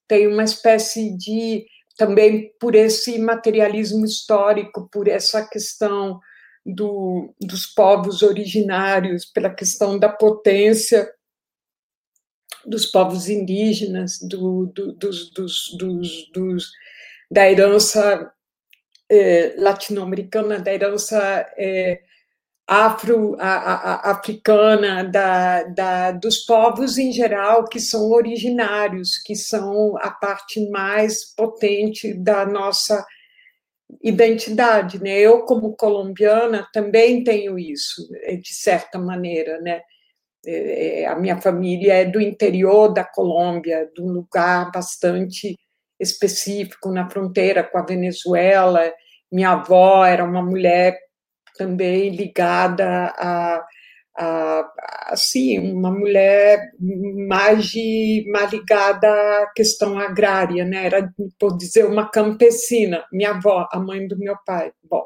Tem 0.07 0.25
uma 0.25 0.43
espécie 0.43 1.15
de 1.17 1.65
também 1.97 2.51
por 2.59 2.73
esse 2.73 3.19
materialismo 3.19 4.05
histórico, 4.05 4.89
por 4.91 5.07
essa 5.07 5.45
questão 5.45 6.19
do, 6.65 7.33
dos 7.39 7.65
povos 7.65 8.21
originários, 8.21 9.23
pela 9.25 9.49
questão 9.49 9.97
da 9.97 10.09
potência 10.09 11.09
dos 12.65 12.85
povos 12.85 13.29
indígenas, 13.29 14.19
do, 14.19 14.65
do, 14.67 14.93
dos, 14.93 15.31
dos, 15.31 15.77
dos, 16.31 16.71
da 17.29 17.49
herança 17.49 18.31
eh, 19.09 19.55
latino-americana, 19.57 20.59
da 20.59 20.73
herança 20.73 21.45
eh, 21.57 22.01
afro-africana, 22.67 25.03
da, 25.03 25.63
da, 25.63 26.11
dos 26.11 26.45
povos 26.45 26.97
em 26.97 27.11
geral 27.11 27.65
que 27.65 27.79
são 27.79 28.11
originários, 28.11 29.17
que 29.17 29.35
são 29.35 29.97
a 29.97 30.11
parte 30.11 30.69
mais 30.69 31.33
potente 31.35 32.13
da 32.13 32.45
nossa 32.45 33.05
identidade, 34.01 35.01
né? 35.01 35.19
Eu 35.19 35.43
como 35.45 35.75
colombiana 35.75 36.67
também 36.73 37.23
tenho 37.23 37.57
isso, 37.57 38.07
eh, 38.23 38.37
de 38.37 38.53
certa 38.53 38.97
maneira, 38.99 39.59
né? 39.61 39.81
É, 40.45 41.01
é, 41.01 41.05
a 41.05 41.15
minha 41.15 41.39
família 41.39 41.93
é 41.93 42.05
do 42.05 42.19
interior 42.19 42.93
da 42.93 43.03
Colômbia, 43.03 43.89
de 43.95 44.01
um 44.01 44.07
lugar 44.07 44.71
bastante 44.71 45.57
específico 45.99 46.91
na 46.91 47.09
fronteira 47.09 47.63
com 47.63 47.77
a 47.77 47.85
Venezuela. 47.85 48.91
Minha 49.31 49.51
avó 49.51 50.03
era 50.05 50.23
uma 50.23 50.41
mulher 50.41 50.97
também 51.57 52.09
ligada 52.09 53.13
a 53.17 53.63
assim, 54.17 55.59
uma 55.59 55.91
mulher 55.91 56.71
mais, 57.27 57.65
de, 57.67 58.25
mais 58.31 58.51
ligada 58.51 59.07
à 59.07 59.47
questão 59.55 59.97
agrária, 59.97 60.65
né? 60.65 60.85
Era, 60.85 61.13
por 61.39 61.57
dizer, 61.57 61.85
uma 61.85 62.09
campesina, 62.09 63.05
minha 63.11 63.31
avó, 63.31 63.67
a 63.71 63.79
mãe 63.79 64.07
do 64.07 64.17
meu 64.17 64.35
pai. 64.45 64.71
Bom, 64.83 65.05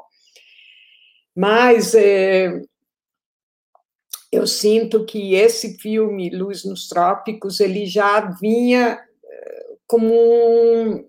mas 1.34 1.94
é, 1.94 2.60
eu 4.32 4.46
sinto 4.46 5.04
que 5.04 5.34
esse 5.34 5.78
filme, 5.78 6.30
Luz 6.30 6.64
nos 6.64 6.88
Trópicos, 6.88 7.60
ele 7.60 7.86
já 7.86 8.20
vinha 8.40 8.98
é, 9.24 9.66
como 9.86 10.12
um, 10.12 11.08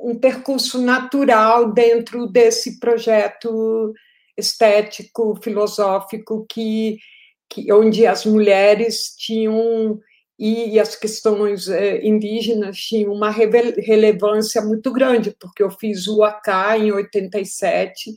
um 0.00 0.18
percurso 0.18 0.80
natural 0.80 1.72
dentro 1.72 2.26
desse 2.26 2.78
projeto 2.78 3.92
estético, 4.36 5.38
filosófico 5.42 6.46
que 6.48 6.98
que, 7.50 7.72
onde 7.72 8.06
as 8.06 8.24
mulheres 8.24 9.14
tinham 9.16 10.00
e 10.38 10.80
as 10.80 10.96
questões 10.96 11.68
eh, 11.68 12.00
indígenas 12.02 12.78
tinham 12.78 13.12
uma 13.12 13.30
relevância 13.30 14.62
muito 14.62 14.90
grande, 14.90 15.36
porque 15.38 15.62
eu 15.62 15.70
fiz 15.70 16.08
o 16.08 16.24
AK 16.24 16.48
em 16.78 16.92
87, 16.92 18.16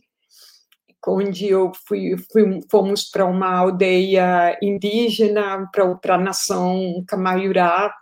onde 1.05 1.49
eu 1.49 1.73
fui, 1.85 2.15
fui 2.31 2.61
fomos 2.71 3.09
para 3.09 3.25
uma 3.25 3.57
aldeia 3.57 4.57
indígena, 4.61 5.69
para 6.01 6.15
a 6.15 6.17
nação 6.17 7.03
Camaiurá, 7.05 7.93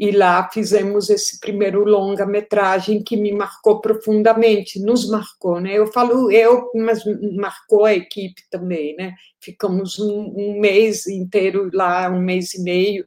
e 0.00 0.10
lá 0.12 0.48
fizemos 0.50 1.10
esse 1.10 1.38
primeiro 1.38 1.84
longa-metragem 1.84 3.02
que 3.02 3.18
me 3.18 3.32
marcou 3.32 3.82
profundamente, 3.82 4.80
nos 4.80 5.06
marcou, 5.06 5.60
né? 5.60 5.74
Eu 5.74 5.88
falo 5.88 6.32
eu, 6.32 6.70
mas 6.74 7.02
marcou 7.36 7.84
a 7.84 7.92
equipe 7.92 8.40
também, 8.50 8.96
né? 8.96 9.14
Ficamos 9.38 9.98
um, 9.98 10.32
um 10.34 10.58
mês 10.58 11.06
inteiro 11.06 11.68
lá, 11.74 12.08
um 12.08 12.18
mês 12.18 12.54
e 12.54 12.62
meio, 12.62 13.06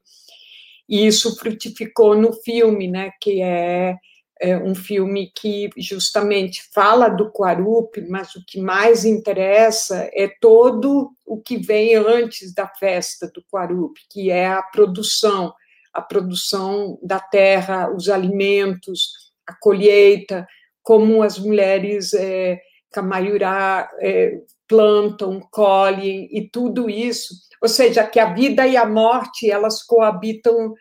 e 0.87 1.07
isso 1.07 1.35
frutificou 1.35 2.15
no 2.15 2.31
filme, 2.31 2.87
né? 2.87 3.09
Que 3.19 3.41
é, 3.41 3.97
é 4.39 4.55
um 4.55 4.75
filme 4.75 5.31
que 5.35 5.71
justamente 5.75 6.61
fala 6.75 7.09
do 7.09 7.31
Quarupi, 7.31 8.01
mas 8.01 8.35
o 8.35 8.45
que 8.45 8.61
mais 8.61 9.03
interessa 9.03 10.07
é 10.13 10.27
todo 10.39 11.11
o 11.25 11.41
que 11.41 11.57
vem 11.57 11.95
antes 11.95 12.53
da 12.53 12.67
festa 12.67 13.31
do 13.33 13.43
Quarupi, 13.51 14.01
que 14.11 14.29
é 14.29 14.45
a 14.45 14.61
produção 14.61 15.55
a 15.93 16.01
produção 16.01 16.97
da 17.01 17.19
terra, 17.19 17.91
os 17.93 18.09
alimentos, 18.09 19.31
a 19.45 19.53
colheita, 19.53 20.47
como 20.81 21.21
as 21.21 21.37
mulheres 21.37 22.13
é, 22.13 22.59
Camaiurá 22.91 23.89
é, 23.99 24.39
plantam, 24.67 25.39
colhem 25.51 26.27
e 26.31 26.49
tudo 26.49 26.89
isso. 26.89 27.33
Ou 27.61 27.69
seja, 27.69 28.05
que 28.05 28.19
a 28.19 28.33
vida 28.33 28.67
e 28.67 28.75
a 28.75 28.85
morte 28.85 29.49
elas 29.49 29.83
coabitam 29.83 30.73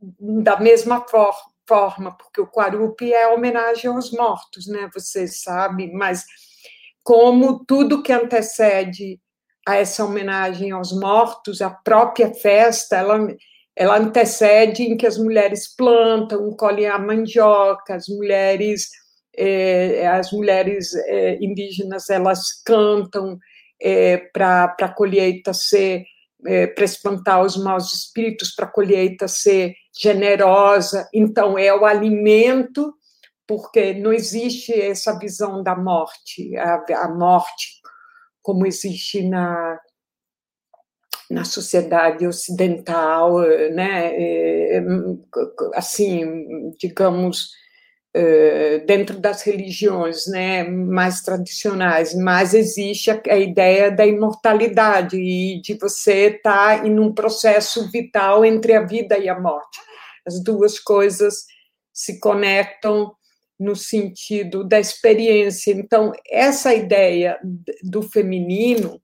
da 0.00 0.58
mesma 0.58 1.06
for 1.08 1.34
forma, 1.68 2.16
porque 2.16 2.40
o 2.40 2.46
Quarupi 2.46 3.12
é 3.12 3.28
homenagem 3.28 3.90
aos 3.90 4.10
mortos, 4.10 4.66
né? 4.66 4.88
Vocês 4.94 5.42
sabem, 5.42 5.92
mas 5.92 6.24
como 7.02 7.62
tudo 7.66 8.02
que 8.02 8.10
antecede 8.10 9.20
a 9.66 9.76
essa 9.76 10.02
homenagem 10.02 10.70
aos 10.70 10.98
mortos, 10.98 11.60
a 11.60 11.68
própria 11.68 12.32
festa, 12.32 12.96
ela 12.96 13.18
ela 13.78 13.96
antecede 13.96 14.82
em 14.82 14.96
que 14.96 15.06
as 15.06 15.16
mulheres 15.16 15.72
plantam, 15.72 16.50
colhem 16.56 16.88
a 16.88 16.98
mandioca, 16.98 17.94
as 17.94 18.08
mulheres, 18.08 18.88
é, 19.36 20.04
as 20.08 20.32
mulheres 20.32 20.92
é, 21.06 21.38
indígenas 21.40 22.10
elas 22.10 22.60
cantam 22.64 23.38
é, 23.80 24.16
para 24.16 24.74
a 24.80 24.88
colheita 24.88 25.54
ser, 25.54 26.02
é, 26.44 26.66
para 26.66 26.84
espantar 26.84 27.40
os 27.40 27.56
maus 27.56 27.92
espíritos, 27.92 28.52
para 28.52 28.66
a 28.66 28.70
colheita 28.70 29.28
ser 29.28 29.74
generosa. 29.96 31.08
Então, 31.14 31.56
é 31.56 31.72
o 31.72 31.84
alimento, 31.84 32.92
porque 33.46 33.94
não 33.94 34.12
existe 34.12 34.72
essa 34.72 35.16
visão 35.16 35.62
da 35.62 35.76
morte, 35.76 36.56
a, 36.56 36.84
a 37.04 37.08
morte 37.08 37.78
como 38.42 38.66
existe 38.66 39.22
na, 39.22 39.78
na 41.30 41.44
sociedade 41.44 42.26
ocidental, 42.26 43.38
né, 43.72 44.12
é, 44.14 44.82
assim, 45.74 46.72
digamos, 46.78 47.50
uh, 48.16 48.86
dentro 48.86 49.18
das 49.18 49.42
religiões 49.42 50.26
né, 50.26 50.64
mais 50.64 51.20
tradicionais, 51.20 52.14
mas 52.14 52.54
existe 52.54 53.10
a, 53.10 53.20
a 53.28 53.36
ideia 53.36 53.90
da 53.90 54.06
imortalidade 54.06 55.16
e 55.16 55.60
de 55.60 55.74
você 55.74 56.28
estar 56.28 56.80
tá 56.80 56.86
em 56.86 56.98
um 56.98 57.12
processo 57.12 57.90
vital 57.90 58.44
entre 58.44 58.74
a 58.74 58.84
vida 58.84 59.18
e 59.18 59.28
a 59.28 59.38
morte. 59.38 59.78
As 60.26 60.42
duas 60.42 60.78
coisas 60.78 61.44
se 61.92 62.18
conectam 62.20 63.12
no 63.58 63.74
sentido 63.74 64.62
da 64.62 64.78
experiência. 64.78 65.72
Então, 65.72 66.12
essa 66.30 66.72
ideia 66.72 67.38
do 67.82 68.02
feminino, 68.02 69.00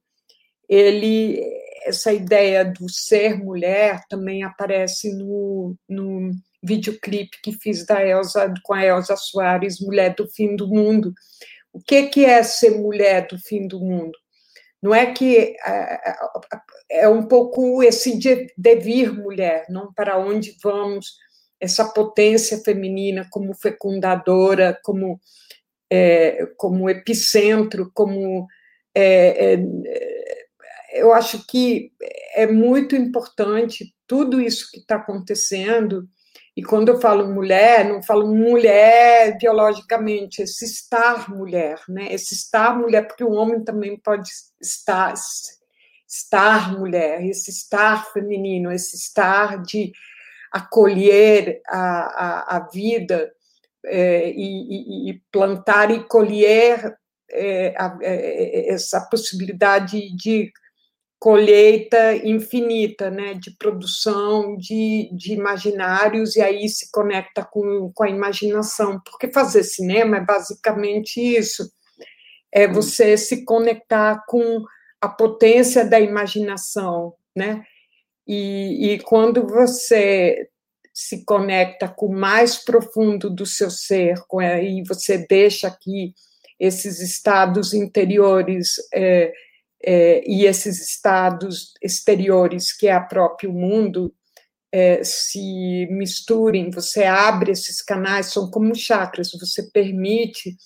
ele, 0.69 1.41
essa 1.85 2.13
ideia 2.13 2.65
do 2.65 2.89
ser 2.89 3.37
mulher 3.37 4.01
também 4.09 4.43
aparece 4.43 5.15
no, 5.15 5.77
no 5.89 6.31
videoclipe 6.63 7.41
que 7.43 7.53
fiz 7.53 7.85
da 7.87 8.05
Elsa, 8.05 8.53
com 8.63 8.73
a 8.73 8.85
Elsa 8.85 9.17
Soares, 9.17 9.81
Mulher 9.81 10.15
do 10.15 10.29
Fim 10.29 10.57
do 10.57 10.69
Mundo. 10.69 11.13
O 11.73 11.81
que, 11.81 12.07
que 12.07 12.25
é 12.25 12.43
ser 12.45 12.79
mulher 12.79 13.27
do 13.27 13.37
fim 13.37 13.67
do 13.67 13.81
mundo? 13.81 14.17
Não 14.81 14.95
é 14.95 15.13
que 15.13 15.57
é, 15.67 16.15
é 16.89 17.09
um 17.09 17.27
pouco 17.27 17.83
esse 17.83 18.17
devir 18.57 19.13
mulher, 19.13 19.67
não 19.69 19.93
para 19.93 20.17
onde 20.17 20.57
vamos, 20.63 21.17
essa 21.59 21.85
potência 21.87 22.59
feminina 22.59 23.27
como 23.31 23.55
fecundadora, 23.55 24.79
como, 24.85 25.19
é, 25.91 26.47
como 26.57 26.89
epicentro, 26.89 27.91
como. 27.93 28.47
É, 28.95 29.55
é, 29.55 30.44
eu 30.95 31.13
acho 31.13 31.45
que 31.47 31.91
é 32.35 32.47
muito 32.47 32.95
importante 32.95 33.95
tudo 34.07 34.41
isso 34.41 34.71
que 34.71 34.79
está 34.79 34.97
acontecendo. 34.97 36.09
E 36.57 36.63
quando 36.63 36.89
eu 36.89 37.01
falo 37.01 37.27
mulher, 37.27 37.85
não 37.85 38.03
falo 38.03 38.33
mulher 38.33 39.37
biologicamente, 39.39 40.43
esse 40.43 40.65
estar 40.65 41.29
mulher, 41.29 41.81
né? 41.89 42.13
Esse 42.13 42.35
estar 42.35 42.79
mulher, 42.79 43.09
porque 43.09 43.25
o 43.25 43.33
homem 43.33 43.65
também 43.65 43.99
pode 43.99 44.31
estar, 44.61 45.13
estar 46.09 46.79
mulher, 46.79 47.25
esse 47.27 47.51
estar 47.51 48.13
feminino, 48.13 48.71
esse 48.71 48.97
estar 48.97 49.61
de 49.63 49.91
acolher 50.53 51.61
a, 51.67 51.79
a, 51.79 52.57
a 52.57 52.69
vida 52.73 53.33
é, 53.85 54.31
e, 54.31 55.11
e, 55.11 55.23
plantar 55.33 55.91
e 55.91 56.05
colher 56.05 56.97
é, 57.31 57.75
a, 57.77 57.99
é, 58.01 58.73
essa 58.73 59.01
possibilidade 59.11 60.15
de 60.15 60.53
colheita 61.25 62.17
infinita, 62.17 63.11
né, 63.11 63.33
de 63.33 63.51
produção 63.53 64.59
de, 64.59 65.09
de 65.11 65.33
imaginários, 65.33 66.37
e 66.37 66.43
aí 66.43 66.69
se 66.69 66.91
conecta 66.93 67.43
com, 67.43 67.91
com 67.95 68.05
a 68.05 68.11
imaginação, 68.11 69.01
porque 69.01 69.33
fazer 69.33 69.63
cinema 69.63 70.19
é 70.19 70.21
basicamente 70.21 71.19
isso, 71.19 71.73
é 72.53 72.69
você 72.69 73.17
se 73.17 73.43
conectar 73.43 74.23
com 74.29 74.63
a 75.01 75.09
potência 75.09 75.83
da 75.83 75.99
imaginação, 75.99 77.15
né, 77.35 77.65
e, 78.29 78.93
e 78.93 78.99
quando 78.99 79.47
você 79.47 80.47
se 80.93 81.25
conecta 81.25 81.89
com 81.89 82.09
o 82.09 82.15
mais 82.15 82.63
profundo 82.63 83.31
do 83.31 83.47
seu 83.47 83.71
ser, 83.71 84.19
com, 84.29 84.43
e 84.43 84.83
você 84.87 85.25
deixa 85.27 85.75
que 85.81 86.13
esses 86.61 87.01
estados 87.01 87.73
interiores 87.73 88.75
é, 88.93 89.33
é, 89.85 90.23
e 90.27 90.47
esses 90.47 90.81
estados 90.81 91.75
exteriores, 91.83 92.73
que 92.73 92.89
é 92.89 92.97
o 92.97 93.09
próprio 93.09 93.53
mundo, 93.53 94.15
é, 94.73 95.05
se 95.05 95.87
misturem, 95.91 96.71
você 96.71 97.05
abre 97.05 97.53
esses 97.53 97.81
canais, 97.81 98.27
são 98.27 98.51
como 98.51 98.75
chakras, 98.75 99.31
você 99.39 99.63
permite 99.71 100.57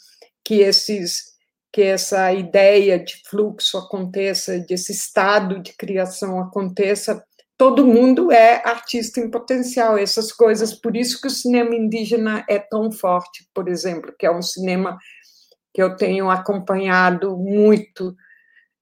que 0.45 0.61
esses 0.61 1.37
que 1.71 1.83
essa 1.83 2.33
ideia 2.33 2.99
de 2.99 3.21
fluxo 3.29 3.77
aconteça, 3.77 4.59
desse 4.59 4.91
estado 4.91 5.61
de 5.61 5.75
criação 5.75 6.41
aconteça 6.41 7.23
todo 7.59 7.85
mundo 7.85 8.31
é 8.31 8.63
artista 8.65 9.19
em 9.19 9.29
potencial, 9.29 9.99
essas 9.99 10.33
coisas. 10.33 10.73
Por 10.73 10.97
isso 10.97 11.21
que 11.21 11.27
o 11.27 11.31
cinema 11.31 11.75
indígena 11.75 12.45
é 12.49 12.59
tão 12.59 12.93
forte, 12.93 13.47
por 13.53 13.69
exemplo, 13.69 14.15
que 14.17 14.25
é 14.25 14.31
um 14.31 14.41
cinema 14.41 14.97
que 15.75 15.83
eu 15.83 15.97
tenho 15.97 16.31
acompanhado 16.31 17.37
muito 17.37 18.17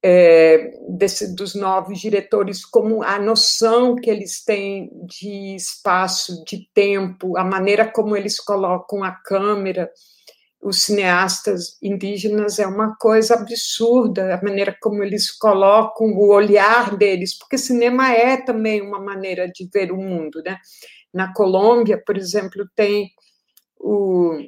é, 0.08 0.70
desse, 0.88 1.34
dos 1.34 1.56
novos 1.56 1.98
diretores, 1.98 2.64
como 2.64 3.02
a 3.02 3.18
noção 3.18 3.96
que 3.96 4.08
eles 4.08 4.44
têm 4.44 4.88
de 5.04 5.56
espaço, 5.56 6.44
de 6.44 6.70
tempo, 6.72 7.36
a 7.36 7.42
maneira 7.42 7.90
como 7.90 8.16
eles 8.16 8.38
colocam 8.38 9.02
a 9.02 9.10
câmera 9.10 9.90
os 10.62 10.82
cineastas 10.82 11.76
indígenas 11.82 12.58
é 12.58 12.66
uma 12.66 12.96
coisa 12.96 13.34
absurda, 13.34 14.34
a 14.34 14.42
maneira 14.42 14.76
como 14.80 15.02
eles 15.02 15.30
colocam 15.30 16.06
o 16.08 16.28
olhar 16.32 16.96
deles, 16.96 17.36
porque 17.36 17.58
cinema 17.58 18.12
é 18.12 18.36
também 18.36 18.82
uma 18.82 19.00
maneira 19.00 19.48
de 19.48 19.68
ver 19.72 19.90
o 19.92 19.96
mundo, 19.96 20.42
né? 20.44 20.58
Na 21.12 21.32
Colômbia, 21.32 22.02
por 22.04 22.16
exemplo, 22.16 22.68
tem 22.74 23.10
o, 23.78 24.38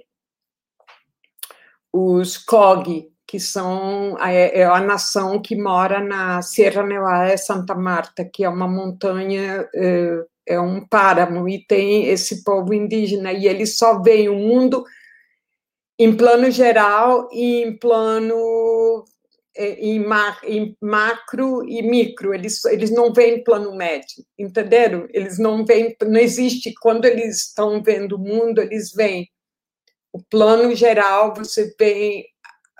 os 1.92 2.36
COG, 2.38 3.08
que 3.28 3.38
são 3.38 4.16
a, 4.18 4.32
é 4.32 4.64
a 4.64 4.80
nação 4.80 5.40
que 5.40 5.54
mora 5.54 6.00
na 6.00 6.40
Sierra 6.40 6.82
Nevada 6.82 7.34
de 7.34 7.38
Santa 7.38 7.74
Marta, 7.74 8.24
que 8.24 8.42
é 8.42 8.48
uma 8.48 8.66
montanha, 8.66 9.68
é, 9.74 10.24
é 10.46 10.60
um 10.60 10.84
páramo, 10.86 11.46
e 11.46 11.62
tem 11.66 12.06
esse 12.06 12.42
povo 12.42 12.72
indígena, 12.72 13.30
e 13.30 13.46
eles 13.46 13.76
só 13.76 14.00
veem 14.00 14.30
o 14.30 14.34
mundo 14.34 14.82
em 15.98 16.16
plano 16.16 16.50
geral 16.50 17.28
e 17.30 17.62
em 17.64 17.76
plano 17.76 19.04
é, 19.54 19.74
em, 19.74 19.98
ma, 19.98 20.38
em, 20.44 20.74
macro 20.80 21.68
e 21.68 21.82
micro, 21.82 22.32
eles, 22.32 22.64
eles 22.64 22.90
não 22.90 23.12
veem 23.12 23.44
plano 23.44 23.76
médio, 23.76 24.24
entenderam? 24.38 25.06
Eles 25.12 25.38
não 25.38 25.66
veem, 25.66 25.94
não 26.00 26.18
existe, 26.18 26.72
quando 26.80 27.04
eles 27.04 27.48
estão 27.48 27.82
vendo 27.82 28.16
o 28.16 28.18
mundo, 28.18 28.62
eles 28.62 28.90
veem 28.94 29.28
o 30.12 30.22
plano 30.22 30.74
geral, 30.74 31.34
você 31.34 31.74
vê, 31.78 32.24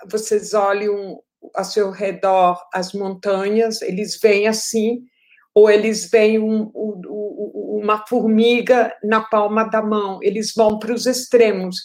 vocês 0.09 0.53
olham 0.53 1.21
a 1.55 1.63
seu 1.63 1.91
redor 1.91 2.61
as 2.73 2.93
montanhas, 2.93 3.81
eles 3.81 4.19
veem 4.19 4.47
assim, 4.47 5.03
ou 5.53 5.69
eles 5.69 6.09
veem 6.09 6.39
um, 6.39 6.71
um, 6.75 7.79
uma 7.81 8.05
formiga 8.05 8.95
na 9.03 9.21
palma 9.21 9.63
da 9.63 9.81
mão, 9.81 10.19
eles 10.21 10.53
vão 10.55 10.77
para 10.77 10.93
os 10.93 11.05
extremos 11.05 11.77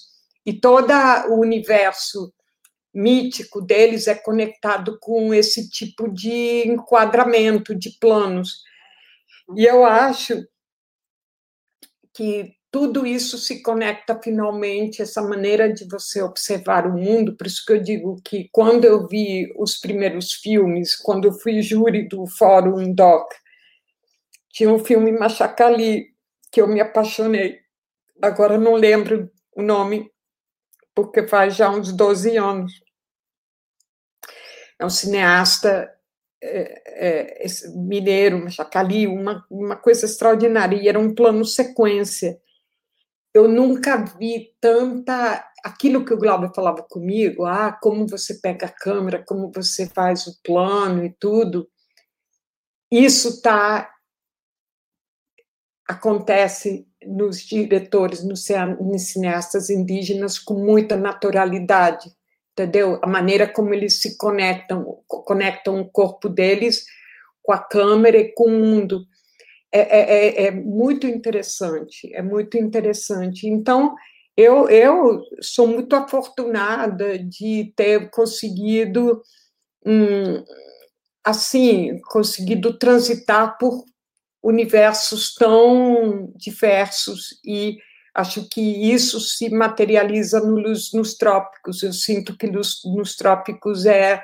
e 0.44 0.52
todo 0.52 0.92
o 1.28 1.40
universo 1.40 2.32
mítico 2.92 3.60
deles 3.60 4.06
é 4.06 4.14
conectado 4.14 4.98
com 5.00 5.34
esse 5.34 5.68
tipo 5.68 6.08
de 6.12 6.68
enquadramento 6.68 7.74
de 7.74 7.90
planos. 7.98 8.62
E 9.56 9.64
eu 9.64 9.84
acho 9.84 10.46
que 12.14 12.52
tudo 12.74 13.06
isso 13.06 13.38
se 13.38 13.62
conecta 13.62 14.20
finalmente, 14.20 15.00
essa 15.00 15.22
maneira 15.22 15.72
de 15.72 15.86
você 15.88 16.20
observar 16.20 16.88
o 16.88 16.98
mundo, 16.98 17.36
por 17.36 17.46
isso 17.46 17.64
que 17.64 17.72
eu 17.72 17.80
digo 17.80 18.20
que 18.20 18.48
quando 18.50 18.84
eu 18.84 19.06
vi 19.06 19.48
os 19.56 19.78
primeiros 19.78 20.32
filmes, 20.32 20.96
quando 20.96 21.26
eu 21.26 21.32
fui 21.32 21.62
júri 21.62 22.08
do 22.08 22.26
Fórum 22.26 22.92
Doc, 22.92 23.30
tinha 24.50 24.68
um 24.72 24.80
filme 24.80 25.12
Machacali 25.12 26.08
que 26.50 26.60
eu 26.60 26.66
me 26.66 26.80
apaixonei. 26.80 27.60
Agora 28.20 28.58
não 28.58 28.74
lembro 28.74 29.30
o 29.54 29.62
nome, 29.62 30.10
porque 30.96 31.28
faz 31.28 31.54
já 31.54 31.70
uns 31.70 31.92
12 31.92 32.36
anos. 32.36 32.72
É 34.80 34.84
um 34.84 34.90
cineasta 34.90 35.96
é, 36.42 37.44
é, 37.44 37.46
mineiro, 37.72 38.50
Chacali, 38.50 39.06
uma, 39.06 39.46
uma 39.48 39.76
coisa 39.76 40.06
extraordinária, 40.06 40.74
e 40.74 40.88
era 40.88 40.98
um 40.98 41.14
plano 41.14 41.44
sequência. 41.44 42.42
Eu 43.34 43.48
nunca 43.48 43.96
vi 43.96 44.54
tanta. 44.60 45.44
Aquilo 45.64 46.04
que 46.04 46.14
o 46.14 46.18
Glauber 46.18 46.52
falava 46.54 46.82
comigo, 46.82 47.44
ah, 47.44 47.72
como 47.72 48.06
você 48.06 48.34
pega 48.34 48.66
a 48.66 48.72
câmera, 48.72 49.24
como 49.26 49.50
você 49.50 49.86
faz 49.86 50.26
o 50.26 50.40
plano 50.42 51.04
e 51.04 51.10
tudo, 51.10 51.68
isso 52.90 53.42
tá 53.42 53.90
acontece 55.86 56.86
nos 57.04 57.40
diretores, 57.40 58.24
nos 58.24 58.44
cineastas 59.02 59.68
indígenas 59.68 60.38
com 60.38 60.54
muita 60.54 60.96
naturalidade, 60.96 62.10
entendeu? 62.52 62.98
A 63.02 63.06
maneira 63.06 63.46
como 63.46 63.74
eles 63.74 64.00
se 64.00 64.16
conectam, 64.16 65.02
conectam 65.06 65.80
o 65.80 65.90
corpo 65.90 66.28
deles 66.28 66.86
com 67.42 67.52
a 67.52 67.58
câmera 67.58 68.16
e 68.16 68.32
com 68.32 68.44
o 68.44 68.60
mundo. 68.60 69.06
É, 69.76 69.80
é, 69.80 70.44
é, 70.44 70.46
é 70.46 70.50
muito 70.52 71.04
interessante, 71.06 72.08
é 72.14 72.22
muito 72.22 72.56
interessante. 72.56 73.48
Então, 73.48 73.94
eu, 74.36 74.68
eu 74.68 75.20
sou 75.40 75.66
muito 75.66 75.96
afortunada 75.96 77.18
de 77.18 77.72
ter 77.74 78.08
conseguido, 78.10 79.20
hum, 79.84 80.44
assim, 81.24 82.00
conseguido 82.04 82.78
transitar 82.78 83.58
por 83.58 83.84
universos 84.42 85.34
tão 85.34 86.32
diversos 86.36 87.40
e 87.44 87.78
Acho 88.14 88.48
que 88.48 88.60
isso 88.60 89.18
se 89.18 89.50
materializa 89.50 90.38
nos, 90.38 90.92
nos 90.92 91.14
trópicos. 91.14 91.82
Eu 91.82 91.92
sinto 91.92 92.36
que 92.36 92.46
nos, 92.46 92.80
nos 92.84 93.16
trópicos 93.16 93.86
é 93.86 94.22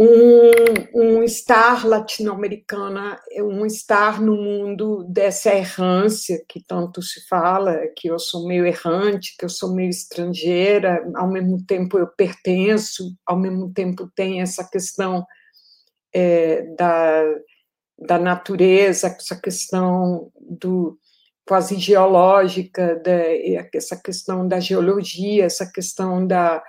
um, 0.00 0.94
um 0.94 1.22
estar 1.24 1.84
latino-americana, 1.84 3.20
um 3.38 3.66
estar 3.66 4.20
no 4.20 4.36
mundo 4.36 5.02
dessa 5.08 5.52
errância 5.52 6.40
que 6.48 6.62
tanto 6.64 7.02
se 7.02 7.26
fala, 7.26 7.76
que 7.96 8.06
eu 8.06 8.16
sou 8.16 8.46
meio 8.46 8.64
errante, 8.64 9.34
que 9.36 9.44
eu 9.44 9.48
sou 9.48 9.74
meio 9.74 9.90
estrangeira, 9.90 11.04
ao 11.16 11.28
mesmo 11.28 11.60
tempo 11.66 11.98
eu 11.98 12.06
pertenço, 12.06 13.12
ao 13.26 13.36
mesmo 13.36 13.72
tempo 13.72 14.08
tem 14.14 14.40
essa 14.40 14.62
questão 14.70 15.26
é, 16.14 16.62
da, 16.76 17.24
da 17.98 18.18
natureza, 18.20 19.08
essa 19.08 19.34
questão 19.34 20.30
do 20.40 20.96
quase 21.44 21.76
geológica, 21.76 22.94
da, 23.02 23.18
essa 23.74 23.96
questão 24.00 24.46
da 24.46 24.60
geologia, 24.60 25.46
essa 25.46 25.68
questão 25.68 26.24
da, 26.24 26.62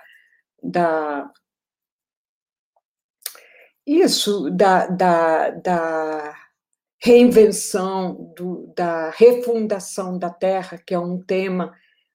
da 0.60 1.30
isso 3.98 4.48
da, 4.50 4.86
da, 4.86 5.50
da 5.50 6.36
reinvenção, 7.02 8.32
do, 8.36 8.72
da 8.76 9.10
refundação 9.10 10.16
da 10.16 10.30
terra, 10.30 10.78
que 10.78 10.94
é 10.94 10.98
um 10.98 11.20
tema 11.20 11.74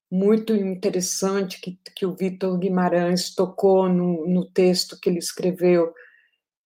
muito 0.10 0.56
interessante 0.56 1.60
que, 1.60 1.78
que 1.96 2.06
o 2.06 2.16
Vitor 2.16 2.58
Guimarães 2.58 3.36
tocou 3.36 3.90
no, 3.90 4.26
no 4.28 4.46
texto 4.46 4.98
que 5.02 5.10
ele 5.10 5.20
escreveu 5.20 5.92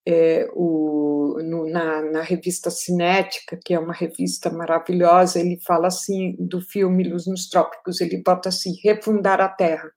é, 0.08 0.48
o, 0.54 1.40
no, 1.44 1.70
na, 1.70 2.02
na, 2.02 2.22
revista 2.22 2.70
Cinética, 2.70 3.60
que 3.64 3.74
é 3.74 3.80
uma 3.80 3.94
revista 3.94 4.50
maravilhosa, 4.50 5.40
ele 5.40 5.60
fala 5.66 5.88
assim 5.88 6.36
do 6.40 6.62
filme 6.62 7.04
Luz 7.04 7.26
nos 7.26 7.48
Trópicos, 7.50 8.02
ele 8.02 8.22
bota 8.24 8.50
assim, 8.50 8.74
refundar 8.84 9.42
a 9.42 9.50
Terra. 9.50 9.90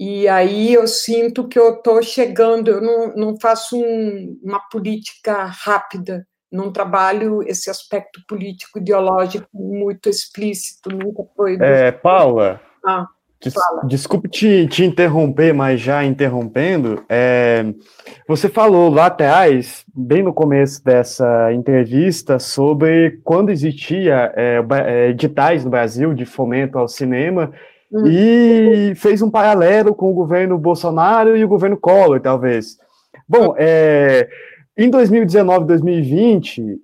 E 0.00 0.26
aí 0.28 0.72
eu 0.72 0.88
sinto 0.88 1.46
que 1.46 1.58
eu 1.58 1.74
estou 1.74 2.02
chegando, 2.02 2.68
eu 2.70 2.80
não, 2.80 3.14
não 3.14 3.38
faço 3.38 3.76
um, 3.76 4.40
uma 4.42 4.58
política 4.58 5.44
rápida, 5.44 6.26
não 6.50 6.72
trabalho 6.72 7.42
esse 7.46 7.68
aspecto 7.68 8.18
político 8.26 8.78
ideológico 8.78 9.46
muito 9.52 10.08
explícito, 10.08 10.88
nunca 10.88 11.22
foi. 11.36 11.58
É, 11.60 11.92
Paula, 11.92 12.58
ah. 12.82 13.06
Des, 13.42 13.54
desculpe 13.84 14.28
te, 14.28 14.66
te, 14.68 14.84
interromper, 14.84 15.52
mas 15.52 15.80
já 15.80 16.02
interrompendo, 16.02 17.02
é, 17.06 17.64
você 18.28 18.48
falou 18.50 18.90
lá 18.90 19.06
atrás, 19.06 19.84
bem 19.94 20.22
no 20.22 20.32
começo 20.32 20.82
dessa 20.84 21.52
entrevista, 21.52 22.38
sobre 22.38 23.20
quando 23.24 23.50
existia 23.50 24.32
é, 24.34 24.62
é 24.86 25.08
editais 25.08 25.64
no 25.64 25.70
Brasil 25.70 26.12
de 26.12 26.26
fomento 26.26 26.78
ao 26.78 26.86
cinema, 26.88 27.52
hum. 27.92 28.04
e 28.06 28.94
fez 28.94 29.22
um 29.22 29.30
paralelo 29.30 29.94
com 29.94 30.10
o 30.10 30.14
governo 30.14 30.58
Bolsonaro 30.58 31.36
e 31.36 31.44
o 31.44 31.48
governo 31.48 31.76
Collor, 31.76 32.20
talvez. 32.20 32.78
Bom, 33.28 33.54
é, 33.56 34.28
em 34.76 34.90
2019, 34.90 35.66
2020, 35.66 36.80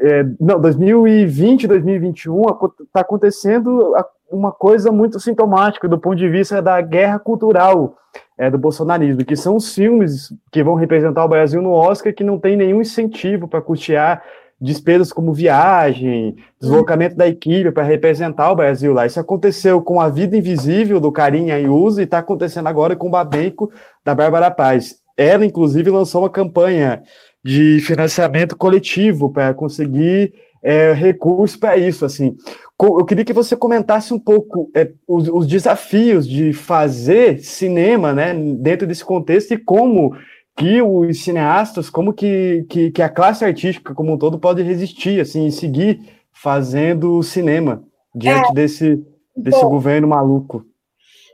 é, 0.00 0.26
não, 0.38 0.60
2020, 0.60 1.66
2021, 1.66 2.42
está 2.82 3.00
acontecendo 3.00 3.94
uma 4.30 4.52
coisa 4.52 4.92
muito 4.92 5.18
sintomática 5.18 5.88
do 5.88 5.98
ponto 5.98 6.16
de 6.16 6.28
vista 6.28 6.60
da 6.60 6.80
guerra 6.80 7.18
cultural 7.18 7.96
é, 8.38 8.50
do 8.50 8.58
bolsonarismo, 8.58 9.24
que 9.24 9.36
são 9.36 9.56
os 9.56 9.74
filmes 9.74 10.32
que 10.50 10.62
vão 10.62 10.74
representar 10.74 11.24
o 11.24 11.28
Brasil 11.28 11.60
no 11.60 11.72
Oscar 11.72 12.14
que 12.14 12.24
não 12.24 12.38
tem 12.38 12.56
nenhum 12.56 12.80
incentivo 12.80 13.48
para 13.48 13.60
custear 13.60 14.22
despesas 14.60 15.12
como 15.12 15.32
viagem, 15.32 16.36
deslocamento 16.60 17.16
da 17.16 17.26
equipe 17.26 17.72
para 17.72 17.82
representar 17.82 18.50
o 18.50 18.56
Brasil 18.56 18.92
lá. 18.92 19.06
Isso 19.06 19.18
aconteceu 19.18 19.80
com 19.80 20.00
A 20.00 20.08
Vida 20.08 20.36
Invisível, 20.36 21.00
do 21.00 21.10
Carinha 21.10 21.54
Ayuso, 21.54 22.00
e 22.00 22.04
está 22.04 22.18
acontecendo 22.18 22.66
agora 22.66 22.94
com 22.94 23.08
o 23.08 23.10
Babenco, 23.10 23.72
da 24.04 24.14
Bárbara 24.14 24.50
Paz. 24.50 24.96
Ela, 25.16 25.46
inclusive, 25.46 25.90
lançou 25.90 26.22
uma 26.22 26.30
campanha 26.30 27.02
de 27.42 27.80
financiamento 27.80 28.54
coletivo 28.56 29.32
para 29.32 29.54
conseguir 29.54 30.34
é, 30.62 30.92
recurso 30.92 31.58
para 31.58 31.76
isso. 31.76 32.04
Assim, 32.04 32.36
eu 32.82 33.04
queria 33.04 33.24
que 33.24 33.32
você 33.32 33.56
comentasse 33.56 34.12
um 34.12 34.18
pouco 34.18 34.70
é, 34.74 34.90
os, 35.06 35.28
os, 35.28 35.46
desafios 35.46 36.26
de 36.26 36.52
fazer 36.52 37.38
cinema, 37.40 38.12
né, 38.12 38.34
dentro 38.34 38.86
desse 38.86 39.04
contexto 39.04 39.52
e 39.52 39.58
como 39.58 40.14
que 40.60 40.82
os 40.82 41.24
cineastas, 41.24 41.88
como 41.88 42.12
que, 42.12 42.66
que, 42.68 42.90
que, 42.90 43.00
a 43.00 43.08
classe 43.08 43.42
artística 43.42 43.94
como 43.94 44.12
um 44.12 44.18
todo 44.18 44.38
pode 44.38 44.62
resistir, 44.62 45.18
assim, 45.18 45.46
e 45.46 45.52
seguir 45.52 46.02
fazendo 46.30 47.22
cinema 47.22 47.82
diante 48.14 48.50
é, 48.50 48.52
desse, 48.52 49.02
desse 49.34 49.62
bom, 49.62 49.70
governo 49.70 50.06
maluco. 50.06 50.66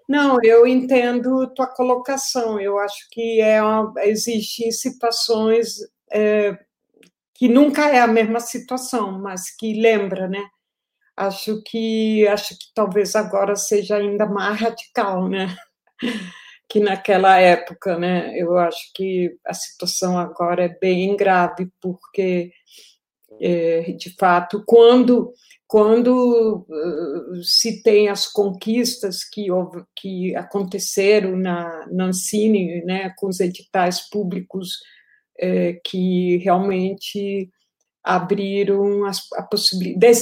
Não, 0.09 0.39
eu 0.45 0.65
entendo 0.65 1.49
tua 1.49 1.67
colocação. 1.67 2.61
Eu 2.61 2.79
acho 2.79 3.09
que 3.11 3.41
é 3.41 3.61
uma, 3.61 3.93
existem 4.05 4.71
situações 4.71 5.79
é, 6.13 6.57
que 7.35 7.49
nunca 7.49 7.89
é 7.89 7.99
a 7.99 8.07
mesma 8.07 8.39
situação, 8.39 9.21
mas 9.21 9.51
que 9.51 9.81
lembra, 9.81 10.29
né? 10.29 10.45
Acho 11.17 11.61
que 11.65 12.29
acho 12.29 12.51
que 12.51 12.67
talvez 12.73 13.17
agora 13.17 13.57
seja 13.57 13.97
ainda 13.97 14.27
mais 14.27 14.61
radical, 14.61 15.29
né? 15.29 15.57
Que 16.69 16.81
naquela 16.81 17.39
época, 17.39 17.99
né? 17.99 18.37
Eu 18.37 18.57
acho 18.59 18.93
que 18.95 19.37
a 19.45 19.55
situação 19.55 20.19
agora 20.19 20.65
é 20.65 20.79
bem 20.81 21.17
grave 21.17 21.69
porque, 21.81 22.51
é, 23.41 23.93
de 23.93 24.15
fato, 24.17 24.63
quando 24.67 25.33
quando 25.69 26.65
uh, 26.69 27.43
se 27.43 27.83
tem 27.83 28.09
as 28.09 28.27
conquistas 28.29 29.25
que, 29.25 29.49
que 29.97 30.35
aconteceram 30.37 31.37
na, 31.37 31.87
na 31.91 32.05
Ancine, 32.07 32.85
né, 32.85 33.13
com 33.17 33.27
os 33.27 33.41
editais 33.41 34.09
públicos 34.09 34.79
é, 35.39 35.75
que 35.85 36.37
realmente 36.39 37.51
abriram 38.03 39.05
as, 39.05 39.21
a 39.35 39.43
possibilidade, 39.43 40.21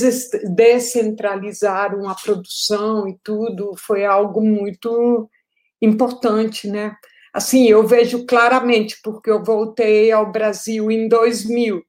descentralizaram 0.55 2.09
a 2.09 2.14
produção 2.14 3.07
e 3.07 3.18
tudo, 3.22 3.74
foi 3.76 4.07
algo 4.07 4.40
muito 4.40 5.28
importante, 5.85 6.68
né? 6.68 6.97
Assim, 7.32 7.66
eu 7.68 7.87
vejo 7.87 8.26
claramente, 8.26 8.99
porque 9.03 9.30
eu 9.30 9.43
voltei 9.43 10.12
ao 10.12 10.30
Brasil 10.30 10.91
em 10.91 11.09
2000. 11.09 11.82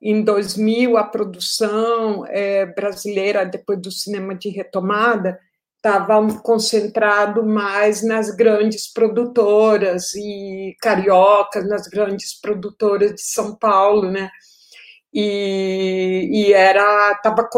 Em 0.00 0.22
2000, 0.22 0.96
a 0.96 1.04
produção 1.04 2.24
é, 2.28 2.66
brasileira, 2.66 3.44
depois 3.44 3.80
do 3.80 3.90
cinema 3.90 4.34
de 4.34 4.48
retomada, 4.50 5.38
estava 5.76 6.26
concentrado 6.42 7.44
mais 7.44 8.02
nas 8.02 8.30
grandes 8.30 8.92
produtoras 8.92 10.14
e 10.14 10.76
cariocas, 10.80 11.68
nas 11.68 11.86
grandes 11.86 12.38
produtoras 12.40 13.14
de 13.14 13.22
São 13.22 13.54
Paulo, 13.56 14.10
né? 14.10 14.30
E, 15.18 16.28
e 16.30 16.52
era 16.52 17.14
tava 17.22 17.48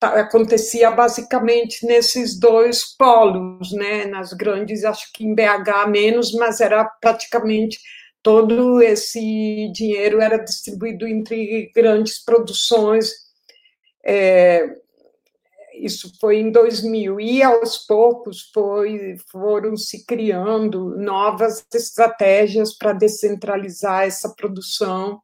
acontecia 0.00 0.88
basicamente 0.88 1.84
nesses 1.84 2.38
dois 2.38 2.84
polos, 2.96 3.72
né? 3.72 4.04
Nas 4.06 4.32
grandes, 4.32 4.84
acho 4.84 5.12
que 5.12 5.24
em 5.24 5.34
BH 5.34 5.88
menos, 5.88 6.32
mas 6.34 6.60
era 6.60 6.84
praticamente 7.00 7.80
todo 8.22 8.80
esse 8.80 9.68
dinheiro 9.72 10.20
era 10.20 10.36
distribuído 10.38 11.08
entre 11.08 11.72
grandes 11.74 12.24
produções. 12.24 13.10
É, 14.04 14.68
isso 15.80 16.12
foi 16.20 16.36
em 16.36 16.52
2000, 16.52 17.18
e 17.20 17.42
aos 17.42 17.78
poucos 17.78 18.50
foi, 18.54 19.16
foram 19.30 19.76
se 19.76 20.06
criando 20.06 20.96
novas 20.96 21.66
estratégias 21.74 22.76
para 22.76 22.92
descentralizar 22.92 24.04
essa 24.04 24.32
produção, 24.36 25.20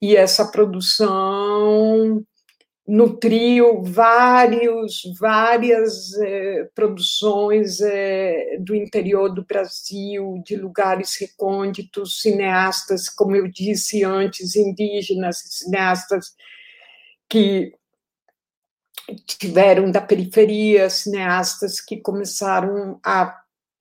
e 0.00 0.16
essa 0.16 0.46
produção 0.46 2.24
nutriu 2.86 3.82
vários, 3.82 5.02
várias 5.18 6.14
eh, 6.20 6.68
produções 6.72 7.80
eh, 7.80 8.58
do 8.60 8.76
interior 8.76 9.34
do 9.34 9.44
Brasil, 9.44 10.40
de 10.46 10.54
lugares 10.54 11.16
recônditos, 11.18 12.20
cineastas, 12.20 13.08
como 13.08 13.34
eu 13.34 13.48
disse 13.48 14.04
antes, 14.04 14.54
indígenas, 14.54 15.42
cineastas 15.48 16.36
que 17.28 17.72
tiveram 19.26 19.90
da 19.90 20.00
periferia 20.00 20.88
cineastas 20.88 21.80
que 21.80 21.96
começaram 21.96 23.00
a 23.04 23.36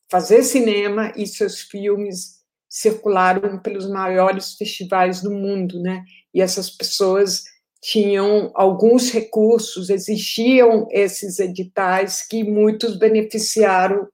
fazer 0.10 0.44
cinema 0.44 1.12
e 1.16 1.28
seus 1.28 1.62
filmes 1.62 2.44
circularam 2.76 3.58
pelos 3.58 3.90
maiores 3.90 4.56
festivais 4.56 5.22
do 5.22 5.32
mundo, 5.32 5.80
né? 5.80 6.04
E 6.34 6.42
essas 6.42 6.70
pessoas 6.70 7.44
tinham 7.82 8.52
alguns 8.54 9.12
recursos, 9.12 9.90
existiam 9.90 10.86
esses 10.92 11.40
editais 11.40 12.28
que 12.28 12.44
muitos 12.44 12.98
beneficiaram 12.98 14.06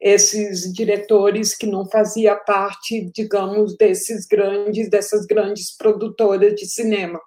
esses 0.00 0.72
diretores 0.72 1.54
que 1.54 1.66
não 1.66 1.86
fazia 1.90 2.34
parte, 2.34 3.10
digamos, 3.14 3.76
desses 3.76 4.24
grandes, 4.24 4.88
dessas 4.88 5.26
grandes 5.26 5.76
produtoras 5.76 6.54
de 6.54 6.64
cinema. 6.64 7.20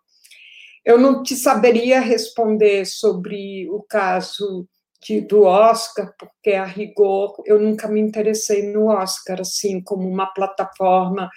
Eu 0.83 0.97
não 0.97 1.21
te 1.21 1.35
saberia 1.35 1.99
responder 1.99 2.85
sobre 2.85 3.69
o 3.69 3.83
caso 3.87 4.67
de, 5.01 5.21
do 5.21 5.43
Oscar, 5.43 6.13
porque 6.17 6.51
a 6.51 6.65
rigor 6.65 7.41
eu 7.45 7.59
nunca 7.59 7.87
me 7.87 7.99
interessei 7.99 8.71
no 8.71 8.87
Oscar 8.87 9.39
assim 9.41 9.81
como 9.81 10.07
uma 10.07 10.27
plataforma 10.27 11.29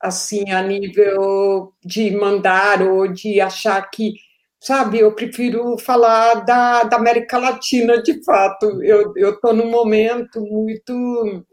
assim 0.00 0.50
a 0.50 0.62
nível 0.62 1.72
de 1.82 2.10
mandar 2.10 2.82
ou 2.82 3.08
de 3.08 3.40
achar 3.40 3.80
que 3.90 4.14
sabe 4.60 4.98
eu 4.98 5.14
prefiro 5.14 5.78
falar 5.78 6.44
da, 6.44 6.84
da 6.84 6.96
América 6.96 7.38
Latina 7.38 8.02
de 8.02 8.22
fato. 8.24 8.82
Eu 8.82 9.12
eu 9.16 9.34
estou 9.34 9.54
num 9.54 9.70
momento 9.70 10.40
muito 10.42 11.44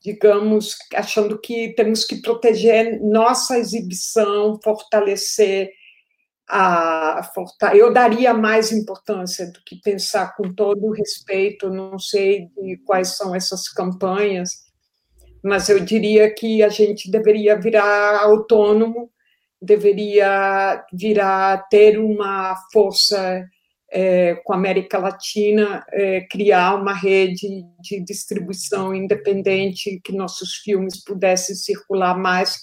digamos 0.00 0.76
achando 0.94 1.38
que 1.40 1.74
temos 1.76 2.04
que 2.04 2.20
proteger 2.20 3.00
nossa 3.00 3.56
exibição 3.56 4.58
fortalecer 4.62 5.70
a, 6.54 7.32
eu 7.74 7.90
daria 7.90 8.34
mais 8.34 8.72
importância 8.72 9.50
do 9.50 9.58
que 9.64 9.76
pensar 9.76 10.36
com 10.36 10.52
todo 10.52 10.90
respeito, 10.90 11.70
não 11.70 11.98
sei 11.98 12.50
quais 12.84 13.16
são 13.16 13.34
essas 13.34 13.68
campanhas, 13.68 14.50
mas 15.42 15.70
eu 15.70 15.80
diria 15.80 16.32
que 16.32 16.62
a 16.62 16.68
gente 16.68 17.10
deveria 17.10 17.58
virar 17.58 18.20
autônomo, 18.22 19.10
deveria 19.60 20.84
virar 20.92 21.68
ter 21.70 21.98
uma 21.98 22.54
força 22.70 23.48
é, 23.90 24.34
com 24.44 24.52
a 24.52 24.56
América 24.56 24.98
Latina, 24.98 25.82
é, 25.90 26.20
criar 26.30 26.74
uma 26.74 26.92
rede 26.92 27.64
de 27.80 28.04
distribuição 28.04 28.94
independente, 28.94 30.00
que 30.04 30.12
nossos 30.12 30.56
filmes 30.56 31.02
pudessem 31.02 31.56
circular 31.56 32.18
mais, 32.18 32.58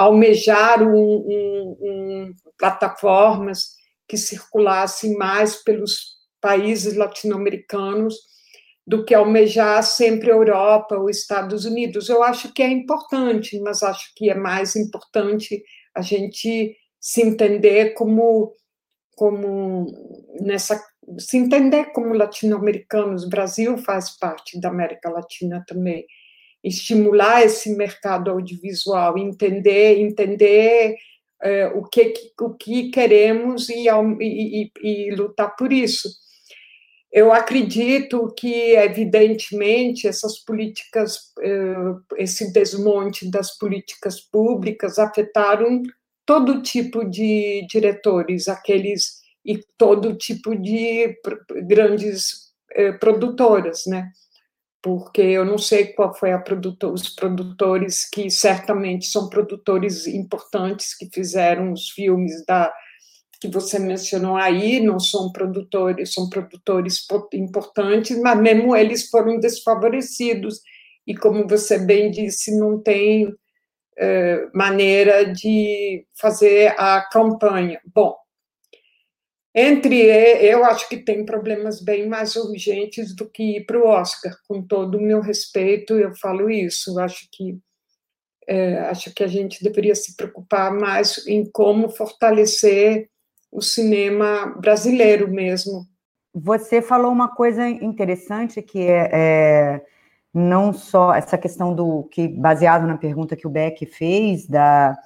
almejar 0.00 0.82
um, 0.82 0.96
um, 0.96 1.76
um 1.82 2.34
plataformas 2.58 3.76
que 4.08 4.16
circulassem 4.16 5.14
mais 5.14 5.62
pelos 5.62 6.16
países 6.40 6.96
latino-americanos 6.96 8.14
do 8.86 9.04
que 9.04 9.14
almejar 9.14 9.82
sempre 9.82 10.30
a 10.30 10.34
Europa 10.34 10.96
ou 10.96 11.10
Estados 11.10 11.66
Unidos. 11.66 12.08
Eu 12.08 12.22
acho 12.22 12.50
que 12.54 12.62
é 12.62 12.68
importante, 12.68 13.60
mas 13.60 13.82
acho 13.82 14.10
que 14.16 14.30
é 14.30 14.34
mais 14.34 14.74
importante 14.74 15.62
a 15.94 16.00
gente 16.00 16.74
se 16.98 17.20
entender 17.20 17.92
como 17.92 18.54
como 19.14 19.84
nessa 20.40 20.82
se 21.18 21.36
entender 21.36 21.92
como 21.92 22.14
latino-americanos. 22.14 23.24
O 23.24 23.28
Brasil 23.28 23.76
faz 23.76 24.16
parte 24.18 24.58
da 24.58 24.70
América 24.70 25.10
Latina 25.10 25.62
também. 25.66 26.06
Estimular 26.62 27.42
esse 27.42 27.74
mercado 27.74 28.30
audiovisual, 28.30 29.16
entender 29.16 29.98
entender 29.98 30.96
é, 31.42 31.66
o, 31.68 31.82
que, 31.84 32.12
o 32.40 32.54
que 32.54 32.90
queremos 32.90 33.68
e, 33.68 33.88
e, 34.20 34.70
e, 34.82 35.14
lutar 35.14 35.56
por 35.56 35.72
isso. 35.72 36.08
Eu 37.10 37.32
acredito 37.32 38.32
que, 38.36 38.76
evidentemente, 38.76 40.06
essas 40.06 40.38
políticas, 40.38 41.32
é, 41.40 42.22
esse 42.22 42.52
desmonte 42.52 43.28
das 43.30 43.56
políticas 43.58 44.20
públicas 44.20 44.98
afetaram 44.98 45.82
todo 46.24 46.62
tipo 46.62 47.04
de 47.04 47.66
diretores, 47.68 48.46
aqueles 48.46 49.20
e 49.44 49.58
todo 49.76 50.16
tipo 50.16 50.54
de 50.54 51.16
grandes 51.66 52.52
é, 52.72 52.92
produtoras, 52.92 53.82
né? 53.86 54.08
Porque 54.82 55.20
eu 55.20 55.44
não 55.44 55.58
sei 55.58 55.88
qual 55.92 56.14
foi 56.14 56.36
produtor, 56.38 56.92
os 56.92 57.08
produtores 57.10 58.08
que 58.08 58.30
certamente 58.30 59.06
são 59.06 59.28
produtores 59.28 60.06
importantes 60.06 60.96
que 60.96 61.08
fizeram 61.12 61.72
os 61.72 61.90
filmes 61.90 62.44
da 62.46 62.72
que 63.40 63.48
você 63.48 63.78
mencionou 63.78 64.36
aí, 64.36 64.80
não 64.80 65.00
são 65.00 65.32
produtores, 65.32 66.12
são 66.12 66.28
produtores 66.28 67.06
importantes, 67.32 68.20
mas 68.20 68.38
mesmo 68.38 68.76
eles 68.76 69.08
foram 69.08 69.40
desfavorecidos 69.40 70.60
e 71.06 71.16
como 71.16 71.48
você 71.48 71.78
bem 71.78 72.10
disse, 72.10 72.56
não 72.58 72.78
tem 72.78 73.34
eh, 73.96 74.46
maneira 74.54 75.32
de 75.32 76.04
fazer 76.14 76.74
a 76.78 77.00
campanha. 77.10 77.80
Bom, 77.94 78.14
entre 79.54 79.96
eu 79.96 80.64
acho 80.64 80.88
que 80.88 80.96
tem 80.96 81.24
problemas 81.24 81.82
bem 81.82 82.08
mais 82.08 82.36
urgentes 82.36 83.14
do 83.14 83.28
que 83.28 83.56
ir 83.56 83.66
para 83.66 83.78
o 83.78 83.86
Oscar. 83.86 84.34
Com 84.46 84.62
todo 84.62 84.98
o 84.98 85.02
meu 85.02 85.20
respeito, 85.20 85.94
eu 85.94 86.14
falo 86.14 86.48
isso. 86.48 86.98
Acho 87.00 87.28
que 87.32 87.58
é, 88.46 88.78
acho 88.80 89.12
que 89.14 89.22
a 89.22 89.28
gente 89.28 89.62
deveria 89.62 89.94
se 89.94 90.16
preocupar 90.16 90.72
mais 90.72 91.24
em 91.26 91.44
como 91.44 91.88
fortalecer 91.88 93.08
o 93.50 93.60
cinema 93.60 94.46
brasileiro 94.60 95.28
mesmo. 95.28 95.86
Você 96.34 96.80
falou 96.80 97.10
uma 97.10 97.28
coisa 97.28 97.68
interessante 97.68 98.62
que 98.62 98.80
é, 98.80 99.10
é 99.12 99.86
não 100.32 100.72
só 100.72 101.12
essa 101.12 101.36
questão 101.36 101.74
do 101.74 102.04
que 102.04 102.28
baseado 102.28 102.86
na 102.86 102.96
pergunta 102.96 103.36
que 103.36 103.46
o 103.46 103.50
Beck 103.50 103.84
fez 103.86 104.46
da 104.46 104.96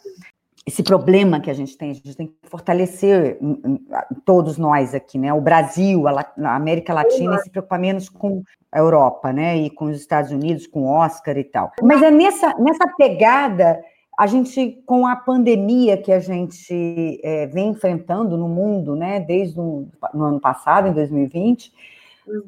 esse 0.66 0.82
problema 0.82 1.40
que 1.40 1.50
a 1.50 1.54
gente 1.54 1.76
tem, 1.76 1.90
a 1.90 1.94
gente 1.94 2.16
tem 2.16 2.26
que 2.28 2.34
fortalecer 2.44 3.36
hum, 3.40 3.60
hum, 3.64 3.78
todos 4.24 4.56
nós 4.56 4.94
aqui, 4.94 5.18
né? 5.18 5.32
O 5.32 5.40
Brasil, 5.40 6.08
a, 6.08 6.24
América 6.54 6.94
Latina, 6.94 7.36
se 7.38 7.50
preocupar 7.50 7.78
menos 7.78 8.08
com 8.08 8.42
a 8.72 8.78
Europa, 8.78 9.30
né? 9.30 9.56
E 9.58 9.68
com 9.68 9.86
os 9.86 10.00
Estados 10.00 10.30
Unidos, 10.30 10.66
com 10.66 10.84
o 10.84 10.88
Oscar 10.88 11.36
e 11.36 11.44
tal. 11.44 11.70
Mas 11.82 12.02
é 12.02 12.10
nessa, 12.10 12.54
nessa 12.58 12.88
pegada, 12.96 13.78
a 14.18 14.26
gente, 14.26 14.82
com 14.86 15.06
a 15.06 15.14
pandemia 15.14 15.98
que 15.98 16.10
a 16.10 16.20
gente 16.20 17.20
é, 17.22 17.46
vem 17.46 17.68
enfrentando 17.68 18.38
no 18.38 18.48
mundo, 18.48 18.96
né? 18.96 19.20
Desde 19.20 19.60
o 19.60 19.86
no 20.14 20.24
ano 20.24 20.40
passado, 20.40 20.88
em 20.88 20.94
2020, 20.94 21.72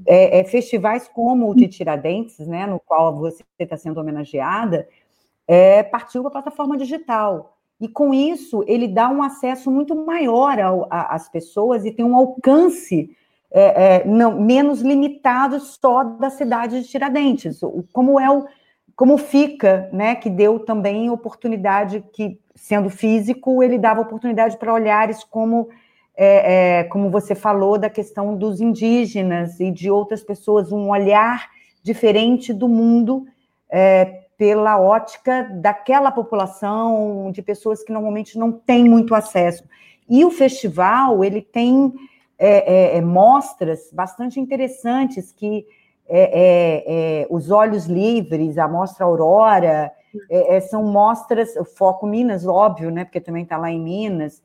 é, 0.07 0.39
é, 0.39 0.45
festivais 0.45 1.07
como 1.07 1.51
o 1.51 1.55
de 1.55 1.69
Tiradentes, 1.69 2.47
né? 2.47 2.67
No 2.67 2.81
qual 2.81 3.15
você 3.15 3.45
está 3.59 3.77
sendo 3.77 4.01
homenageada, 4.01 4.89
é, 5.47 5.83
partiu 5.83 6.23
para 6.23 6.29
a 6.31 6.33
plataforma 6.33 6.79
digital. 6.79 7.56
E 7.81 7.89
com 7.89 8.15
isso, 8.15 8.65
ele 8.67 8.89
dá 8.89 9.09
um 9.09 9.23
acesso 9.23 9.71
muito 9.71 9.95
maior 9.95 10.59
ao, 10.59 10.87
a, 10.91 11.15
às 11.15 11.29
pessoas 11.29 11.85
e 11.85 11.93
tem 11.93 12.05
um 12.05 12.17
alcance 12.17 13.11
é, 13.51 14.01
é, 14.01 14.05
não, 14.05 14.41
menos 14.41 14.81
limitado 14.81 15.61
só 15.61 16.03
da 16.03 16.31
cidade 16.31 16.81
de 16.83 16.89
Tiradentes. 16.89 17.61
Como 17.93 18.19
é 18.19 18.31
o, 18.31 18.47
como 18.95 19.19
fica, 19.19 19.89
né? 19.93 20.15
Que 20.15 20.31
deu 20.31 20.59
também 20.59 21.11
oportunidade 21.11 22.03
que, 22.13 22.41
sendo 22.55 22.89
físico, 22.89 23.63
ele 23.63 23.79
dava 23.79 24.01
oportunidade 24.01 24.57
para 24.57 24.73
olhares 24.73 25.23
como 25.23 25.69
é, 26.17 26.79
é, 26.79 26.85
como 26.85 27.11
você 27.11 27.35
falou 27.35 27.77
da 27.77 27.91
questão 27.91 28.35
dos 28.35 28.61
indígenas 28.61 29.61
e 29.61 29.71
de 29.71 29.91
outras 29.91 30.23
pessoas, 30.23 30.73
um 30.73 30.89
olhar 30.89 31.51
diferente 31.83 32.55
do 32.55 32.67
mundo 32.67 33.27
é, 33.71 34.26
pela 34.37 34.79
ótica 34.79 35.49
daquela 35.55 36.11
população 36.11 37.31
de 37.33 37.41
pessoas 37.41 37.83
que 37.83 37.93
normalmente 37.93 38.39
não 38.39 38.53
têm 38.53 38.85
muito 38.85 39.15
acesso. 39.15 39.65
E 40.09 40.25
o 40.25 40.31
festival 40.31 41.25
ele 41.25 41.41
tem 41.41 41.93
é, 42.39 42.95
é, 42.95 42.99
é 42.99 43.01
mostras 43.01 43.91
bastante 43.93 44.39
interessantes 44.39 45.33
que 45.33 45.67
é, 46.09 46.21
é, 46.21 46.85
é 47.23 47.27
os 47.31 47.51
Olhos 47.51 47.87
Livres, 47.87 48.59
a 48.59 48.69
Mostra 48.69 49.05
Aurora, 49.05 49.91
são 50.71 50.85
mostras, 50.85 51.57
o 51.57 51.65
Foco 51.65 52.07
Minas, 52.07 52.47
óbvio, 52.47 52.91
né, 52.91 53.05
porque 53.05 53.21
também 53.21 53.43
está 53.43 53.57
lá 53.57 53.71
em 53.71 53.81
Minas, 53.81 54.41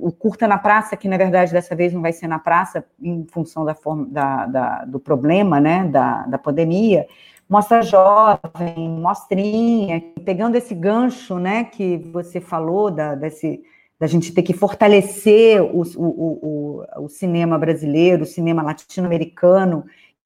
o 0.00 0.10
Curta 0.10 0.48
na 0.48 0.58
Praça, 0.58 0.96
que 0.96 1.08
na 1.08 1.16
verdade 1.16 1.52
dessa 1.52 1.76
vez 1.76 1.92
não 1.92 2.02
vai 2.02 2.12
ser 2.12 2.26
na 2.26 2.38
praça, 2.38 2.84
em 3.00 3.24
função 3.30 3.64
da 3.64 3.74
forma, 3.74 4.06
da, 4.10 4.46
da 4.46 4.84
do 4.84 4.98
problema, 4.98 5.60
né, 5.60 5.84
da, 5.84 6.26
da 6.26 6.38
pandemia, 6.38 7.06
mostra 7.52 7.82
jovem, 7.82 8.88
mostrinha, 8.88 10.02
pegando 10.24 10.56
esse 10.56 10.74
gancho, 10.74 11.38
né, 11.38 11.64
que 11.64 11.98
você 11.98 12.40
falou 12.40 12.90
da, 12.90 13.14
desse, 13.14 13.62
da 14.00 14.06
gente 14.06 14.32
ter 14.32 14.42
que 14.42 14.54
fortalecer 14.54 15.60
o, 15.60 15.82
o, 15.82 16.82
o, 16.96 17.04
o 17.04 17.08
cinema 17.10 17.58
brasileiro, 17.58 18.22
o 18.22 18.26
cinema 18.26 18.62
latino-americano, 18.62 19.84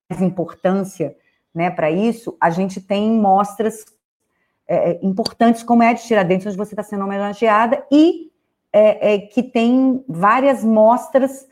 mais 0.09 0.23
importância, 0.23 1.17
né, 1.53 1.69
para 1.69 1.91
isso, 1.91 2.37
a 2.41 2.49
gente 2.49 2.81
tem 2.81 3.11
mostras 3.11 3.85
é, 4.69 4.93
é, 4.93 5.01
importantes 5.03 5.65
como 5.65 5.83
é 5.83 5.93
de 5.95 6.05
Tiradentes, 6.05 6.47
onde 6.47 6.57
você 6.57 6.75
está 6.75 6.85
sendo 6.85 7.03
homenageada, 7.03 7.85
e 7.91 8.31
é, 8.73 9.15
é, 9.15 9.19
que 9.19 9.43
tem 9.43 10.05
várias 10.09 10.63
mostras 10.63 11.49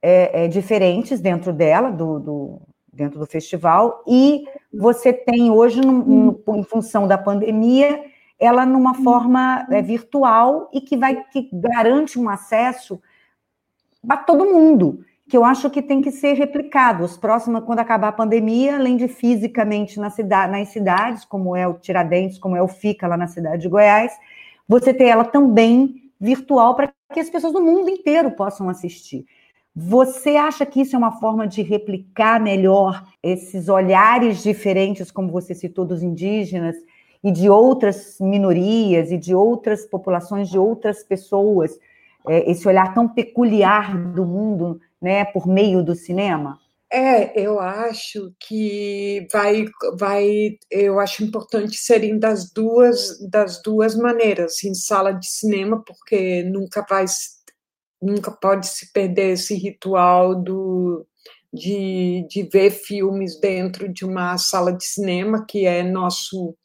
é, 0.00 0.44
é, 0.44 0.48
diferentes 0.48 1.20
dentro 1.20 1.52
dela, 1.52 1.90
do, 1.90 2.18
do 2.18 2.67
dentro 2.98 3.18
do 3.18 3.26
festival, 3.26 4.02
e 4.06 4.44
você 4.74 5.12
tem 5.12 5.50
hoje, 5.50 5.80
em 5.80 6.62
função 6.64 7.06
da 7.06 7.16
pandemia, 7.16 8.04
ela 8.38 8.66
numa 8.66 8.94
forma 8.94 9.66
é, 9.70 9.80
virtual 9.80 10.68
e 10.72 10.80
que 10.80 10.96
vai 10.96 11.24
que 11.30 11.48
garante 11.52 12.18
um 12.18 12.28
acesso 12.28 13.00
para 14.06 14.16
todo 14.18 14.44
mundo, 14.44 15.04
que 15.28 15.36
eu 15.36 15.44
acho 15.44 15.70
que 15.70 15.82
tem 15.82 16.00
que 16.00 16.10
ser 16.10 16.34
replicado. 16.34 17.04
Os 17.04 17.16
próximos, 17.16 17.64
quando 17.64 17.80
acabar 17.80 18.08
a 18.08 18.12
pandemia, 18.12 18.76
além 18.76 18.96
de 18.96 19.08
fisicamente 19.08 19.98
na 19.98 20.10
cidade, 20.10 20.52
nas 20.52 20.68
cidades, 20.68 21.24
como 21.24 21.54
é 21.54 21.66
o 21.66 21.74
Tiradentes, 21.74 22.38
como 22.38 22.56
é 22.56 22.62
o 22.62 22.68
FICA 22.68 23.06
lá 23.06 23.16
na 23.16 23.26
cidade 23.26 23.62
de 23.62 23.68
Goiás, 23.68 24.12
você 24.68 24.92
ter 24.92 25.06
ela 25.06 25.24
também 25.24 26.10
virtual 26.20 26.74
para 26.74 26.92
que 27.12 27.20
as 27.20 27.30
pessoas 27.30 27.52
do 27.52 27.60
mundo 27.60 27.88
inteiro 27.90 28.32
possam 28.32 28.68
assistir. 28.68 29.24
Você 29.80 30.30
acha 30.30 30.66
que 30.66 30.80
isso 30.80 30.96
é 30.96 30.98
uma 30.98 31.20
forma 31.20 31.46
de 31.46 31.62
replicar 31.62 32.42
melhor 32.42 33.04
esses 33.22 33.68
olhares 33.68 34.42
diferentes, 34.42 35.08
como 35.08 35.30
você 35.30 35.54
citou, 35.54 35.84
dos 35.84 36.02
indígenas 36.02 36.74
e 37.22 37.30
de 37.30 37.48
outras 37.48 38.16
minorias 38.18 39.12
e 39.12 39.16
de 39.16 39.36
outras 39.36 39.86
populações, 39.86 40.50
de 40.50 40.58
outras 40.58 41.04
pessoas, 41.04 41.78
é, 42.28 42.50
esse 42.50 42.66
olhar 42.66 42.92
tão 42.92 43.08
peculiar 43.08 43.96
do 44.12 44.26
mundo, 44.26 44.80
né, 45.00 45.24
por 45.26 45.46
meio 45.46 45.80
do 45.80 45.94
cinema? 45.94 46.58
É, 46.90 47.40
eu 47.40 47.60
acho 47.60 48.32
que 48.40 49.28
vai, 49.30 49.64
vai, 49.96 50.58
eu 50.68 50.98
acho 50.98 51.22
importante 51.22 51.76
serem 51.76 52.18
das 52.18 52.50
duas, 52.50 53.16
das 53.30 53.62
duas 53.62 53.94
maneiras, 53.94 54.64
em 54.64 54.74
sala 54.74 55.12
de 55.12 55.28
cinema, 55.28 55.84
porque 55.86 56.42
nunca 56.42 56.84
vai 56.88 57.06
nunca 58.00 58.30
pode 58.30 58.66
se 58.66 58.92
perder 58.92 59.32
esse 59.32 59.54
ritual 59.54 60.34
do, 60.34 61.06
de, 61.52 62.26
de 62.28 62.42
ver 62.42 62.70
filmes 62.70 63.38
dentro 63.40 63.88
de 63.88 64.04
uma 64.04 64.36
sala 64.38 64.72
de 64.72 64.84
cinema, 64.84 65.44
que 65.46 65.66
é 65.66 65.82
nosso 65.82 66.56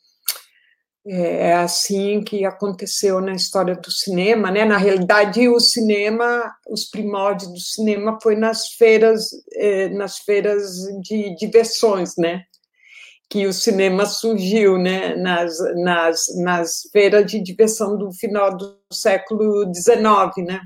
é, 1.06 1.50
é 1.50 1.54
assim 1.56 2.24
que 2.24 2.46
aconteceu 2.46 3.20
na 3.20 3.34
história 3.34 3.76
do 3.76 3.92
cinema, 3.92 4.50
né? 4.50 4.64
Na 4.64 4.78
realidade, 4.78 5.48
o 5.50 5.60
cinema, 5.60 6.56
os 6.68 6.86
primórdios 6.86 7.52
do 7.52 7.60
cinema 7.60 8.18
foi 8.22 8.36
nas 8.36 8.70
feiras, 8.70 9.30
é, 9.54 9.90
nas 9.90 10.20
feiras 10.20 10.64
de 11.02 11.36
diversões, 11.36 12.16
né? 12.18 12.44
Que 13.30 13.48
o 13.48 13.54
cinema 13.54 14.06
surgiu, 14.06 14.78
né? 14.78 15.16
Nas, 15.16 15.58
nas, 15.76 16.26
nas 16.38 16.82
feiras 16.92 17.30
de 17.30 17.42
diversão 17.42 17.98
do 17.98 18.12
final 18.14 18.56
do 18.56 18.78
século 18.92 19.66
XIX, 19.74 20.48
né? 20.48 20.62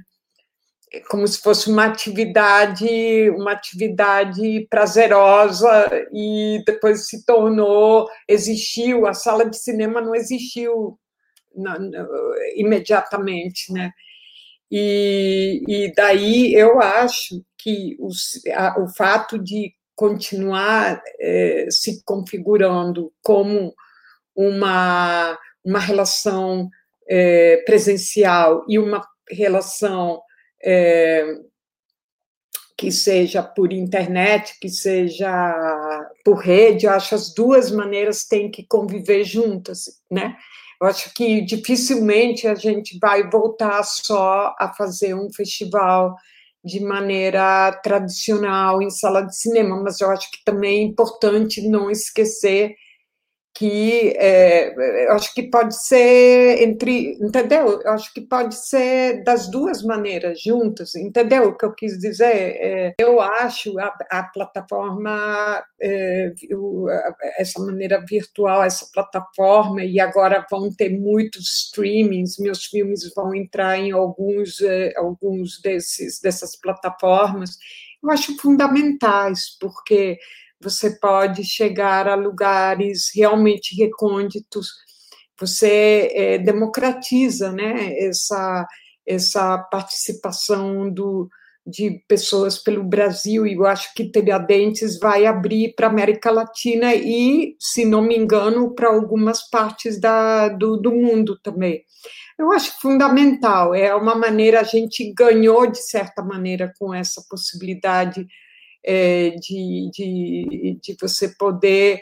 Como 1.10 1.28
se 1.28 1.40
fosse 1.40 1.70
uma 1.70 1.86
atividade, 1.86 3.30
uma 3.32 3.52
atividade 3.52 4.66
prazerosa 4.70 6.08
e 6.14 6.64
depois 6.66 7.08
se 7.08 7.26
tornou, 7.26 8.08
existiu, 8.28 9.06
a 9.06 9.14
sala 9.14 9.50
de 9.50 9.58
cinema 9.58 10.02
não 10.02 10.16
existiu 10.16 10.98
imediatamente, 12.56 13.72
né? 13.74 13.92
E, 14.72 15.64
e, 15.68 15.94
daí 15.94 16.54
eu 16.54 16.82
acho 16.82 17.42
que 17.58 17.96
os, 18.00 18.42
a, 18.54 18.82
o 18.82 18.88
fato 18.90 19.40
de 19.40 19.74
continuar 19.96 21.02
é, 21.20 21.68
se 21.70 22.04
configurando 22.04 23.12
como 23.24 23.74
uma, 24.36 25.38
uma 25.64 25.80
relação 25.80 26.70
é, 27.10 27.58
presencial 27.66 28.66
e 28.68 28.78
uma 28.78 29.02
relação 29.32 30.22
é, 30.64 31.26
que 32.78 32.91
seja 32.91 33.41
por 33.41 33.74
internet, 33.74 34.53
que 34.62 34.70
seja 34.70 35.30
por 36.24 36.38
rede, 36.38 36.86
eu 36.86 36.91
acho 36.91 37.16
as 37.16 37.34
duas 37.34 37.72
maneiras 37.72 38.26
têm 38.26 38.51
que 38.51 38.66
conviver 38.68 39.24
juntas, 39.24 39.86
né? 40.12 40.36
Eu 40.80 40.88
acho 40.88 41.12
que 41.16 41.41
dificilmente 41.41 42.47
a 42.47 42.53
gente 42.53 42.99
vai 42.99 43.28
voltar 43.28 43.82
só 43.84 44.53
a 44.60 44.72
fazer 44.78 45.16
um 45.16 45.28
festival 45.34 46.16
de 46.64 46.80
maneira 46.80 47.72
tradicional 47.82 48.82
em 48.82 48.89
sala 48.91 49.24
de 49.24 49.36
cinema, 49.36 49.82
mas 49.82 49.99
eu 49.99 50.12
acho 50.12 50.30
que 50.30 50.43
também 50.45 50.80
é 50.80 50.84
importante 50.84 51.68
não 51.68 51.89
esquecer 51.89 52.76
que 53.58 54.14
é, 54.18 54.72
acho 55.14 55.34
que 55.34 55.41
pode 55.49 55.76
ser 55.84 56.62
entre, 56.62 57.18
entendeu? 57.20 57.82
Eu 57.82 57.91
acho 57.91 58.14
que 58.14 58.22
pode 58.22 58.53
ser 58.53 59.24
das 59.24 59.49
duas 59.49 59.82
maneiras 59.82 60.39
juntas, 60.43 60.93
entendeu? 60.93 61.45
O 61.45 61.58
que 61.58 61.66
eu 61.66 61.74
quis 61.74 61.97
dizer, 61.97 62.26
é, 62.26 62.93
eu 62.99 63.20
acho 63.20 63.80
a, 63.80 63.97
a 64.12 64.24
plataforma, 64.24 65.64
é, 65.82 66.32
essa 67.39 67.60
maneira 67.60 67.99
virtual, 68.08 68.64
essa 68.64 68.88
plataforma, 68.93 69.84
e 69.84 69.99
agora 69.99 70.45
vão 70.51 70.72
ter 70.72 70.89
muitos 70.89 71.66
streamings, 71.66 72.38
meus 72.38 72.66
filmes 72.66 73.12
vão 73.16 73.34
entrar 73.34 73.80
em 73.80 73.91
alguns, 73.91 74.60
alguns 74.95 75.60
desses, 75.62 76.22
dessas 76.22 76.55
plataformas, 76.55 77.58
eu 78.03 78.12
acho 78.12 78.38
fundamentais, 78.38 79.58
porque 79.60 80.20
você 80.60 80.97
pode 80.99 81.43
chegar 81.43 82.08
a 82.08 82.16
lugares 82.16 83.10
realmente 83.14 83.76
recônditos, 83.76 84.70
você 85.39 86.12
é, 86.14 86.38
democratiza 86.39 87.51
né, 87.51 87.95
essa, 87.99 88.68
essa 89.05 89.58
participação 89.72 90.89
do, 90.89 91.30
de 91.66 92.01
pessoas 92.08 92.58
pelo 92.58 92.84
Brasil, 92.84 93.45
e 93.45 93.53
eu 93.53 93.66
acho 93.66 93.93
que 93.93 94.10
Telhadentes 94.10 94.97
vai 94.97 95.26
abrir 95.26 95.76
para 95.76 95.88
a 95.88 95.89
América 95.89 96.32
Latina 96.32 96.95
e, 96.95 97.55
se 97.60 97.86
não 97.86 98.01
me 98.01 98.18
engano, 98.18 98.74
para 98.74 98.89
algumas 98.89 99.47
partes 99.49 99.99
da, 99.99 100.49
do, 100.49 100.78
do 100.78 100.91
mundo 100.91 101.38
também. 101.43 101.84
Eu 102.39 102.51
acho 102.51 102.80
fundamental, 102.80 103.76
é 103.76 103.93
uma 103.93 104.16
maneira, 104.16 104.62
a 104.62 104.64
gente 104.64 105.14
ganhou, 105.14 105.68
de 105.68 105.80
certa 105.80 106.24
maneira, 106.24 106.72
com 106.80 106.93
essa 106.93 107.22
possibilidade 107.30 108.26
é, 108.88 109.32
de, 109.32 109.90
de, 109.94 110.80
de 110.82 110.96
você 111.00 111.36
poder 111.38 112.02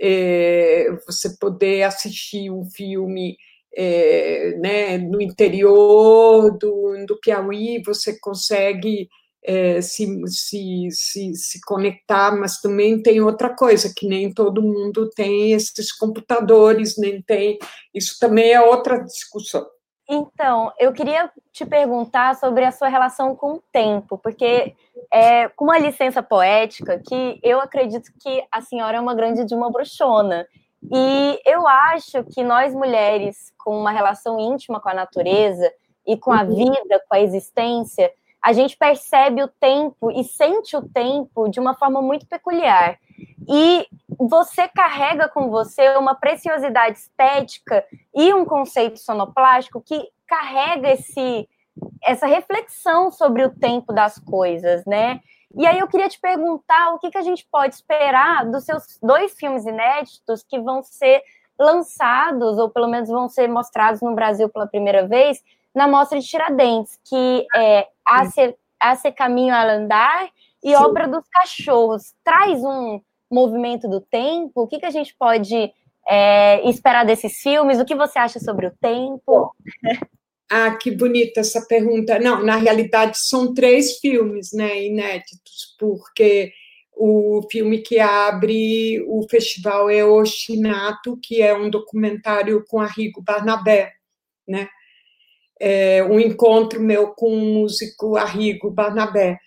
é, 0.00 0.88
você 1.06 1.36
poder 1.38 1.84
assistir 1.84 2.50
um 2.50 2.64
filme 2.64 3.36
é, 3.76 4.56
né, 4.58 4.98
no 4.98 5.22
interior 5.22 6.50
do, 6.58 7.06
do 7.06 7.20
Piauí, 7.20 7.80
você 7.86 8.18
consegue 8.18 9.08
se, 9.82 10.06
se, 10.26 10.88
se, 10.90 11.34
se 11.34 11.60
conectar, 11.66 12.34
mas 12.34 12.62
também 12.62 13.02
tem 13.02 13.20
outra 13.20 13.54
coisa, 13.54 13.92
que 13.94 14.08
nem 14.08 14.32
todo 14.32 14.62
mundo 14.62 15.10
tem 15.10 15.52
esses 15.52 15.92
computadores, 15.92 16.96
nem 16.96 17.20
tem. 17.20 17.58
Isso 17.94 18.16
também 18.18 18.52
é 18.52 18.60
outra 18.62 18.98
discussão. 19.04 19.66
Então, 20.08 20.72
eu 20.78 20.92
queria 20.92 21.30
te 21.50 21.64
perguntar 21.64 22.34
sobre 22.36 22.64
a 22.64 22.70
sua 22.70 22.88
relação 22.88 23.34
com 23.34 23.54
o 23.54 23.62
tempo, 23.72 24.18
porque 24.18 24.74
é, 25.12 25.48
com 25.48 25.64
uma 25.64 25.78
licença 25.78 26.22
poética, 26.22 27.00
que 27.06 27.40
eu 27.42 27.60
acredito 27.60 28.12
que 28.20 28.44
a 28.52 28.60
senhora 28.60 28.98
é 28.98 29.00
uma 29.00 29.14
grande 29.14 29.44
de 29.44 29.54
uma 29.54 29.70
bruxona. 29.70 30.46
E 30.92 31.40
eu 31.46 31.66
acho 31.66 32.22
que 32.24 32.42
nós 32.42 32.74
mulheres, 32.74 33.52
com 33.56 33.78
uma 33.78 33.90
relação 33.90 34.38
íntima 34.38 34.78
com 34.78 34.90
a 34.90 34.94
natureza 34.94 35.72
e 36.06 36.16
com 36.16 36.30
a 36.30 36.42
uhum. 36.42 36.54
vida, 36.54 37.02
com 37.08 37.16
a 37.16 37.20
existência, 37.20 38.12
a 38.42 38.52
gente 38.52 38.76
percebe 38.76 39.42
o 39.42 39.48
tempo 39.48 40.10
e 40.10 40.22
sente 40.22 40.76
o 40.76 40.82
tempo 40.82 41.48
de 41.48 41.58
uma 41.58 41.74
forma 41.74 42.02
muito 42.02 42.26
peculiar. 42.26 42.98
E 43.48 43.86
você 44.18 44.68
carrega 44.68 45.28
com 45.28 45.50
você 45.50 45.96
uma 45.96 46.14
preciosidade 46.14 46.98
estética 46.98 47.84
e 48.14 48.32
um 48.32 48.44
conceito 48.44 48.98
sonoplástico 48.98 49.80
que 49.80 50.08
carrega 50.26 50.92
esse, 50.92 51.48
essa 52.02 52.26
reflexão 52.26 53.10
sobre 53.10 53.44
o 53.44 53.54
tempo 53.54 53.92
das 53.92 54.18
coisas, 54.18 54.84
né? 54.84 55.20
E 55.56 55.66
aí 55.66 55.78
eu 55.78 55.86
queria 55.86 56.08
te 56.08 56.20
perguntar 56.20 56.94
o 56.94 56.98
que, 56.98 57.10
que 57.10 57.18
a 57.18 57.22
gente 57.22 57.46
pode 57.50 57.74
esperar 57.74 58.44
dos 58.46 58.64
seus 58.64 58.98
dois 59.02 59.34
filmes 59.34 59.64
inéditos 59.64 60.42
que 60.42 60.58
vão 60.58 60.82
ser 60.82 61.22
lançados, 61.58 62.58
ou 62.58 62.68
pelo 62.68 62.88
menos 62.88 63.08
vão 63.08 63.28
ser 63.28 63.48
mostrados 63.48 64.00
no 64.00 64.14
Brasil 64.14 64.48
pela 64.48 64.66
primeira 64.66 65.06
vez, 65.06 65.40
na 65.72 65.86
Mostra 65.86 66.18
de 66.18 66.26
Tiradentes, 66.26 66.98
que 67.04 67.46
é 67.56 67.86
A 68.04 68.26
Ser, 68.26 68.56
a 68.80 68.96
Ser 68.96 69.12
Caminho 69.12 69.54
a 69.54 69.62
Andar 69.62 70.28
e 70.62 70.70
Sim. 70.70 70.82
Obra 70.82 71.06
dos 71.06 71.24
Cachorros. 71.28 72.14
Traz 72.24 72.62
um 72.64 73.00
movimento 73.34 73.88
do 73.88 74.00
tempo? 74.00 74.62
O 74.62 74.66
que, 74.66 74.78
que 74.78 74.86
a 74.86 74.90
gente 74.90 75.14
pode 75.18 75.72
é, 76.06 76.68
esperar 76.68 77.04
desses 77.04 77.38
filmes? 77.38 77.80
O 77.80 77.84
que 77.84 77.94
você 77.94 78.18
acha 78.18 78.38
sobre 78.38 78.66
o 78.66 78.74
tempo? 78.80 79.54
Ah, 80.50 80.76
que 80.76 80.90
bonita 80.90 81.40
essa 81.40 81.66
pergunta. 81.66 82.18
Não, 82.18 82.44
na 82.44 82.56
realidade 82.56 83.18
são 83.18 83.54
três 83.54 83.98
filmes, 83.98 84.52
né, 84.52 84.84
inéditos, 84.84 85.74
porque 85.80 86.52
o 86.92 87.40
filme 87.50 87.78
que 87.78 87.98
abre 87.98 89.02
o 89.08 89.26
festival 89.28 89.90
é 89.90 90.04
Ostinato, 90.04 91.18
que 91.20 91.42
é 91.42 91.56
um 91.56 91.70
documentário 91.70 92.62
com 92.68 92.78
Arrigo 92.78 93.22
Barnabé, 93.22 93.94
né? 94.46 94.68
É 95.58 96.04
um 96.04 96.20
encontro 96.20 96.80
meu 96.80 97.08
com 97.14 97.32
o 97.32 97.40
músico 97.40 98.16
Arrigo 98.16 98.70
Barnabé 98.70 99.38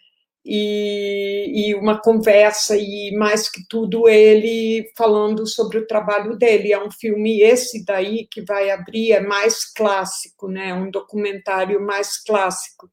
e, 0.49 1.71
e, 1.71 1.75
uma 1.75 1.99
conversa 1.99 2.77
e 2.77 3.11
mais 3.17 3.49
que 3.49 3.61
tudo 3.67 4.07
ele 4.07 4.89
falando 4.95 5.45
sobre 5.45 5.79
o 5.79 5.85
trabalho 5.85 6.37
dele. 6.37 6.71
É 6.71 6.81
um 6.81 6.89
filme 6.89 7.41
esse 7.41 7.83
daí 7.83 8.25
que 8.25 8.41
vai 8.41 8.69
abrir 8.69 9.11
é 9.11 9.19
mais 9.19 9.65
clássico 9.65 10.47
né? 10.47 10.73
Um 10.73 10.89
documentário 10.89 11.81
mais 11.81 12.17
clássico 12.17 12.89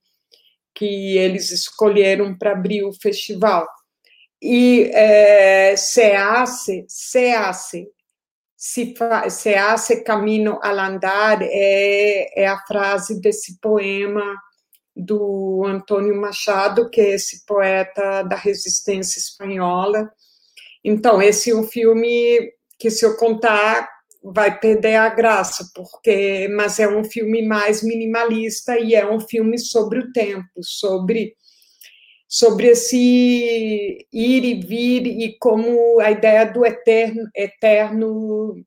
que 0.75 1.17
eles 1.17 1.53
escolheram 1.53 2.37
para 2.37 2.53
abrir 2.53 2.83
o 2.83 2.93
festival. 2.93 3.67
E 4.43 4.91
é, 4.93 5.77
SEACE, 5.77 6.85
SEACE 6.89 7.87
se, 8.57 8.95
se 9.29 9.55
hace 9.55 10.03
caminho 10.03 10.59
al 10.63 10.79
andar 10.79 11.43
é, 11.43 12.43
é 12.43 12.47
a 12.47 12.59
frase 12.67 13.21
desse 13.21 13.61
poema 13.61 14.35
do 14.97 15.65
Antônio 15.67 16.15
Machado, 16.21 16.89
que 16.89 17.01
é 17.01 17.15
esse 17.15 17.45
poeta 17.45 18.23
da 18.23 18.37
resistência 18.37 19.19
espanhola. 19.19 20.11
Então, 20.85 21.21
esse 21.21 21.51
é 21.51 21.55
um 21.55 21.65
filme 21.65 22.53
que, 22.79 22.91
se 22.91 23.05
eu 23.05 23.17
contar, 23.17 23.89
vai 24.23 24.59
perder 24.59 24.97
a 24.97 25.09
graça, 25.11 25.71
porque 25.75 26.49
mas 26.49 26.79
é 26.79 26.89
um 26.89 27.05
filme 27.05 27.47
mais 27.47 27.83
minimalista 27.83 28.79
e 28.79 28.95
é 28.95 29.07
um 29.07 29.21
filme 29.21 29.59
sobre 29.59 29.99
o 29.99 30.13
tempo, 30.13 30.63
sobre 30.63 31.35
sobre 32.27 32.69
esse 32.69 34.09
ir 34.13 34.45
e 34.45 34.55
vir 34.55 35.07
e 35.07 35.39
como 35.39 36.01
a 36.01 36.11
ideia 36.11 36.45
do 36.47 36.65
eterno 36.65 37.29
eterno 37.35 38.65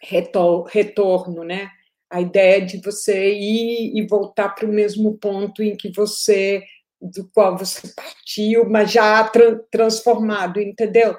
retorno, 0.00 1.42
né? 1.44 1.70
A 2.12 2.20
ideia 2.20 2.64
de 2.64 2.80
você 2.82 3.32
ir 3.32 3.98
e 3.98 4.06
voltar 4.06 4.50
para 4.50 4.66
o 4.66 4.72
mesmo 4.72 5.16
ponto 5.16 5.62
em 5.62 5.76
que 5.76 5.90
você 5.90 6.62
do 7.00 7.28
qual 7.34 7.58
você 7.58 7.88
partiu, 7.94 8.68
mas 8.68 8.92
já 8.92 9.24
tra 9.24 9.58
transformado, 9.70 10.60
entendeu? 10.60 11.16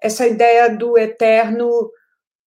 Essa 0.00 0.26
ideia 0.26 0.68
do 0.68 0.96
eterno 0.96 1.90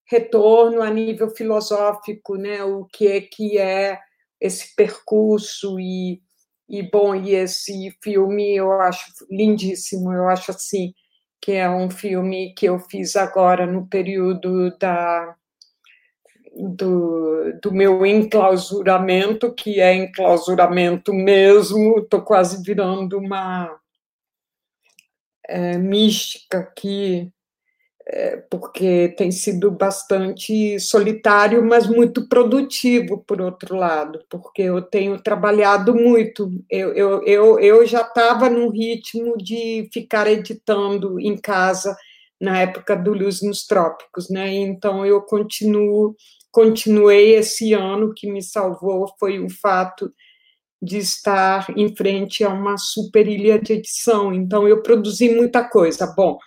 retorno 0.05 0.81
a 0.81 0.89
nível 0.89 1.29
filosófico, 1.29 2.35
né? 2.35 2.63
O 2.63 2.85
que 2.85 3.07
é 3.07 3.21
que 3.21 3.57
é 3.57 3.99
esse 4.39 4.73
percurso 4.75 5.79
e, 5.79 6.21
e 6.69 6.81
bom, 6.83 7.13
e 7.13 7.35
esse 7.35 7.91
filme 8.01 8.55
eu 8.55 8.71
acho 8.81 9.05
lindíssimo, 9.29 10.13
eu 10.13 10.29
acho 10.29 10.51
assim 10.51 10.93
que 11.41 11.53
é 11.53 11.69
um 11.69 11.89
filme 11.89 12.53
que 12.53 12.65
eu 12.65 12.79
fiz 12.79 13.15
agora 13.15 13.65
no 13.65 13.87
período 13.87 14.77
da 14.77 15.35
do, 16.55 17.53
do 17.61 17.71
meu 17.71 18.05
enclausuramento, 18.05 19.53
que 19.53 19.79
é 19.79 19.93
enclausuramento 19.93 21.13
mesmo, 21.13 21.99
estou 21.99 22.21
quase 22.21 22.63
virando 22.63 23.17
uma 23.17 23.79
é, 25.47 25.77
mística 25.77 26.59
aqui, 26.59 27.31
é, 28.11 28.37
porque 28.49 29.09
tem 29.17 29.31
sido 29.31 29.69
bastante 29.69 30.79
solitário, 30.79 31.63
mas 31.63 31.85
muito 31.85 32.27
produtivo, 32.27 33.23
por 33.25 33.39
outro 33.39 33.75
lado, 33.75 34.23
porque 34.27 34.63
eu 34.63 34.81
tenho 34.81 35.21
trabalhado 35.21 35.93
muito. 35.93 36.51
Eu, 36.69 36.93
eu, 36.93 37.23
eu, 37.23 37.59
eu 37.59 37.85
já 37.85 38.01
estava 38.01 38.49
no 38.49 38.69
ritmo 38.69 39.37
de 39.37 39.87
ficar 39.93 40.25
editando 40.27 41.19
em 41.19 41.37
casa 41.37 41.95
na 42.41 42.61
época 42.61 42.95
do 42.95 43.13
Luz 43.13 43.41
nos 43.41 43.67
Trópicos, 43.67 44.29
né? 44.29 44.53
Então 44.53 45.05
eu 45.05 45.21
continuo, 45.21 46.15
continuei 46.51 47.35
esse 47.35 47.73
ano 47.73 48.13
que 48.15 48.31
me 48.31 48.41
salvou 48.41 49.07
foi 49.19 49.39
o 49.39 49.49
fato 49.49 50.11
de 50.81 50.97
estar 50.97 51.67
em 51.77 51.93
frente 51.95 52.43
a 52.43 52.49
uma 52.49 52.77
super 52.77 53.27
ilha 53.27 53.59
de 53.59 53.73
edição. 53.73 54.33
Então 54.33 54.67
eu 54.67 54.81
produzi 54.81 55.33
muita 55.35 55.67
coisa. 55.67 56.13
Bom, 56.15 56.37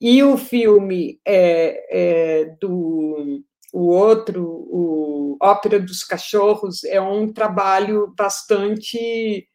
e 0.00 0.22
o 0.22 0.36
filme 0.36 1.18
é, 1.26 2.42
é 2.42 2.44
do 2.60 3.42
o 3.72 3.88
outro, 3.88 4.42
o 4.42 5.36
Ópera 5.40 5.78
dos 5.78 6.02
Cachorros, 6.02 6.82
é 6.84 7.00
um 7.00 7.30
trabalho 7.30 8.12
bastante 8.16 9.46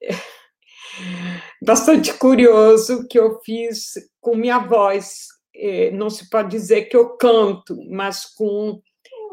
bastante 1.62 2.12
curioso 2.14 3.06
que 3.08 3.18
eu 3.18 3.40
fiz 3.44 3.92
com 4.20 4.36
minha 4.36 4.58
voz. 4.58 5.37
É, 5.58 5.90
não 5.90 6.08
se 6.08 6.30
pode 6.30 6.50
dizer 6.50 6.82
que 6.82 6.96
eu 6.96 7.16
canto, 7.16 7.76
mas 7.90 8.24
com 8.24 8.80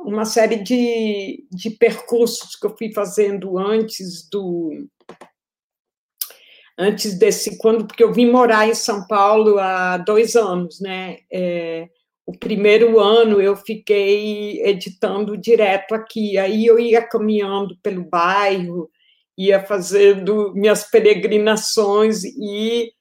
uma 0.05 0.25
série 0.25 0.63
de, 0.63 1.45
de 1.51 1.69
percursos 1.71 2.55
que 2.55 2.65
eu 2.65 2.75
fui 2.77 2.91
fazendo 2.93 3.57
antes 3.57 4.27
do 4.29 4.87
antes 6.77 7.17
desse, 7.17 7.57
quando, 7.57 7.87
porque 7.87 8.03
eu 8.03 8.11
vim 8.11 8.29
morar 8.29 8.67
em 8.67 8.73
São 8.73 9.07
Paulo 9.07 9.57
há 9.59 9.97
dois 9.97 10.35
anos, 10.35 10.81
né? 10.81 11.19
É, 11.31 11.87
o 12.25 12.37
primeiro 12.37 12.99
ano 12.99 13.39
eu 13.39 13.55
fiquei 13.55 14.61
editando 14.61 15.37
direto 15.37 15.93
aqui, 15.93 16.37
aí 16.37 16.65
eu 16.65 16.79
ia 16.79 17.01
caminhando 17.07 17.77
pelo 17.81 18.03
bairro, 18.03 18.89
ia 19.37 19.63
fazendo 19.63 20.53
minhas 20.53 20.89
peregrinações 20.89 22.23
e 22.23 22.91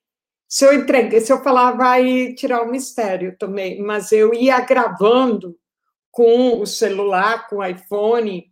se 0.55 0.65
eu 0.65 0.73
entreguei, 0.73 1.21
se 1.21 1.33
eu 1.33 1.43
falar 1.43 1.73
vai 1.73 2.33
tirar 2.35 2.63
o 2.63 2.71
mistério 2.71 3.37
também, 3.37 3.83
mas 3.83 4.13
eu 4.13 4.33
ia 4.33 4.61
gravando 4.61 5.57
com 6.13 6.61
o 6.61 6.67
celular, 6.67 7.49
com 7.49 7.57
o 7.57 7.65
iPhone, 7.65 8.45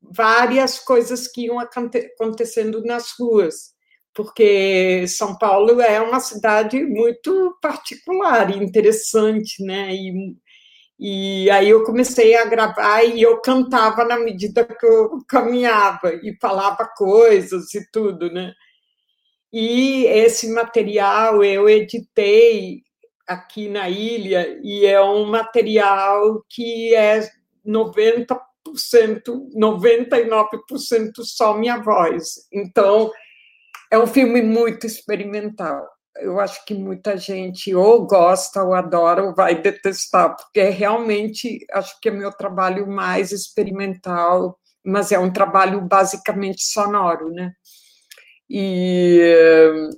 várias 0.00 0.78
coisas 0.78 1.28
que 1.28 1.42
iam 1.42 1.58
acontecendo 1.60 2.82
nas 2.82 3.12
ruas 3.18 3.74
porque 4.14 5.06
São 5.08 5.36
Paulo 5.36 5.80
é 5.80 6.00
uma 6.00 6.20
cidade 6.20 6.82
muito 6.84 7.58
particular 7.60 8.48
e 8.50 8.64
interessante, 8.64 9.62
né? 9.62 9.92
E, 9.92 10.36
e 10.98 11.50
aí 11.50 11.68
eu 11.68 11.82
comecei 11.84 12.36
a 12.36 12.44
gravar 12.44 13.02
e 13.02 13.20
eu 13.20 13.40
cantava 13.40 14.04
na 14.04 14.16
medida 14.16 14.64
que 14.64 14.86
eu 14.86 15.18
caminhava 15.28 16.14
e 16.14 16.36
falava 16.40 16.88
coisas 16.96 17.74
e 17.74 17.90
tudo, 17.90 18.32
né? 18.32 18.54
E 19.56 20.06
esse 20.06 20.52
material 20.52 21.44
eu 21.44 21.68
editei 21.68 22.82
aqui 23.24 23.68
na 23.68 23.88
ilha 23.88 24.58
e 24.64 24.84
é 24.84 25.00
um 25.00 25.26
material 25.26 26.44
que 26.50 26.92
é 26.92 27.20
90%, 27.64 28.36
99% 29.56 31.22
só 31.22 31.56
minha 31.56 31.78
voz. 31.78 32.48
Então, 32.52 33.12
é 33.92 33.96
um 33.96 34.08
filme 34.08 34.42
muito 34.42 34.88
experimental. 34.88 35.86
Eu 36.16 36.40
acho 36.40 36.64
que 36.64 36.74
muita 36.74 37.16
gente 37.16 37.72
ou 37.72 38.08
gosta, 38.08 38.60
ou 38.60 38.74
adora, 38.74 39.22
ou 39.22 39.36
vai 39.36 39.62
detestar, 39.62 40.34
porque 40.34 40.58
é 40.58 40.70
realmente, 40.70 41.64
acho 41.72 42.00
que 42.00 42.08
é 42.08 42.12
meu 42.12 42.32
trabalho 42.32 42.88
mais 42.88 43.30
experimental, 43.30 44.58
mas 44.84 45.12
é 45.12 45.18
um 45.18 45.32
trabalho 45.32 45.80
basicamente 45.80 46.64
sonoro, 46.64 47.30
né? 47.30 47.52
E 48.48 49.90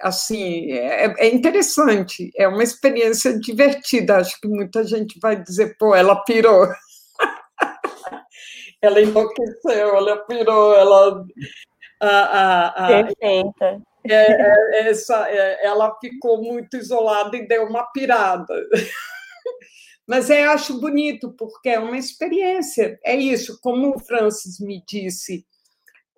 assim, 0.00 0.72
é, 0.72 1.14
é, 1.18 1.34
interessante, 1.34 2.30
é 2.36 2.46
uma 2.46 2.62
experiência 2.62 3.38
divertida. 3.38 4.16
Acho 4.16 4.40
que 4.40 4.48
muita 4.48 4.84
gente 4.84 5.18
vai 5.20 5.40
dizer, 5.42 5.76
pô, 5.78 5.94
ela 5.94 6.22
pirou. 6.24 6.68
ela 8.82 9.00
enlouqueceu, 9.00 9.96
ela 9.96 10.16
pirou, 10.26 10.74
ela 10.74 11.24
a, 12.00 12.08
a, 12.08 12.66
a 12.68 12.86
Perfeita. 13.04 13.82
É, 14.08 14.14
é, 14.14 14.88
essa, 14.88 15.28
é, 15.28 15.66
ela 15.66 15.96
ficou 15.98 16.40
muito 16.42 16.76
isolada 16.76 17.36
e 17.36 17.46
deu 17.46 17.64
uma 17.64 17.84
pirada. 17.92 18.54
Mas 20.06 20.30
eu 20.30 20.50
acho 20.50 20.80
bonito, 20.80 21.34
porque 21.36 21.70
é 21.70 21.80
uma 21.80 21.96
experiência. 21.96 22.98
É 23.04 23.16
isso, 23.16 23.58
como 23.60 23.96
o 23.96 23.98
Francis 23.98 24.60
me 24.60 24.80
disse 24.86 25.44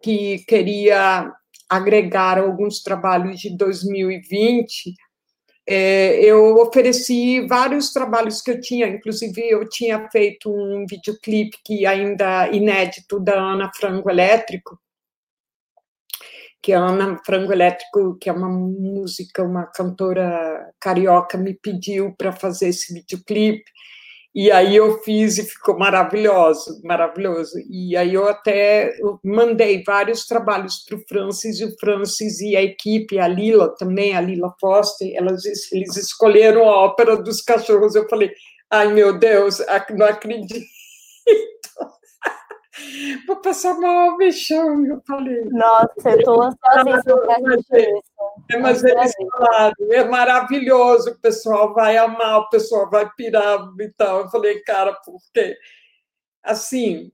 que 0.03 0.45
queria 0.47 1.33
agregar 1.69 2.39
alguns 2.39 2.83
trabalhos 2.83 3.41
de 3.41 3.57
2020, 3.57 4.95
é, 5.71 6.25
eu 6.25 6.57
ofereci 6.57 7.47
vários 7.47 7.93
trabalhos 7.93 8.41
que 8.41 8.51
eu 8.51 8.59
tinha, 8.59 8.87
inclusive 8.89 9.51
eu 9.51 9.69
tinha 9.69 10.09
feito 10.11 10.51
um 10.51 10.87
videoclipe 10.89 11.59
que 11.63 11.85
ainda 11.85 12.49
inédito 12.49 13.21
da 13.21 13.39
Ana 13.39 13.71
Frango 13.77 14.09
Elétrico, 14.09 14.81
que 16.63 16.73
a 16.73 16.81
Ana 16.81 17.21
Frango 17.25 17.53
Elétrico, 17.53 18.17
que 18.19 18.31
é 18.31 18.33
uma 18.33 18.49
música, 18.49 19.43
uma 19.43 19.67
cantora 19.67 20.73
carioca, 20.81 21.37
me 21.37 21.55
pediu 21.55 22.15
para 22.17 22.33
fazer 22.33 22.69
esse 22.69 22.93
videoclipe. 22.95 23.71
E 24.41 24.53
aí 24.53 24.77
eu 24.77 25.03
fiz 25.03 25.37
e 25.37 25.43
ficou 25.43 25.77
maravilhoso, 25.77 26.81
maravilhoso. 26.85 27.59
E 27.69 27.97
aí 27.97 28.15
eu 28.15 28.29
até 28.29 28.97
mandei 29.25 29.83
vários 29.83 30.27
trabalhos 30.27 30.85
para 30.87 30.97
o 30.97 31.03
Francis, 31.09 31.59
e 31.59 31.65
o 31.65 31.77
Francis 31.81 32.41
e 32.41 32.55
a 32.55 32.63
equipe, 32.63 33.19
a 33.19 33.27
Lila 33.27 33.75
também, 33.77 34.17
a 34.17 34.21
Lila 34.21 34.55
Foster, 34.61 35.11
elas, 35.17 35.45
eles 35.73 35.97
escolheram 35.97 36.69
a 36.69 36.85
ópera 36.85 37.17
dos 37.17 37.43
cachorros. 37.43 37.97
Eu 37.97 38.09
falei, 38.09 38.31
ai 38.71 38.93
meu 38.93 39.19
Deus, 39.19 39.59
não 39.97 40.07
acredito 40.07 40.55
vou 43.27 43.37
passar 43.37 43.79
mal, 43.79 44.17
chame, 44.33 44.89
eu 44.89 45.01
falei. 45.07 45.45
Nossa, 45.45 46.11
eu 46.11 46.19
estou 46.19 46.43
ansiosíssima 46.43 47.19
para 47.27 47.57
isso. 47.57 48.03
É, 48.51 48.59
mas 48.59 48.85
eles 48.85 49.13
falaram, 49.31 49.75
é 49.91 50.05
maravilhoso, 50.05 51.11
o 51.11 51.19
pessoal 51.19 51.75
vai 51.75 51.97
amar, 51.97 52.41
o 52.41 52.49
pessoal 52.49 52.89
vai 52.91 53.09
pirar 53.17 53.59
e 53.79 53.89
tal. 53.91 54.21
Eu 54.21 54.29
falei, 54.29 54.61
cara, 54.61 54.93
porque 55.05 55.57
assim, 56.43 57.13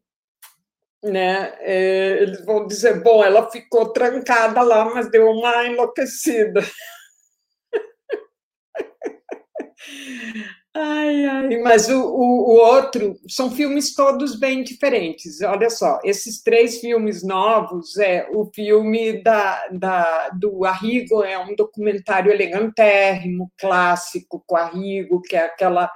né? 1.03 1.55
É, 1.61 2.23
eles 2.23 2.45
vão 2.45 2.67
dizer, 2.67 3.03
bom, 3.03 3.23
ela 3.23 3.51
ficou 3.51 3.93
trancada 3.93 4.63
lá, 4.63 4.85
mas 4.87 5.11
deu 5.11 5.31
uma 5.31 5.67
enlouquecida. 5.67 6.63
Ai, 10.77 11.25
ai, 11.25 11.59
mas 11.61 11.89
o, 11.89 12.01
o, 12.01 12.51
o, 12.51 12.57
outro 12.57 13.17
são 13.29 13.49
filmes 13.49 13.95
todos 13.95 14.35
bem 14.37 14.65
diferentes. 14.65 15.41
Olha 15.41 15.71
só, 15.71 16.01
esses 16.03 16.43
três 16.43 16.81
filmes 16.81 17.23
novos 17.23 17.97
é 17.97 18.29
o 18.35 18.51
filme 18.53 19.23
da, 19.23 19.69
da, 19.69 20.31
do 20.31 20.65
Arrigo 20.65 21.23
é 21.23 21.39
um 21.39 21.55
documentário 21.55 22.33
elegantérrimo, 22.33 23.53
clássico, 23.57 24.43
com 24.45 24.57
Arrigo, 24.57 25.23
que 25.23 25.37
é 25.37 25.45
aquela 25.45 25.89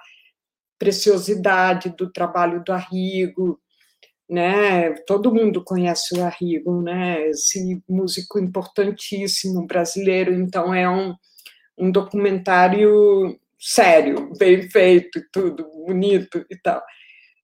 preciosidade 0.78 1.88
do 1.98 2.12
trabalho 2.12 2.62
do 2.62 2.72
Arrigo, 2.72 3.60
né? 4.30 4.92
Todo 5.08 5.34
mundo 5.34 5.64
conhece 5.64 6.16
o 6.16 6.24
Arrigo, 6.24 6.82
né? 6.82 7.28
Esse 7.30 7.82
músico 7.88 8.38
importantíssimo 8.38 9.66
brasileiro. 9.66 10.32
Então 10.32 10.72
é 10.72 10.88
um, 10.88 11.14
um 11.76 11.90
documentário 11.90 13.36
sério, 13.58 14.32
bem 14.38 14.68
feito, 14.70 15.20
tudo 15.32 15.68
bonito 15.86 16.44
e 16.50 16.56
tal. 16.56 16.82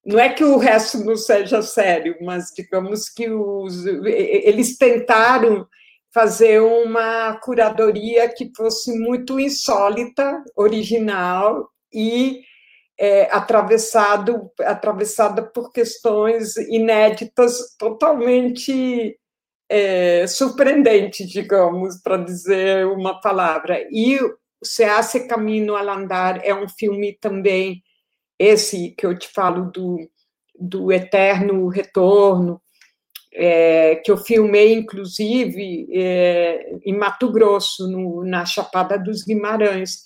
Não 0.05 0.19
é 0.19 0.29
que 0.29 0.45
o 0.45 0.59
resto 0.59 1.03
não 1.03 1.17
seja 1.17 1.63
sério, 1.63 2.17
mas 2.21 2.51
digamos 2.55 3.09
que 3.09 3.29
os, 3.31 3.87
eles 3.87 4.77
tentaram 4.77 5.67
fazer 6.13 6.61
uma 6.61 7.37
curadoria 7.39 8.29
que 8.29 8.53
fosse 8.57 8.97
muito 8.97 9.41
insólita, 9.41 10.45
original 10.55 11.69
e 11.93 12.43
é, 12.99 13.29
atravessado 13.33 14.51
atravessada 14.61 15.43
por 15.43 15.73
questões 15.73 16.57
inéditas, 16.57 17.75
totalmente 17.77 19.19
é, 19.69 20.27
surpreendentes, 20.27 21.29
digamos, 21.29 22.01
para 22.01 22.19
dizer 22.19 22.87
uma 22.87 23.21
palavra. 23.21 23.85
E 23.91 24.21
se 24.65 24.85
hace 24.85 25.27
caminho 25.27 25.77
al 25.77 25.89
andar 25.89 26.45
é 26.45 26.55
um 26.55 26.69
filme 26.69 27.17
também, 27.21 27.83
esse 28.39 28.91
que 28.91 29.07
eu 29.07 29.17
te 29.17 29.29
falo 29.29 29.71
do, 29.71 29.99
do 30.59 30.93
eterno 30.93 31.69
retorno, 31.69 32.61
é, 33.33 33.97
que 33.97 34.11
eu 34.11 34.17
filmei, 34.17 34.73
inclusive, 34.75 35.89
é, 35.93 36.77
em 36.85 36.97
Mato 36.97 37.31
Grosso, 37.31 37.91
no, 37.91 38.25
na 38.25 38.45
Chapada 38.45 38.97
dos 38.97 39.25
Guimarães. 39.25 40.05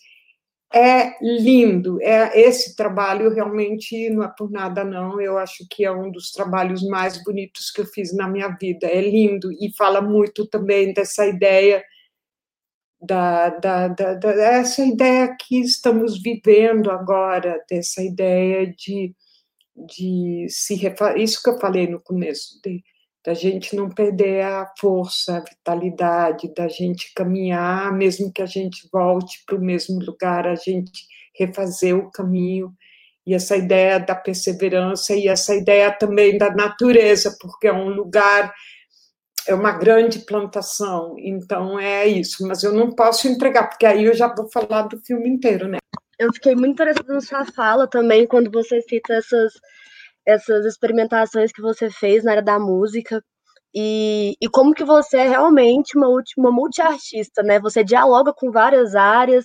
É 0.72 1.14
lindo, 1.22 1.98
é 2.02 2.38
esse 2.38 2.76
trabalho 2.76 3.32
realmente 3.32 4.10
não 4.10 4.22
é 4.22 4.28
por 4.28 4.50
nada 4.50 4.84
não, 4.84 5.18
eu 5.18 5.38
acho 5.38 5.66
que 5.70 5.82
é 5.82 5.90
um 5.90 6.10
dos 6.10 6.30
trabalhos 6.30 6.82
mais 6.82 7.24
bonitos 7.24 7.70
que 7.70 7.80
eu 7.80 7.86
fiz 7.86 8.14
na 8.14 8.28
minha 8.28 8.48
vida, 8.48 8.86
é 8.86 9.00
lindo 9.00 9.50
e 9.50 9.74
fala 9.74 10.02
muito 10.02 10.46
também 10.46 10.92
dessa 10.92 11.26
ideia 11.26 11.82
da, 13.00 13.50
da, 13.50 13.88
da, 13.88 14.14
dessa 14.14 14.82
ideia 14.82 15.34
que 15.38 15.60
estamos 15.60 16.20
vivendo 16.20 16.90
agora, 16.90 17.62
dessa 17.70 18.02
ideia 18.02 18.66
de, 18.66 19.14
de 19.86 20.46
se 20.48 20.74
refazer, 20.74 21.20
isso 21.20 21.42
que 21.42 21.50
eu 21.50 21.58
falei 21.60 21.86
no 21.86 22.00
começo, 22.00 22.60
de, 22.62 22.82
da 23.24 23.34
gente 23.34 23.76
não 23.76 23.88
perder 23.88 24.42
a 24.42 24.72
força, 24.80 25.36
a 25.36 25.40
vitalidade, 25.40 26.52
da 26.54 26.66
gente 26.66 27.12
caminhar, 27.14 27.92
mesmo 27.92 28.32
que 28.32 28.42
a 28.42 28.46
gente 28.46 28.88
volte 28.92 29.42
para 29.46 29.56
o 29.56 29.60
mesmo 29.60 30.00
lugar, 30.00 30.46
a 30.46 30.56
gente 30.56 31.06
refazer 31.38 31.96
o 31.96 32.10
caminho, 32.10 32.72
e 33.24 33.34
essa 33.34 33.56
ideia 33.56 34.00
da 34.00 34.14
perseverança, 34.14 35.14
e 35.14 35.28
essa 35.28 35.54
ideia 35.54 35.92
também 35.92 36.38
da 36.38 36.50
natureza, 36.50 37.36
porque 37.38 37.68
é 37.68 37.72
um 37.72 37.90
lugar 37.90 38.52
é 39.48 39.54
uma 39.54 39.72
grande 39.72 40.20
plantação, 40.20 41.16
então 41.18 41.78
é 41.78 42.06
isso, 42.06 42.46
mas 42.46 42.62
eu 42.62 42.72
não 42.72 42.90
posso 42.94 43.26
entregar, 43.26 43.68
porque 43.68 43.86
aí 43.86 44.04
eu 44.04 44.14
já 44.14 44.32
vou 44.32 44.48
falar 44.50 44.82
do 44.82 44.98
filme 44.98 45.28
inteiro, 45.28 45.66
né? 45.66 45.78
Eu 46.18 46.32
fiquei 46.32 46.54
muito 46.54 46.72
interessada 46.72 47.14
na 47.14 47.20
sua 47.20 47.44
fala 47.46 47.88
também, 47.88 48.26
quando 48.26 48.50
você 48.50 48.80
cita 48.82 49.14
essas, 49.14 49.52
essas 50.26 50.66
experimentações 50.66 51.50
que 51.50 51.62
você 51.62 51.90
fez 51.90 52.24
na 52.24 52.32
área 52.32 52.42
da 52.42 52.58
música, 52.58 53.22
e, 53.74 54.34
e 54.40 54.48
como 54.48 54.74
que 54.74 54.84
você 54.84 55.18
é 55.18 55.28
realmente 55.28 55.96
uma, 55.96 56.08
uma 56.36 56.50
multiartista, 56.50 57.42
né? 57.42 57.60
Você 57.60 57.84
dialoga 57.84 58.32
com 58.32 58.50
várias 58.50 58.94
áreas, 58.94 59.44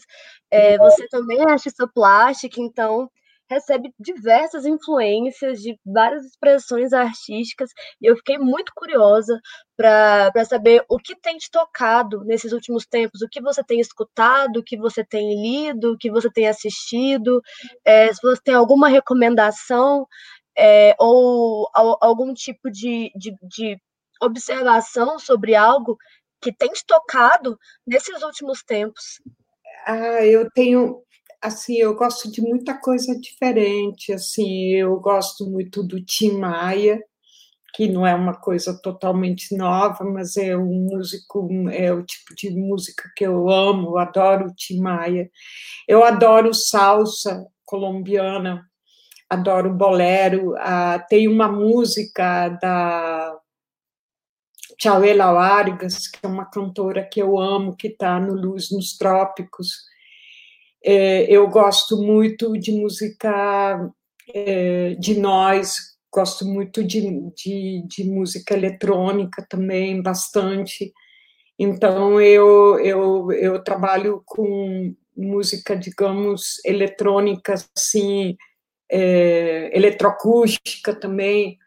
é, 0.50 0.78
você 0.78 1.08
também 1.08 1.40
é 1.40 1.52
artista 1.52 1.88
plástica, 1.94 2.60
então 2.60 3.10
recebe 3.49 3.94
diversas 3.99 4.65
influências 4.65 5.61
de 5.61 5.78
várias 5.86 6.26
expressões 6.26 6.94
artísticas 6.94 7.70
e 8.02 8.10
eu 8.10 8.15
fiquei 8.15 8.38
muito 8.38 8.72
curiosa 8.76 9.40
para 9.76 10.45
saber 10.45 10.84
o 10.90 10.98
que 10.98 11.15
tem 11.15 11.38
te 11.38 11.49
tocado 11.52 12.24
nesses 12.24 12.52
últimos 12.52 12.86
tempos, 12.86 13.22
o 13.22 13.30
que 13.30 13.41
você 13.41 13.64
tem 13.64 13.80
escutado, 13.80 14.57
o 14.57 14.64
que 14.64 14.78
você 14.78 15.03
tem 15.03 15.41
lido, 15.41 15.94
o 15.94 15.98
que 15.98 16.11
você 16.11 16.30
tem 16.32 16.48
assistido, 16.48 17.41
é, 17.86 18.14
se 18.14 18.22
você 18.22 18.41
tem 18.44 18.56
alguma 18.56 18.88
recomendação 18.88 20.07
é, 20.57 20.95
ou 20.99 21.68
algum 21.74 22.34
tipo 22.34 22.70
de, 22.70 23.11
de, 23.15 23.36
de 23.41 23.78
observação 24.22 25.18
sobre 25.20 25.56
algo 25.56 25.98
que 26.41 26.53
tem 26.53 26.70
te 26.72 26.86
tocado 26.86 27.57
nesses 27.86 28.22
últimos 28.22 28.64
tempos. 28.64 29.22
Ah, 29.86 30.26
eu 30.26 30.49
tenho 30.52 31.02
assim, 31.44 31.76
eu 31.76 31.94
gosto 31.94 32.32
de 32.32 32.41
muita 32.41 32.74
coisa 32.80 33.20
diferente, 33.20 34.14
assim, 34.14 34.70
eu 34.70 34.98
gosto 34.99 35.45
muito 35.45 35.84
do 35.84 36.03
Tim 36.03 36.38
Maia, 36.38 36.99
que 37.76 37.88
não 37.88 38.07
é 38.07 38.15
uma 38.15 38.34
coisa 38.34 38.80
totalmente 38.82 39.56
nova, 39.57 40.06
mas 40.06 40.38
é 40.38 40.56
um 40.56 40.88
músico, 40.90 41.49
é 41.70 41.91
o 41.91 42.03
tipo 42.03 42.34
de 42.36 42.49
música 42.52 43.11
que 43.15 43.26
eu 43.26 43.49
amo, 43.49 43.90
eu 43.90 43.98
adoro 43.98 44.48
o 44.48 44.56
Tim 44.56 44.80
Maia. 44.80 45.30
Eu 45.88 46.03
adoro 46.03 46.53
salsa 46.53 47.45
colombiana, 47.65 48.65
adoro 49.30 49.74
bolero, 49.74 50.56
ah, 50.60 50.99
tem 51.10 51.28
uma 51.28 51.49
música 51.52 52.49
da 52.61 53.36
Chauela 54.80 55.34
Vargas, 55.34 56.07
que 56.07 56.20
é 56.24 56.28
uma 56.28 56.45
cantora 56.45 57.03
que 57.03 57.22
eu 57.22 57.40
amo, 57.40 57.76
que 57.76 57.88
está 57.88 58.20
no 58.20 58.34
Luz 58.34 58.72
nos 58.72 58.98
Trópicos, 58.98 59.93
é, 60.84 61.24
eu 61.32 61.48
gosto 61.50 62.02
muito 62.02 62.58
de 62.58 62.72
música 62.72 63.90
é, 64.34 64.96
de 64.96 65.18
nós, 65.20 65.78
gosto 66.12 66.46
muito 66.46 66.84
de, 66.84 67.02
de, 67.36 67.84
de, 67.88 68.04
música 68.04 68.54
eletrônica 68.54 69.46
também, 69.50 70.02
bastante. 70.02 70.92
Então, 71.58 72.20
eu, 72.22 72.80
eu, 72.80 73.32
eu 73.32 73.64
trabalho 73.64 74.22
com 74.26 74.94
música, 75.16 75.76
digamos, 75.76 76.64
eletrônica, 76.66 77.54
assim, 77.76 78.36
é, 78.92 79.76
eletroacústica 79.76 80.94
também. 80.94 81.58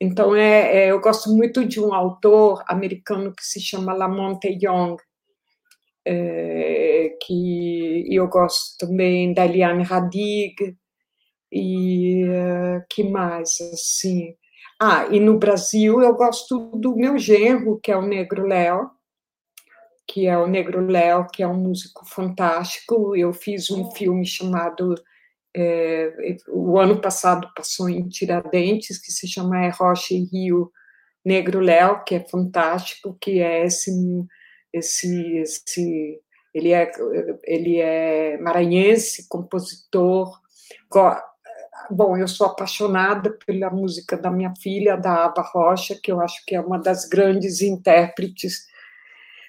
Então, 0.00 0.34
é, 0.34 0.84
é, 0.84 0.90
eu 0.90 1.00
gosto 1.00 1.30
muito 1.30 1.64
de 1.64 1.80
um 1.80 1.94
autor 1.94 2.62
americano 2.66 3.32
que 3.32 3.44
se 3.44 3.60
chama 3.60 3.94
Lamonte 3.94 4.48
Young, 4.48 4.96
que 7.20 8.06
eu 8.10 8.28
gosto 8.28 8.76
também 8.78 9.32
da 9.32 9.44
Eliane 9.44 9.82
Radig, 9.82 10.76
e 11.50 12.24
uh, 12.24 12.84
que 12.90 13.04
mais, 13.04 13.60
assim... 13.72 14.34
Ah, 14.80 15.06
e 15.10 15.20
no 15.20 15.38
Brasil 15.38 16.02
eu 16.02 16.14
gosto 16.14 16.72
do 16.76 16.96
meu 16.96 17.16
genro, 17.16 17.78
que 17.80 17.92
é 17.92 17.96
o 17.96 18.02
Negro 18.02 18.44
Léo, 18.44 18.90
que 20.06 20.26
é 20.26 20.36
o 20.36 20.48
Negro 20.48 20.84
Léo, 20.84 21.26
que 21.32 21.42
é 21.42 21.48
um 21.48 21.54
músico 21.54 22.04
fantástico. 22.04 23.16
Eu 23.16 23.32
fiz 23.32 23.70
um 23.70 23.90
filme 23.92 24.26
chamado 24.26 24.94
é, 25.56 26.36
o 26.48 26.78
ano 26.78 27.00
passado 27.00 27.48
passou 27.54 27.88
em 27.88 28.08
Tiradentes, 28.08 28.98
que 28.98 29.12
se 29.12 29.28
chama 29.28 29.64
é 29.64 29.70
Rocha 29.70 30.12
e 30.12 30.24
Rio 30.24 30.70
Negro 31.24 31.60
Léo, 31.60 32.02
que 32.04 32.16
é 32.16 32.28
fantástico, 32.28 33.16
que 33.20 33.40
é 33.40 33.64
esse 33.64 33.90
esse, 34.74 35.36
esse 35.38 36.20
ele 36.52 36.72
é 36.72 36.90
ele 37.44 37.80
é 37.80 38.38
maranhense, 38.38 39.28
compositor. 39.28 40.40
Bom, 41.90 42.16
eu 42.16 42.26
sou 42.26 42.46
apaixonada 42.46 43.30
pela 43.46 43.70
música 43.70 44.16
da 44.16 44.30
minha 44.30 44.52
filha, 44.56 44.96
da 44.96 45.26
Ava 45.26 45.42
Rocha, 45.42 45.98
que 46.00 46.10
eu 46.10 46.20
acho 46.20 46.44
que 46.46 46.54
é 46.54 46.60
uma 46.60 46.78
das 46.78 47.06
grandes 47.06 47.60
intérpretes 47.60 48.66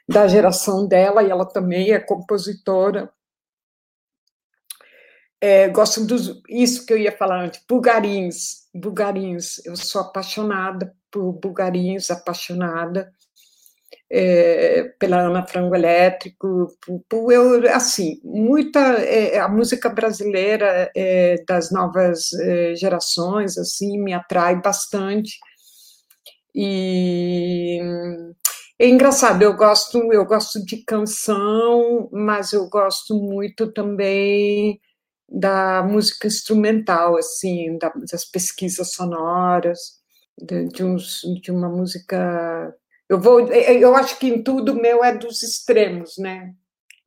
da 0.08 0.28
geração 0.28 0.88
dela, 0.88 1.24
e 1.24 1.30
ela 1.30 1.46
também 1.46 1.92
é 1.92 2.00
compositora. 2.00 3.12
É, 5.42 5.68
gosto 5.70 6.06
dos 6.06 6.42
isso 6.50 6.86
que 6.86 6.94
eu 6.94 6.98
ia 6.98 7.16
falar 7.16 7.44
antes, 7.44 7.64
bugarins, 7.68 8.68
bugarins. 8.74 9.64
Eu 9.66 9.76
sou 9.76 10.02
apaixonada 10.02 10.96
por 11.12 11.34
bugarins, 11.34 12.10
apaixonada 12.10 13.14
é, 14.12 14.84
pela 15.00 15.22
Ana 15.22 15.46
Frango 15.46 15.76
Elétrico, 15.76 16.68
eu, 17.32 17.76
assim, 17.76 18.20
muita, 18.24 18.80
é, 18.80 19.40
a 19.40 19.48
música 19.48 19.90
brasileira 19.90 20.92
é, 20.96 21.44
das 21.48 21.72
novas 21.72 22.32
é, 22.34 22.76
gerações, 22.76 23.58
assim, 23.58 24.00
me 24.00 24.14
atrai 24.14 24.62
bastante, 24.62 25.38
e 26.54 27.80
é 28.80 28.88
engraçado, 28.88 29.42
eu 29.42 29.56
gosto, 29.56 29.98
eu 30.14 30.26
gosto 30.26 30.64
de 30.66 30.78
canção, 30.86 32.10
mas 32.12 32.54
eu 32.54 32.70
gosto 32.70 33.16
muito 33.16 33.72
também 33.72 34.80
da 35.30 35.84
música 35.84 36.28
instrumental, 36.28 37.18
assim, 37.18 37.78
das 38.12 38.26
pesquisas 38.26 38.92
sonoras, 38.94 39.80
de, 40.38 40.68
de, 40.68 40.84
uns, 40.84 41.22
de 41.42 41.52
uma 41.52 41.70
música. 41.70 42.74
Eu 43.08 43.20
vou, 43.20 43.40
eu 43.40 43.96
acho 43.96 44.18
que 44.18 44.28
em 44.28 44.42
tudo 44.42 44.76
meu 44.76 45.04
é 45.04 45.16
dos 45.16 45.44
extremos, 45.44 46.18
né? 46.18 46.52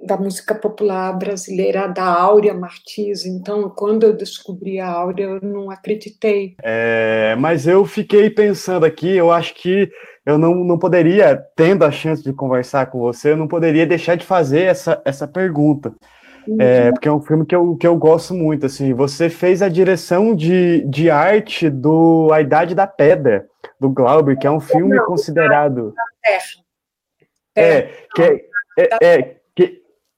Da 0.01 0.17
música 0.17 0.55
popular 0.55 1.13
brasileira, 1.19 1.89
da 1.89 2.05
Áurea 2.05 2.55
Martins. 2.55 3.27
Então, 3.27 3.69
quando 3.71 4.05
eu 4.05 4.13
descobri 4.13 4.79
a 4.79 4.89
Áurea, 4.89 5.25
eu 5.25 5.41
não 5.41 5.71
acreditei. 5.73 6.55
É, 6.63 7.35
mas 7.37 7.67
eu 7.67 7.85
fiquei 7.85 8.31
pensando 8.31 8.87
aqui, 8.87 9.09
eu 9.09 9.33
acho 9.33 9.55
que 9.55 9.91
eu 10.25 10.39
não, 10.39 10.55
não 10.55 10.79
poderia, 10.79 11.37
tendo 11.57 11.85
a 11.85 11.91
chance 11.91 12.23
de 12.23 12.33
conversar 12.33 12.87
com 12.87 13.01
você, 13.01 13.33
eu 13.33 13.37
não 13.37 13.49
poderia 13.49 13.87
deixar 13.87 14.15
de 14.15 14.25
fazer 14.25 14.63
essa, 14.63 15.03
essa 15.05 15.27
pergunta. 15.27 15.93
É, 16.59 16.91
porque 16.93 17.09
é 17.09 17.13
um 17.13 17.21
filme 17.21 17.45
que 17.45 17.55
eu, 17.55 17.77
que 17.77 17.87
eu 17.87 17.97
gosto 17.97 18.35
muito, 18.35 18.67
assim, 18.67 18.95
você 18.95 19.29
fez 19.29 19.61
a 19.63 19.69
direção 19.69 20.35
de, 20.35 20.85
de 20.87 21.11
arte 21.11 21.69
do 21.69 22.31
A 22.33 22.41
Idade 22.41 22.75
da 22.75 22.87
Pedra, 22.87 23.47
do 23.79 23.91
Glauber, 23.91 24.39
que 24.39 24.47
é 24.47 24.51
um 24.51 24.61
filme 24.61 24.99
considerado... 25.01 25.95
É, 27.57 27.83
que 28.15 28.23
é, 28.23 28.49
é, 28.79 28.99
é, 29.03 29.37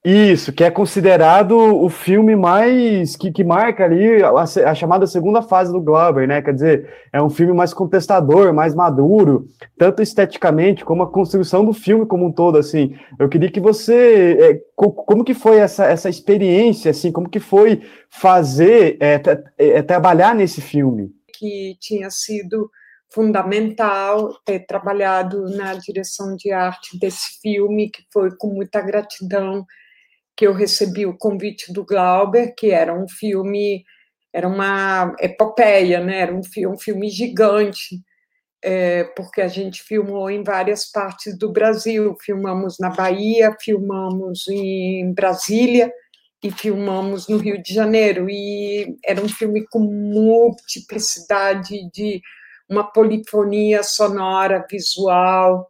isso, 0.02 0.50
que 0.50 0.64
é 0.64 0.70
considerado 0.70 1.52
o 1.52 1.90
filme 1.90 2.34
mais 2.34 3.16
que, 3.16 3.30
que 3.30 3.44
marca 3.44 3.84
ali 3.84 4.22
a, 4.22 4.30
a, 4.30 4.74
chamada 4.74 5.06
segunda 5.06 5.42
fase 5.42 5.70
do 5.70 5.80
Glauber, 5.80 6.26
né? 6.26 6.40
Quer 6.40 6.54
dizer, 6.54 6.94
é 7.12 7.22
um 7.22 7.28
filme 7.28 7.52
mais 7.52 7.74
contestador, 7.74 8.54
mais 8.54 8.74
maduro, 8.74 9.46
tanto 9.76 10.00
esteticamente 10.00 10.86
como 10.86 11.02
a 11.02 11.10
construção 11.10 11.66
do 11.66 11.74
filme 11.74 12.06
como 12.06 12.26
um 12.26 12.32
todo, 12.32 12.56
assim. 12.56 12.96
Eu 13.18 13.28
queria 13.28 13.50
que 13.50 13.60
você, 13.60 14.38
é, 14.40 14.60
co, 14.74 14.90
como 14.90 15.22
que 15.22 15.34
foi 15.34 15.58
essa, 15.58 15.84
essa 15.84 16.08
experiência, 16.08 16.92
assim, 16.92 17.12
como 17.12 17.28
que 17.28 17.40
foi 17.40 17.82
fazer, 18.08 18.96
é, 19.00 19.20
é, 19.58 19.82
trabalhar 19.82 20.34
nesse 20.34 20.62
filme? 20.62 21.10
Que 21.38 21.76
tinha 21.78 22.08
sido 22.08 22.70
fundamental 23.12 24.32
ter 24.46 24.60
trabalhado 24.60 25.50
na 25.50 25.74
direção 25.74 26.34
de 26.36 26.52
arte 26.52 26.98
desse 26.98 27.38
filme, 27.42 27.90
que 27.90 28.02
foi 28.10 28.30
com 28.34 28.46
muita 28.46 28.80
gratidão 28.80 29.66
que 30.40 30.46
eu 30.46 30.54
recebi 30.54 31.04
o 31.04 31.18
convite 31.18 31.70
do 31.70 31.84
Glauber, 31.84 32.54
que 32.56 32.70
era 32.70 32.94
um 32.94 33.06
filme, 33.06 33.84
era 34.32 34.48
uma 34.48 35.14
epopeia, 35.20 36.02
né? 36.02 36.20
era 36.20 36.34
um, 36.34 36.40
um 36.72 36.78
filme 36.78 37.10
gigante, 37.10 38.00
é, 38.64 39.04
porque 39.14 39.42
a 39.42 39.48
gente 39.48 39.82
filmou 39.82 40.30
em 40.30 40.42
várias 40.42 40.90
partes 40.90 41.36
do 41.36 41.52
Brasil. 41.52 42.16
Filmamos 42.22 42.78
na 42.80 42.88
Bahia, 42.88 43.54
filmamos 43.60 44.48
em 44.48 45.12
Brasília 45.12 45.92
e 46.42 46.50
filmamos 46.50 47.28
no 47.28 47.36
Rio 47.36 47.62
de 47.62 47.74
Janeiro. 47.74 48.26
E 48.30 48.96
era 49.04 49.22
um 49.22 49.28
filme 49.28 49.66
com 49.66 49.80
multiplicidade 49.80 51.86
de 51.92 52.22
uma 52.66 52.90
polifonia 52.90 53.82
sonora, 53.82 54.66
visual, 54.70 55.68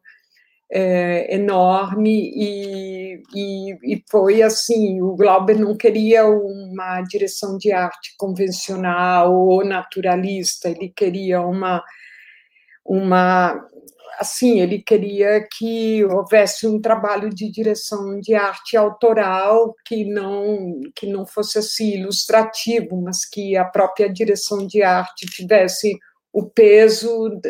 é, 0.73 1.35
enorme 1.35 2.31
e, 2.33 3.23
e, 3.35 3.95
e, 3.95 4.05
foi 4.09 4.41
assim, 4.41 5.03
o 5.03 5.17
Glauber 5.17 5.59
não 5.59 5.77
queria 5.77 6.25
uma 6.27 7.03
direção 7.03 7.59
de 7.59 7.73
arte 7.73 8.15
convencional 8.17 9.35
ou 9.35 9.65
naturalista, 9.65 10.69
ele 10.69 10.89
queria 10.95 11.41
uma 11.43 11.83
uma 12.85 13.69
assim, 14.19 14.61
ele 14.61 14.81
queria 14.83 15.47
que 15.51 16.05
houvesse 16.05 16.67
um 16.67 16.81
trabalho 16.81 17.31
de 17.31 17.51
direção 17.51 18.21
de 18.21 18.35
arte 18.35 18.77
autoral 18.77 19.75
que 19.85 20.05
não 20.05 20.81
que 20.95 21.07
não 21.07 21.27
fosse 21.27 21.59
assim 21.59 21.95
ilustrativo, 22.01 23.01
mas 23.03 23.25
que 23.25 23.57
a 23.57 23.65
própria 23.65 24.09
direção 24.13 24.67
de 24.67 24.83
arte 24.83 25.27
tivesse 25.27 25.99
o 26.33 26.45
peso 26.45 27.41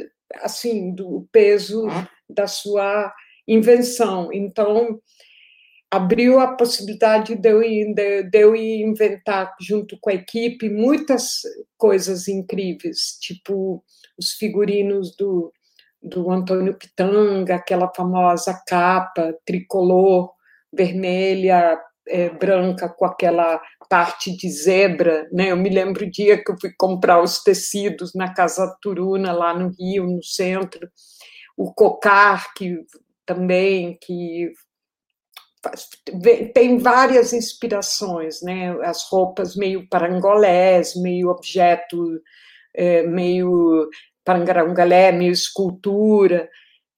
assim 0.42 0.94
do 0.94 1.26
peso 1.32 1.86
da 2.34 2.46
sua 2.46 3.12
invenção. 3.46 4.32
Então, 4.32 5.00
abriu 5.90 6.38
a 6.38 6.54
possibilidade 6.56 7.34
de 7.34 7.48
eu, 7.48 7.60
de, 7.60 8.22
de 8.22 8.38
eu 8.38 8.54
inventar, 8.54 9.54
junto 9.60 9.98
com 10.00 10.10
a 10.10 10.14
equipe, 10.14 10.70
muitas 10.70 11.40
coisas 11.76 12.28
incríveis, 12.28 13.18
tipo 13.20 13.82
os 14.16 14.32
figurinos 14.32 15.16
do, 15.16 15.52
do 16.00 16.30
Antônio 16.30 16.76
Pitanga, 16.76 17.56
aquela 17.56 17.90
famosa 17.94 18.62
capa 18.66 19.34
tricolor, 19.44 20.30
vermelha, 20.72 21.80
é, 22.06 22.28
branca, 22.28 22.88
com 22.88 23.04
aquela 23.04 23.60
parte 23.88 24.36
de 24.36 24.48
zebra. 24.48 25.28
Né? 25.32 25.50
Eu 25.50 25.56
me 25.56 25.68
lembro 25.68 26.04
o 26.04 26.10
dia 26.10 26.42
que 26.42 26.52
eu 26.52 26.56
fui 26.60 26.70
comprar 26.78 27.20
os 27.22 27.42
tecidos 27.42 28.14
na 28.14 28.32
Casa 28.32 28.76
Turuna, 28.80 29.32
lá 29.32 29.52
no 29.52 29.70
Rio, 29.76 30.06
no 30.06 30.22
centro, 30.22 30.88
o 31.56 31.72
cocar 31.72 32.52
que 32.54 32.84
também 33.26 33.98
que 34.00 34.52
tem 36.54 36.78
várias 36.78 37.32
inspirações, 37.32 38.40
né? 38.42 38.70
As 38.82 39.08
roupas 39.10 39.54
meio 39.54 39.86
parangolés, 39.88 40.94
meio 40.96 41.28
objeto, 41.28 42.20
é, 42.74 43.02
meio 43.02 43.88
parangarangolé, 44.24 45.12
meio 45.12 45.32
escultura, 45.32 46.48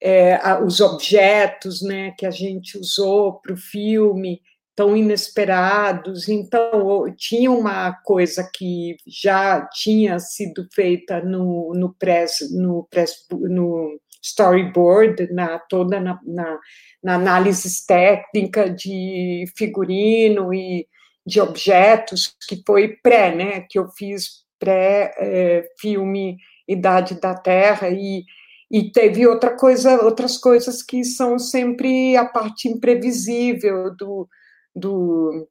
é, 0.01 0.39
os 0.65 0.81
objetos, 0.81 1.83
né, 1.83 2.13
que 2.19 2.27
a 2.27 2.31
gente 2.31 2.77
usou 2.77 3.41
para 3.41 3.53
o 3.53 3.57
filme 3.57 4.41
tão 4.75 4.97
inesperados. 4.97 6.29
Então 6.29 7.05
tinha 7.17 7.51
uma 7.51 7.93
coisa 8.05 8.49
que 8.55 8.97
já 9.07 9.67
tinha 9.69 10.19
sido 10.19 10.67
feita 10.73 11.21
no 11.21 11.73
no 11.75 11.95
press, 11.95 12.49
no, 12.53 12.87
press, 12.91 13.27
no 13.31 13.99
storyboard, 14.23 15.33
na, 15.33 15.59
toda 15.59 15.99
na, 16.01 16.19
na, 16.25 16.59
na 17.03 17.15
análise 17.15 17.85
técnica 17.87 18.71
de 18.71 19.45
figurino 19.57 20.55
e 20.55 20.87
de 21.27 21.41
objetos, 21.41 22.35
que 22.49 22.63
foi 22.67 22.97
pré, 23.03 23.35
né, 23.35 23.67
que 23.69 23.79
eu 23.79 23.89
fiz 23.89 24.43
pré-filme 24.59 26.37
é, 26.69 26.73
Idade 26.73 27.21
da 27.21 27.35
Terra, 27.35 27.89
e, 27.91 28.25
e 28.71 28.91
teve 28.91 29.27
outra 29.27 29.57
coisa, 29.57 30.05
outras 30.05 30.39
coisas 30.39 30.83
que 30.83 31.05
são 31.05 31.39
sempre 31.39 32.17
a 32.17 32.25
parte 32.25 32.69
imprevisível 32.69 33.95
do, 33.97 34.29
do, 34.75 35.49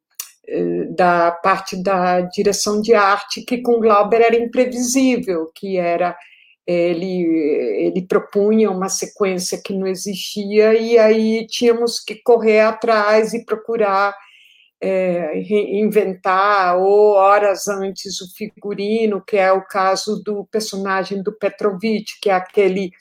é, 0.48 0.86
da 0.96 1.32
parte 1.32 1.82
da 1.82 2.22
direção 2.22 2.82
de 2.82 2.94
arte, 2.94 3.44
que 3.44 3.62
com 3.62 3.80
Glauber 3.80 4.22
era 4.22 4.36
imprevisível, 4.36 5.52
que 5.54 5.78
era 5.78 6.18
ele, 6.66 7.24
ele 7.88 8.06
propunha 8.08 8.70
uma 8.70 8.90
sequência 8.90 9.62
que 9.64 9.74
não 9.74 9.88
existia, 9.88 10.74
e 10.74 10.98
aí 10.98 11.46
tínhamos 11.48 12.00
que 12.00 12.16
correr 12.16 12.62
atrás 12.62 13.34
e 13.34 13.46
procurar 13.46 14.16
é, 14.82 15.40
inventar, 15.80 16.78
ou 16.78 17.14
horas 17.14 17.68
antes, 17.68 18.20
o 18.22 18.34
figurino, 18.36 19.24
que 19.24 19.38
é 19.38 19.52
o 19.52 19.66
caso 19.66 20.22
do 20.24 20.46
personagem 20.52 21.22
do 21.22 21.32
Petrovich, 21.32 22.20
que 22.20 22.30
é 22.30 22.34
aquele 22.34 22.92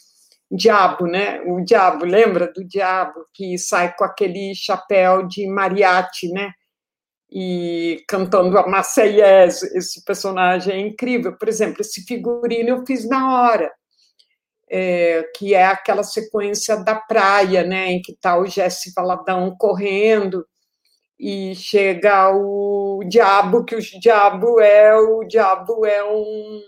diabo, 0.50 1.06
né? 1.06 1.40
O 1.46 1.64
diabo, 1.64 2.04
lembra 2.04 2.52
do 2.52 2.64
diabo 2.64 3.24
que 3.32 3.56
sai 3.56 3.94
com 3.96 4.04
aquele 4.04 4.52
chapéu 4.54 5.26
de 5.26 5.46
mariachi, 5.46 6.28
né? 6.32 6.52
E 7.32 8.02
cantando 8.09 8.59
a 8.59 8.66
Marseillaise, 8.66 9.66
esse 9.77 10.05
personagem 10.05 10.74
é 10.74 10.86
incrível. 10.89 11.36
Por 11.36 11.48
exemplo, 11.48 11.81
esse 11.81 12.02
figurino 12.02 12.70
eu 12.70 12.86
fiz 12.86 13.09
na 13.09 13.43
hora, 13.43 13.70
é, 14.69 15.24
que 15.36 15.55
é 15.55 15.65
aquela 15.65 16.02
sequência 16.02 16.77
da 16.77 16.94
praia, 16.97 17.62
né, 17.62 17.93
em 17.93 18.02
que 18.02 18.12
está 18.12 18.39
o 18.39 18.47
Jesse 18.47 18.93
Valadão 18.94 19.55
correndo 19.59 20.44
e 21.19 21.55
chega 21.55 22.31
o 22.35 23.02
diabo, 23.07 23.65
que 23.65 23.77
o 23.77 23.81
diabo 24.01 24.61
é 24.61 24.97
o 24.97 25.23
diabo 25.24 25.85
é 25.85 26.02
um 26.02 26.62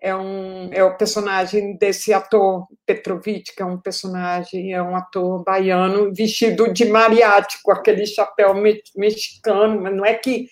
é, 0.00 0.14
um, 0.14 0.70
é 0.72 0.84
o 0.84 0.96
personagem 0.96 1.76
desse 1.76 2.12
ator 2.12 2.66
Petrovic, 2.86 3.54
que 3.54 3.62
é 3.62 3.66
um 3.66 3.78
personagem, 3.78 4.72
é 4.72 4.82
um 4.82 4.94
ator 4.94 5.42
baiano 5.42 6.14
vestido 6.14 6.72
de 6.72 6.84
mariachi, 6.84 7.60
com 7.62 7.72
aquele 7.72 8.06
chapéu 8.06 8.54
me, 8.54 8.80
mexicano, 8.96 9.80
mas 9.80 9.94
não 9.94 10.04
é 10.04 10.14
que, 10.14 10.48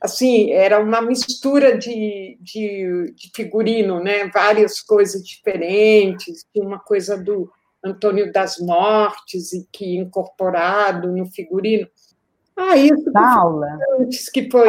assim, 0.00 0.52
era 0.52 0.80
uma 0.80 1.00
mistura 1.00 1.76
de, 1.76 2.38
de, 2.40 3.12
de 3.16 3.30
figurino, 3.34 4.00
né, 4.00 4.28
várias 4.28 4.80
coisas 4.80 5.24
diferentes, 5.24 6.46
uma 6.54 6.78
coisa 6.78 7.16
do 7.16 7.50
Antônio 7.84 8.32
das 8.32 8.58
Mortes, 8.58 9.52
e 9.52 9.66
que 9.72 9.96
incorporado 9.96 11.10
no 11.10 11.26
figurino. 11.26 11.88
Ah, 12.56 12.76
isso 12.76 13.10
Paula, 13.12 13.66
que 14.32 14.48
foi 14.48 14.68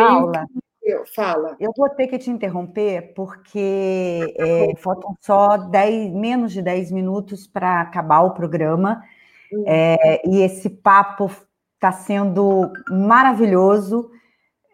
Paula. 0.86 1.06
Fala. 1.14 1.58
Eu 1.60 1.72
vou 1.76 1.90
ter 1.90 2.08
que 2.08 2.18
te 2.18 2.30
interromper, 2.30 3.14
porque 3.16 4.34
é, 4.38 4.76
faltam 4.78 5.18
só 5.22 5.58
dez, 5.58 6.12
menos 6.14 6.52
de 6.52 6.62
10 6.62 6.92
minutos 6.92 7.48
para 7.48 7.82
acabar 7.82 8.22
o 8.22 8.34
programa. 8.34 9.04
Uhum. 9.52 9.64
É, 9.68 10.22
e 10.28 10.42
esse 10.42 10.70
papo 10.70 11.32
está 11.76 11.92
sendo 11.92 12.72
maravilhoso. 12.90 14.12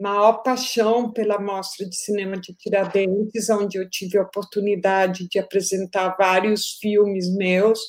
maior 0.00 0.34
paixão 0.44 1.10
pela 1.10 1.40
mostra 1.40 1.84
de 1.84 1.96
cinema 1.96 2.36
de 2.36 2.54
Tiradentes, 2.54 3.50
onde 3.50 3.76
eu 3.76 3.90
tive 3.90 4.18
a 4.18 4.22
oportunidade 4.22 5.28
de 5.28 5.36
apresentar 5.36 6.14
vários 6.16 6.78
filmes 6.80 7.28
meus 7.34 7.80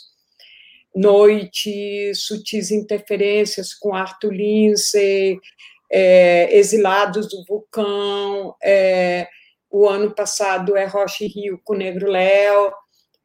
Noite, 0.96 2.12
Sutis 2.16 2.72
Interferências 2.72 3.72
com 3.72 3.94
Arthur 3.94 4.34
Lindsay, 4.34 5.38
é, 5.92 6.58
Exilados 6.58 7.30
do 7.30 7.46
Vulcão, 7.46 8.56
é, 8.64 9.28
o 9.70 9.88
ano 9.88 10.16
passado 10.16 10.76
é 10.76 10.86
Rocha 10.86 11.24
e 11.24 11.28
Rio 11.28 11.62
com 11.64 11.76
Negro 11.76 12.10
Léo, 12.10 12.72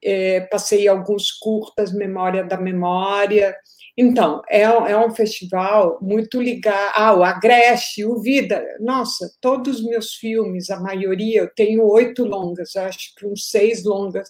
é, 0.03 0.41
passei 0.43 0.89
alguns 0.89 1.31
curtas, 1.31 1.93
Memória 1.93 2.45
da 2.45 2.57
Memória. 2.57 3.55
Então, 3.97 4.43
é, 4.49 4.63
é 4.63 4.97
um 4.97 5.11
festival 5.11 5.99
muito 6.01 6.41
ligado. 6.41 6.93
Ah, 6.95 7.15
o 7.15 7.23
Agreste, 7.23 8.05
o 8.05 8.21
Vida. 8.21 8.65
Nossa, 8.81 9.31
todos 9.41 9.81
os 9.81 9.85
meus 9.85 10.15
filmes, 10.15 10.71
a 10.71 10.81
maioria, 10.81 11.41
eu 11.41 11.55
tenho 11.55 11.85
oito 11.87 12.25
longas, 12.25 12.77
acho 12.77 13.15
que 13.17 13.27
uns 13.27 13.49
seis 13.49 13.85
longas 13.85 14.29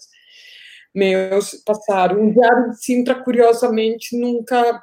meus 0.93 1.51
passaram. 1.65 2.21
O 2.21 2.33
Diário 2.33 2.71
de 2.71 2.83
Sintra, 2.83 3.23
curiosamente, 3.23 4.17
nunca 4.17 4.81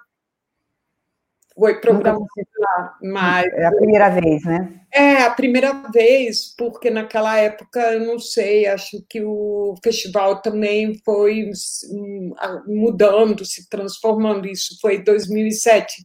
foi 1.59 1.81
programado 1.81 2.25
lá, 2.59 2.97
mas... 3.03 3.53
É 3.53 3.67
a 3.67 3.73
primeira 3.73 4.09
vez, 4.11 4.45
né? 4.45 4.81
É, 4.93 5.23
a 5.23 5.31
primeira 5.31 5.73
vez, 5.93 6.55
porque 6.57 6.89
naquela 6.89 7.37
época, 7.37 7.81
eu 7.93 8.01
não 8.07 8.19
sei, 8.19 8.67
acho 8.67 9.05
que 9.09 9.23
o 9.23 9.75
festival 9.83 10.41
também 10.41 10.95
foi 11.05 11.51
hum, 11.91 12.33
mudando, 12.67 13.45
se 13.45 13.69
transformando, 13.69 14.47
isso 14.47 14.79
foi 14.81 14.97
em 14.97 15.05
2007, 15.05 16.03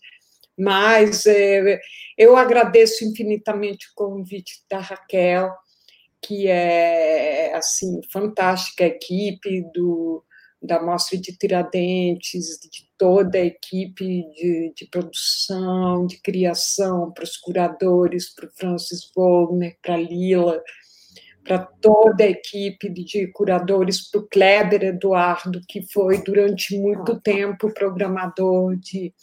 mas 0.57 1.25
é, 1.25 1.79
eu 2.17 2.35
agradeço 2.35 3.05
infinitamente 3.05 3.87
o 3.87 3.95
convite 3.95 4.63
da 4.69 4.79
Raquel, 4.79 5.51
que 6.21 6.47
é 6.47 7.53
assim 7.55 7.99
fantástica 8.11 8.83
a 8.83 8.87
equipe 8.87 9.61
do 9.73 10.23
da 10.63 10.81
Mostra 10.81 11.17
de 11.17 11.35
Tiradentes, 11.35 12.57
de 12.71 12.89
toda 12.97 13.37
a 13.37 13.45
equipe 13.45 14.23
de, 14.33 14.73
de 14.73 14.87
produção, 14.89 16.07
de 16.07 16.21
criação, 16.21 17.11
para 17.11 17.25
os 17.25 17.35
curadores, 17.35 18.33
para 18.33 18.45
o 18.45 18.51
Francis 18.55 19.11
Wagner, 19.13 19.77
para 19.81 19.95
a 19.95 19.97
Lila, 19.97 20.63
para 21.43 21.59
toda 21.59 22.23
a 22.23 22.29
equipe 22.29 22.87
de 22.89 23.27
curadores, 23.27 24.09
para 24.09 24.21
o 24.21 24.27
Kleber 24.27 24.83
Eduardo, 24.83 25.59
que 25.67 25.85
foi 25.91 26.23
durante 26.23 26.77
muito 26.77 27.19
tempo 27.19 27.73
programador 27.73 28.77
de, 28.77 29.13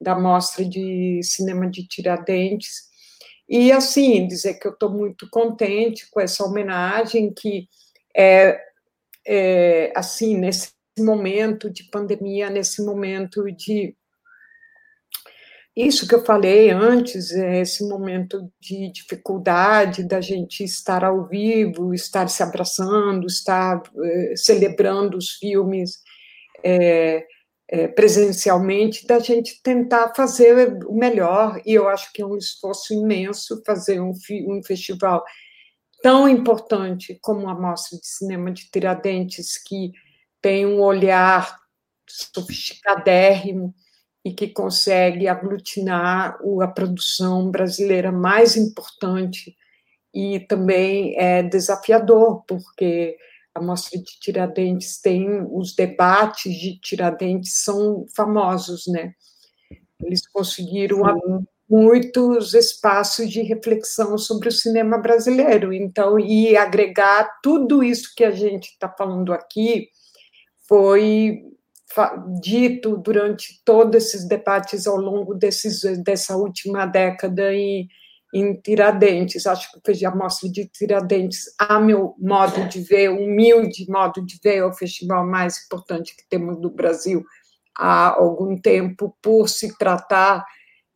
da 0.00 0.16
Mostra 0.16 0.64
de 0.64 1.18
Cinema 1.24 1.68
de 1.68 1.88
Tiradentes, 1.88 2.94
e, 3.48 3.72
assim, 3.72 4.28
dizer 4.28 4.54
que 4.54 4.66
eu 4.68 4.72
estou 4.72 4.90
muito 4.90 5.28
contente 5.28 6.08
com 6.10 6.20
essa 6.20 6.44
homenagem, 6.44 7.34
que 7.34 7.68
é, 8.16 8.58
é, 9.26 9.92
assim, 9.94 10.36
nesse 10.36 10.73
momento 10.98 11.70
de 11.70 11.84
pandemia, 11.84 12.50
nesse 12.50 12.84
momento 12.84 13.44
de. 13.52 13.96
Isso 15.76 16.06
que 16.06 16.14
eu 16.14 16.24
falei 16.24 16.70
antes, 16.70 17.32
é 17.32 17.60
esse 17.60 17.88
momento 17.88 18.48
de 18.60 18.92
dificuldade 18.92 20.06
da 20.06 20.20
gente 20.20 20.62
estar 20.62 21.02
ao 21.02 21.26
vivo, 21.26 21.92
estar 21.92 22.28
se 22.28 22.42
abraçando, 22.42 23.26
estar 23.26 23.82
é, 24.02 24.36
celebrando 24.36 25.16
os 25.18 25.30
filmes. 25.32 25.98
É, 26.64 27.26
é, 27.66 27.88
presencialmente, 27.88 29.06
da 29.06 29.18
gente 29.18 29.60
tentar 29.62 30.12
fazer 30.14 30.78
o 30.86 30.94
melhor, 30.94 31.60
e 31.64 31.72
eu 31.72 31.88
acho 31.88 32.12
que 32.12 32.22
é 32.22 32.26
um 32.26 32.36
esforço 32.36 32.92
imenso 32.92 33.62
fazer 33.66 34.00
um, 34.00 34.12
um 34.46 34.62
festival 34.62 35.24
tão 36.02 36.28
importante 36.28 37.18
como 37.22 37.48
a 37.48 37.58
Mostra 37.58 37.98
de 37.98 38.06
Cinema 38.06 38.52
de 38.52 38.70
Tiradentes, 38.70 39.56
que 39.56 39.90
tem 40.44 40.66
um 40.66 40.82
olhar 40.82 41.58
sofisticadérrimo 42.06 43.74
e 44.22 44.30
que 44.30 44.48
consegue 44.48 45.26
aglutinar 45.26 46.36
a 46.60 46.68
produção 46.68 47.50
brasileira 47.50 48.12
mais 48.12 48.54
importante 48.54 49.56
e 50.12 50.40
também 50.40 51.18
é 51.18 51.42
desafiador, 51.42 52.44
porque 52.46 53.16
a 53.54 53.62
Mostra 53.62 53.98
de 53.98 54.20
Tiradentes 54.20 55.00
tem 55.00 55.26
os 55.50 55.74
debates 55.74 56.54
de 56.54 56.78
Tiradentes 56.78 57.64
são 57.64 58.04
famosos, 58.14 58.86
né? 58.86 59.14
Eles 60.02 60.28
conseguiram 60.28 60.98
Sim. 60.98 61.46
muitos 61.70 62.52
espaços 62.52 63.30
de 63.30 63.40
reflexão 63.40 64.18
sobre 64.18 64.50
o 64.50 64.52
cinema 64.52 64.98
brasileiro. 64.98 65.72
Então, 65.72 66.20
e 66.20 66.54
agregar 66.54 67.30
tudo 67.42 67.82
isso 67.82 68.12
que 68.14 68.24
a 68.24 68.30
gente 68.30 68.66
está 68.66 68.90
falando 68.90 69.32
aqui 69.32 69.88
foi 70.68 71.42
dito 72.40 72.96
durante 72.96 73.62
todos 73.64 74.04
esses 74.04 74.26
debates 74.26 74.86
ao 74.86 74.96
longo 74.96 75.34
desses, 75.34 75.82
dessa 76.02 76.36
última 76.36 76.86
década 76.86 77.52
e 77.54 77.86
em 78.34 78.60
Tiradentes. 78.60 79.46
Acho 79.46 79.68
que 79.80 80.04
a 80.04 80.10
mostra 80.10 80.48
de 80.50 80.66
Tiradentes, 80.66 81.54
a 81.58 81.78
meu 81.78 82.14
modo 82.18 82.68
de 82.68 82.80
ver, 82.80 83.10
humilde 83.10 83.86
modo 83.88 84.24
de 84.24 84.38
ver, 84.42 84.56
é 84.56 84.64
o 84.64 84.72
festival 84.72 85.24
mais 85.24 85.64
importante 85.64 86.16
que 86.16 86.28
temos 86.28 86.60
no 86.60 86.70
Brasil 86.70 87.24
há 87.76 88.14
algum 88.14 88.56
tempo, 88.56 89.16
por 89.22 89.48
se 89.48 89.76
tratar 89.78 90.44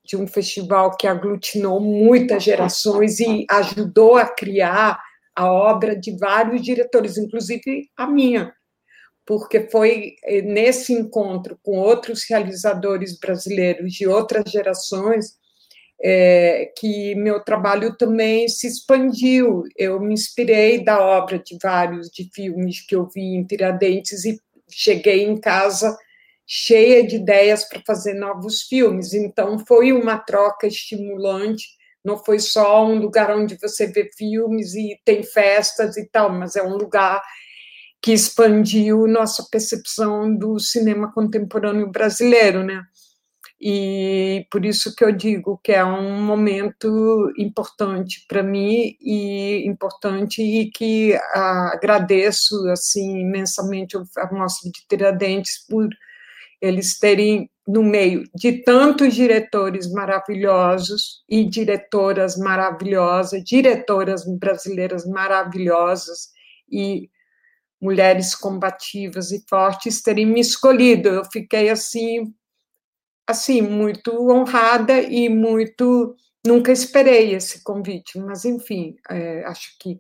de 0.05 0.17
um 0.17 0.27
festival 0.27 0.97
que 0.97 1.07
aglutinou 1.07 1.81
muitas 1.81 2.43
gerações 2.43 3.21
e 3.21 3.45
ajudou 3.51 4.17
a 4.17 4.27
criar 4.27 4.99
a 5.37 5.53
obra 5.53 5.95
de 5.95 6.17
vários 6.17 6.63
diretores, 6.63 7.19
inclusive 7.19 7.89
a 7.97 8.07
minha, 8.07 8.53
porque 9.29 9.69
foi 9.69 10.17
eh, 10.25 10.41
nesse 10.41 10.95
encontro 10.95 11.61
com 11.63 11.77
outros 11.77 12.25
realizadores 12.27 13.19
brasileiros 13.21 13.93
de 13.93 14.09
outras 14.09 14.51
gerações 14.51 15.37
é, 16.03 16.73
que 16.79 17.15
meu 17.15 17.39
trabalho 17.45 17.95
também 17.95 18.49
se 18.49 18.67
expandiu. 18.67 19.65
Eu 19.77 20.01
me 20.01 20.15
inspirei 20.15 20.83
da 20.83 20.99
obra 21.05 21.39
de 21.39 21.59
vários 21.63 22.09
de 22.09 22.31
filmes 22.33 22.81
que 22.81 22.97
eu 22.97 23.07
vi 23.07 23.35
em 23.35 23.45
Tiradentes 23.45 24.25
e 24.25 24.41
cheguei 24.71 25.25
em 25.25 25.39
casa 25.39 25.95
cheia 26.47 27.07
de 27.07 27.17
ideias 27.17 27.69
para 27.69 27.83
fazer 27.87 28.15
novos 28.15 28.63
filmes. 28.63 29.13
Então 29.13 29.59
foi 29.67 29.93
uma 29.93 30.17
troca 30.17 30.67
estimulante. 30.67 31.67
Não 32.03 32.17
foi 32.17 32.39
só 32.39 32.87
um 32.87 32.99
lugar 32.99 33.31
onde 33.37 33.59
você 33.61 33.89
vê 33.89 34.09
filmes 34.17 34.75
e 34.75 34.99
tem 35.05 35.23
festas 35.23 35.99
e 35.99 36.09
tal, 36.09 36.33
mas 36.33 36.57
é 36.57 36.63
um 36.63 36.79
lugar 36.79 37.21
que 38.01 38.13
expandiu 38.13 39.07
nossa 39.07 39.47
percepção 39.51 40.35
do 40.37 40.59
cinema 40.59 41.13
contemporâneo 41.13 41.91
brasileiro, 41.91 42.63
né? 42.63 42.85
E 43.61 44.47
por 44.53 44.65
isso 44.65 44.95
que 44.95 45.05
eu 45.05 45.11
digo 45.11 45.59
que 45.65 45.73
é 45.73 45.85
um 45.85 46.23
momento 46.23 47.33
importante 47.37 48.25
para 48.29 48.41
mim 48.41 48.97
e 49.01 49.67
importante 49.67 50.41
e 50.41 50.71
que 50.71 51.19
agradeço 51.35 52.55
assim 52.69 53.19
imensamente 53.21 53.97
a 53.97 54.33
Mostra 54.33 54.71
de 54.71 54.87
Tiradentes 54.89 55.67
por 55.69 55.89
eles 56.61 56.99
terem 56.99 57.51
no 57.67 57.83
meio 57.83 58.25
de 58.35 58.63
tantos 58.63 59.15
diretores 59.15 59.91
maravilhosos 59.93 61.25
e 61.29 61.45
diretoras 61.45 62.37
maravilhosas, 62.37 63.43
diretoras 63.45 64.25
brasileiras 64.39 65.05
maravilhosas 65.05 66.31
e 66.71 67.11
mulheres 67.81 68.35
combativas 68.35 69.31
e 69.31 69.45
fortes 69.49 70.03
terem 70.03 70.27
me 70.27 70.41
escolhido. 70.41 71.09
Eu 71.09 71.25
fiquei 71.25 71.71
assim, 71.71 72.33
assim 73.27 73.61
muito 73.63 74.31
honrada 74.31 75.01
e 75.01 75.29
muito 75.29 76.15
nunca 76.47 76.73
esperei 76.73 77.35
esse 77.35 77.63
convite, 77.63 78.19
mas 78.19 78.45
enfim, 78.45 78.97
é, 79.11 79.45
acho 79.45 79.77
que 79.79 79.99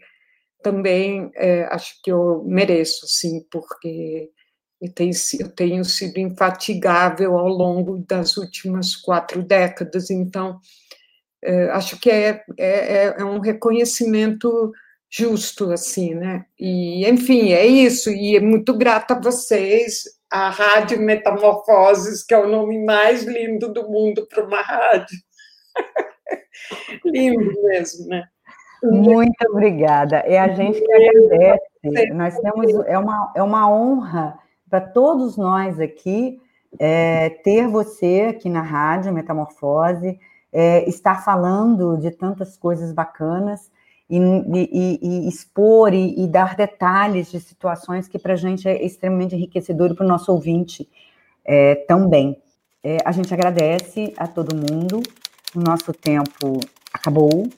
também 0.63 1.31
é, 1.35 1.65
acho 1.65 2.01
que 2.03 2.11
eu 2.11 2.43
mereço, 2.45 3.07
sim, 3.07 3.47
porque 3.51 4.31
eu 4.81 4.93
tenho, 4.93 5.13
eu 5.41 5.49
tenho 5.51 5.85
sido 5.85 6.19
infatigável 6.19 7.37
ao 7.37 7.49
longo 7.49 7.99
das 7.99 8.37
últimas 8.37 8.97
quatro 8.97 9.43
décadas, 9.43 10.11
então 10.11 10.59
é, 11.43 11.71
acho 11.71 11.99
que 12.01 12.11
é, 12.11 12.45
é, 12.59 13.15
é 13.19 13.25
um 13.25 13.41
reconhecimento 13.41 14.73
justo, 15.11 15.71
assim, 15.73 16.15
né? 16.15 16.45
E, 16.59 17.09
enfim, 17.09 17.53
é 17.53 17.67
isso, 17.67 18.11
e 18.11 18.37
é 18.37 18.41
muito 18.41 18.77
grata 18.77 19.15
a 19.15 19.21
vocês, 19.21 20.05
a 20.31 20.51
Rádio 20.51 21.01
Metamorfoses, 21.01 22.23
que 22.23 22.35
é 22.35 22.39
o 22.39 22.49
nome 22.49 22.85
mais 22.85 23.25
lindo 23.25 23.73
do 23.73 23.89
mundo 23.89 24.27
para 24.27 24.45
uma 24.45 24.61
rádio. 24.61 25.17
lindo 27.05 27.63
mesmo, 27.63 28.09
né? 28.09 28.25
Muito 28.83 29.37
obrigada. 29.51 30.19
É 30.19 30.39
a 30.39 30.49
gente 30.49 30.81
que 30.81 30.93
agradece. 30.93 32.13
Nós 32.13 32.39
temos 32.39 32.87
é 32.87 32.99
uma, 32.99 33.33
é 33.35 33.43
uma 33.43 33.71
honra 33.71 34.39
para 34.69 34.81
todos 34.81 35.37
nós 35.37 35.81
aqui 35.81 36.39
é, 36.79 37.31
ter 37.43 37.67
você 37.67 38.29
aqui 38.31 38.49
na 38.49 38.63
rádio 38.63 39.13
Metamorfose, 39.13 40.19
é, 40.53 40.89
estar 40.89 41.25
falando 41.25 41.97
de 41.97 42.11
tantas 42.11 42.57
coisas 42.57 42.93
bacanas 42.93 43.71
e, 44.11 44.19
e, 44.19 44.99
e 45.03 45.29
expor 45.29 45.93
e, 45.93 46.23
e, 46.23 46.27
dar 46.27 46.57
detalhes 46.57 47.31
de 47.31 47.41
situações 47.41 48.09
que 48.09 48.19
para 48.19 48.33
a 48.33 48.37
gente 48.37 48.67
é 48.67 48.85
extremamente 48.85 49.35
enriquecedor 49.35 49.91
e 49.91 49.95
para 49.95 50.05
o 50.05 50.09
nosso 50.09 50.33
ouvinte 50.33 50.89
é, 51.45 51.75
também. 51.75 52.41
É, 52.83 52.99
a 53.05 53.13
gente 53.13 53.33
agradece 53.35 54.15
a 54.17 54.27
todo 54.27 54.57
mundo, 54.57 55.03
o 55.55 55.61
nosso 55.61 55.93
tempo 55.93 56.61
acabou 56.93 57.49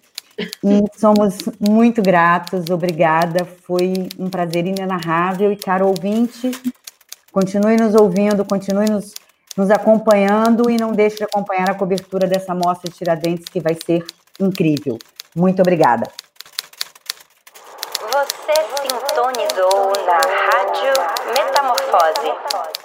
e 0.64 0.98
somos 0.98 1.38
muito 1.60 2.02
gratos, 2.02 2.70
obrigada, 2.70 3.44
foi 3.44 4.08
um 4.18 4.28
prazer 4.28 4.66
inenarrável 4.66 5.52
e 5.52 5.56
caro 5.56 5.86
ouvinte, 5.86 6.50
continue 7.30 7.76
nos 7.76 7.94
ouvindo, 7.94 8.44
continue 8.44 8.88
nos, 8.88 9.12
nos 9.56 9.70
acompanhando 9.70 10.70
e 10.70 10.78
não 10.78 10.92
deixe 10.92 11.18
de 11.18 11.24
acompanhar 11.24 11.70
a 11.70 11.74
cobertura 11.74 12.26
dessa 12.26 12.54
mostra 12.54 12.90
de 12.90 12.96
Tiradentes 12.96 13.44
que 13.44 13.60
vai 13.60 13.76
ser 13.84 14.04
incrível. 14.40 14.98
Muito 15.36 15.60
obrigada. 15.60 16.10
Você 18.12 18.52
sintonizou 18.82 19.92
na 20.04 20.18
Rádio 20.18 20.92
Metamorfose. 21.32 22.79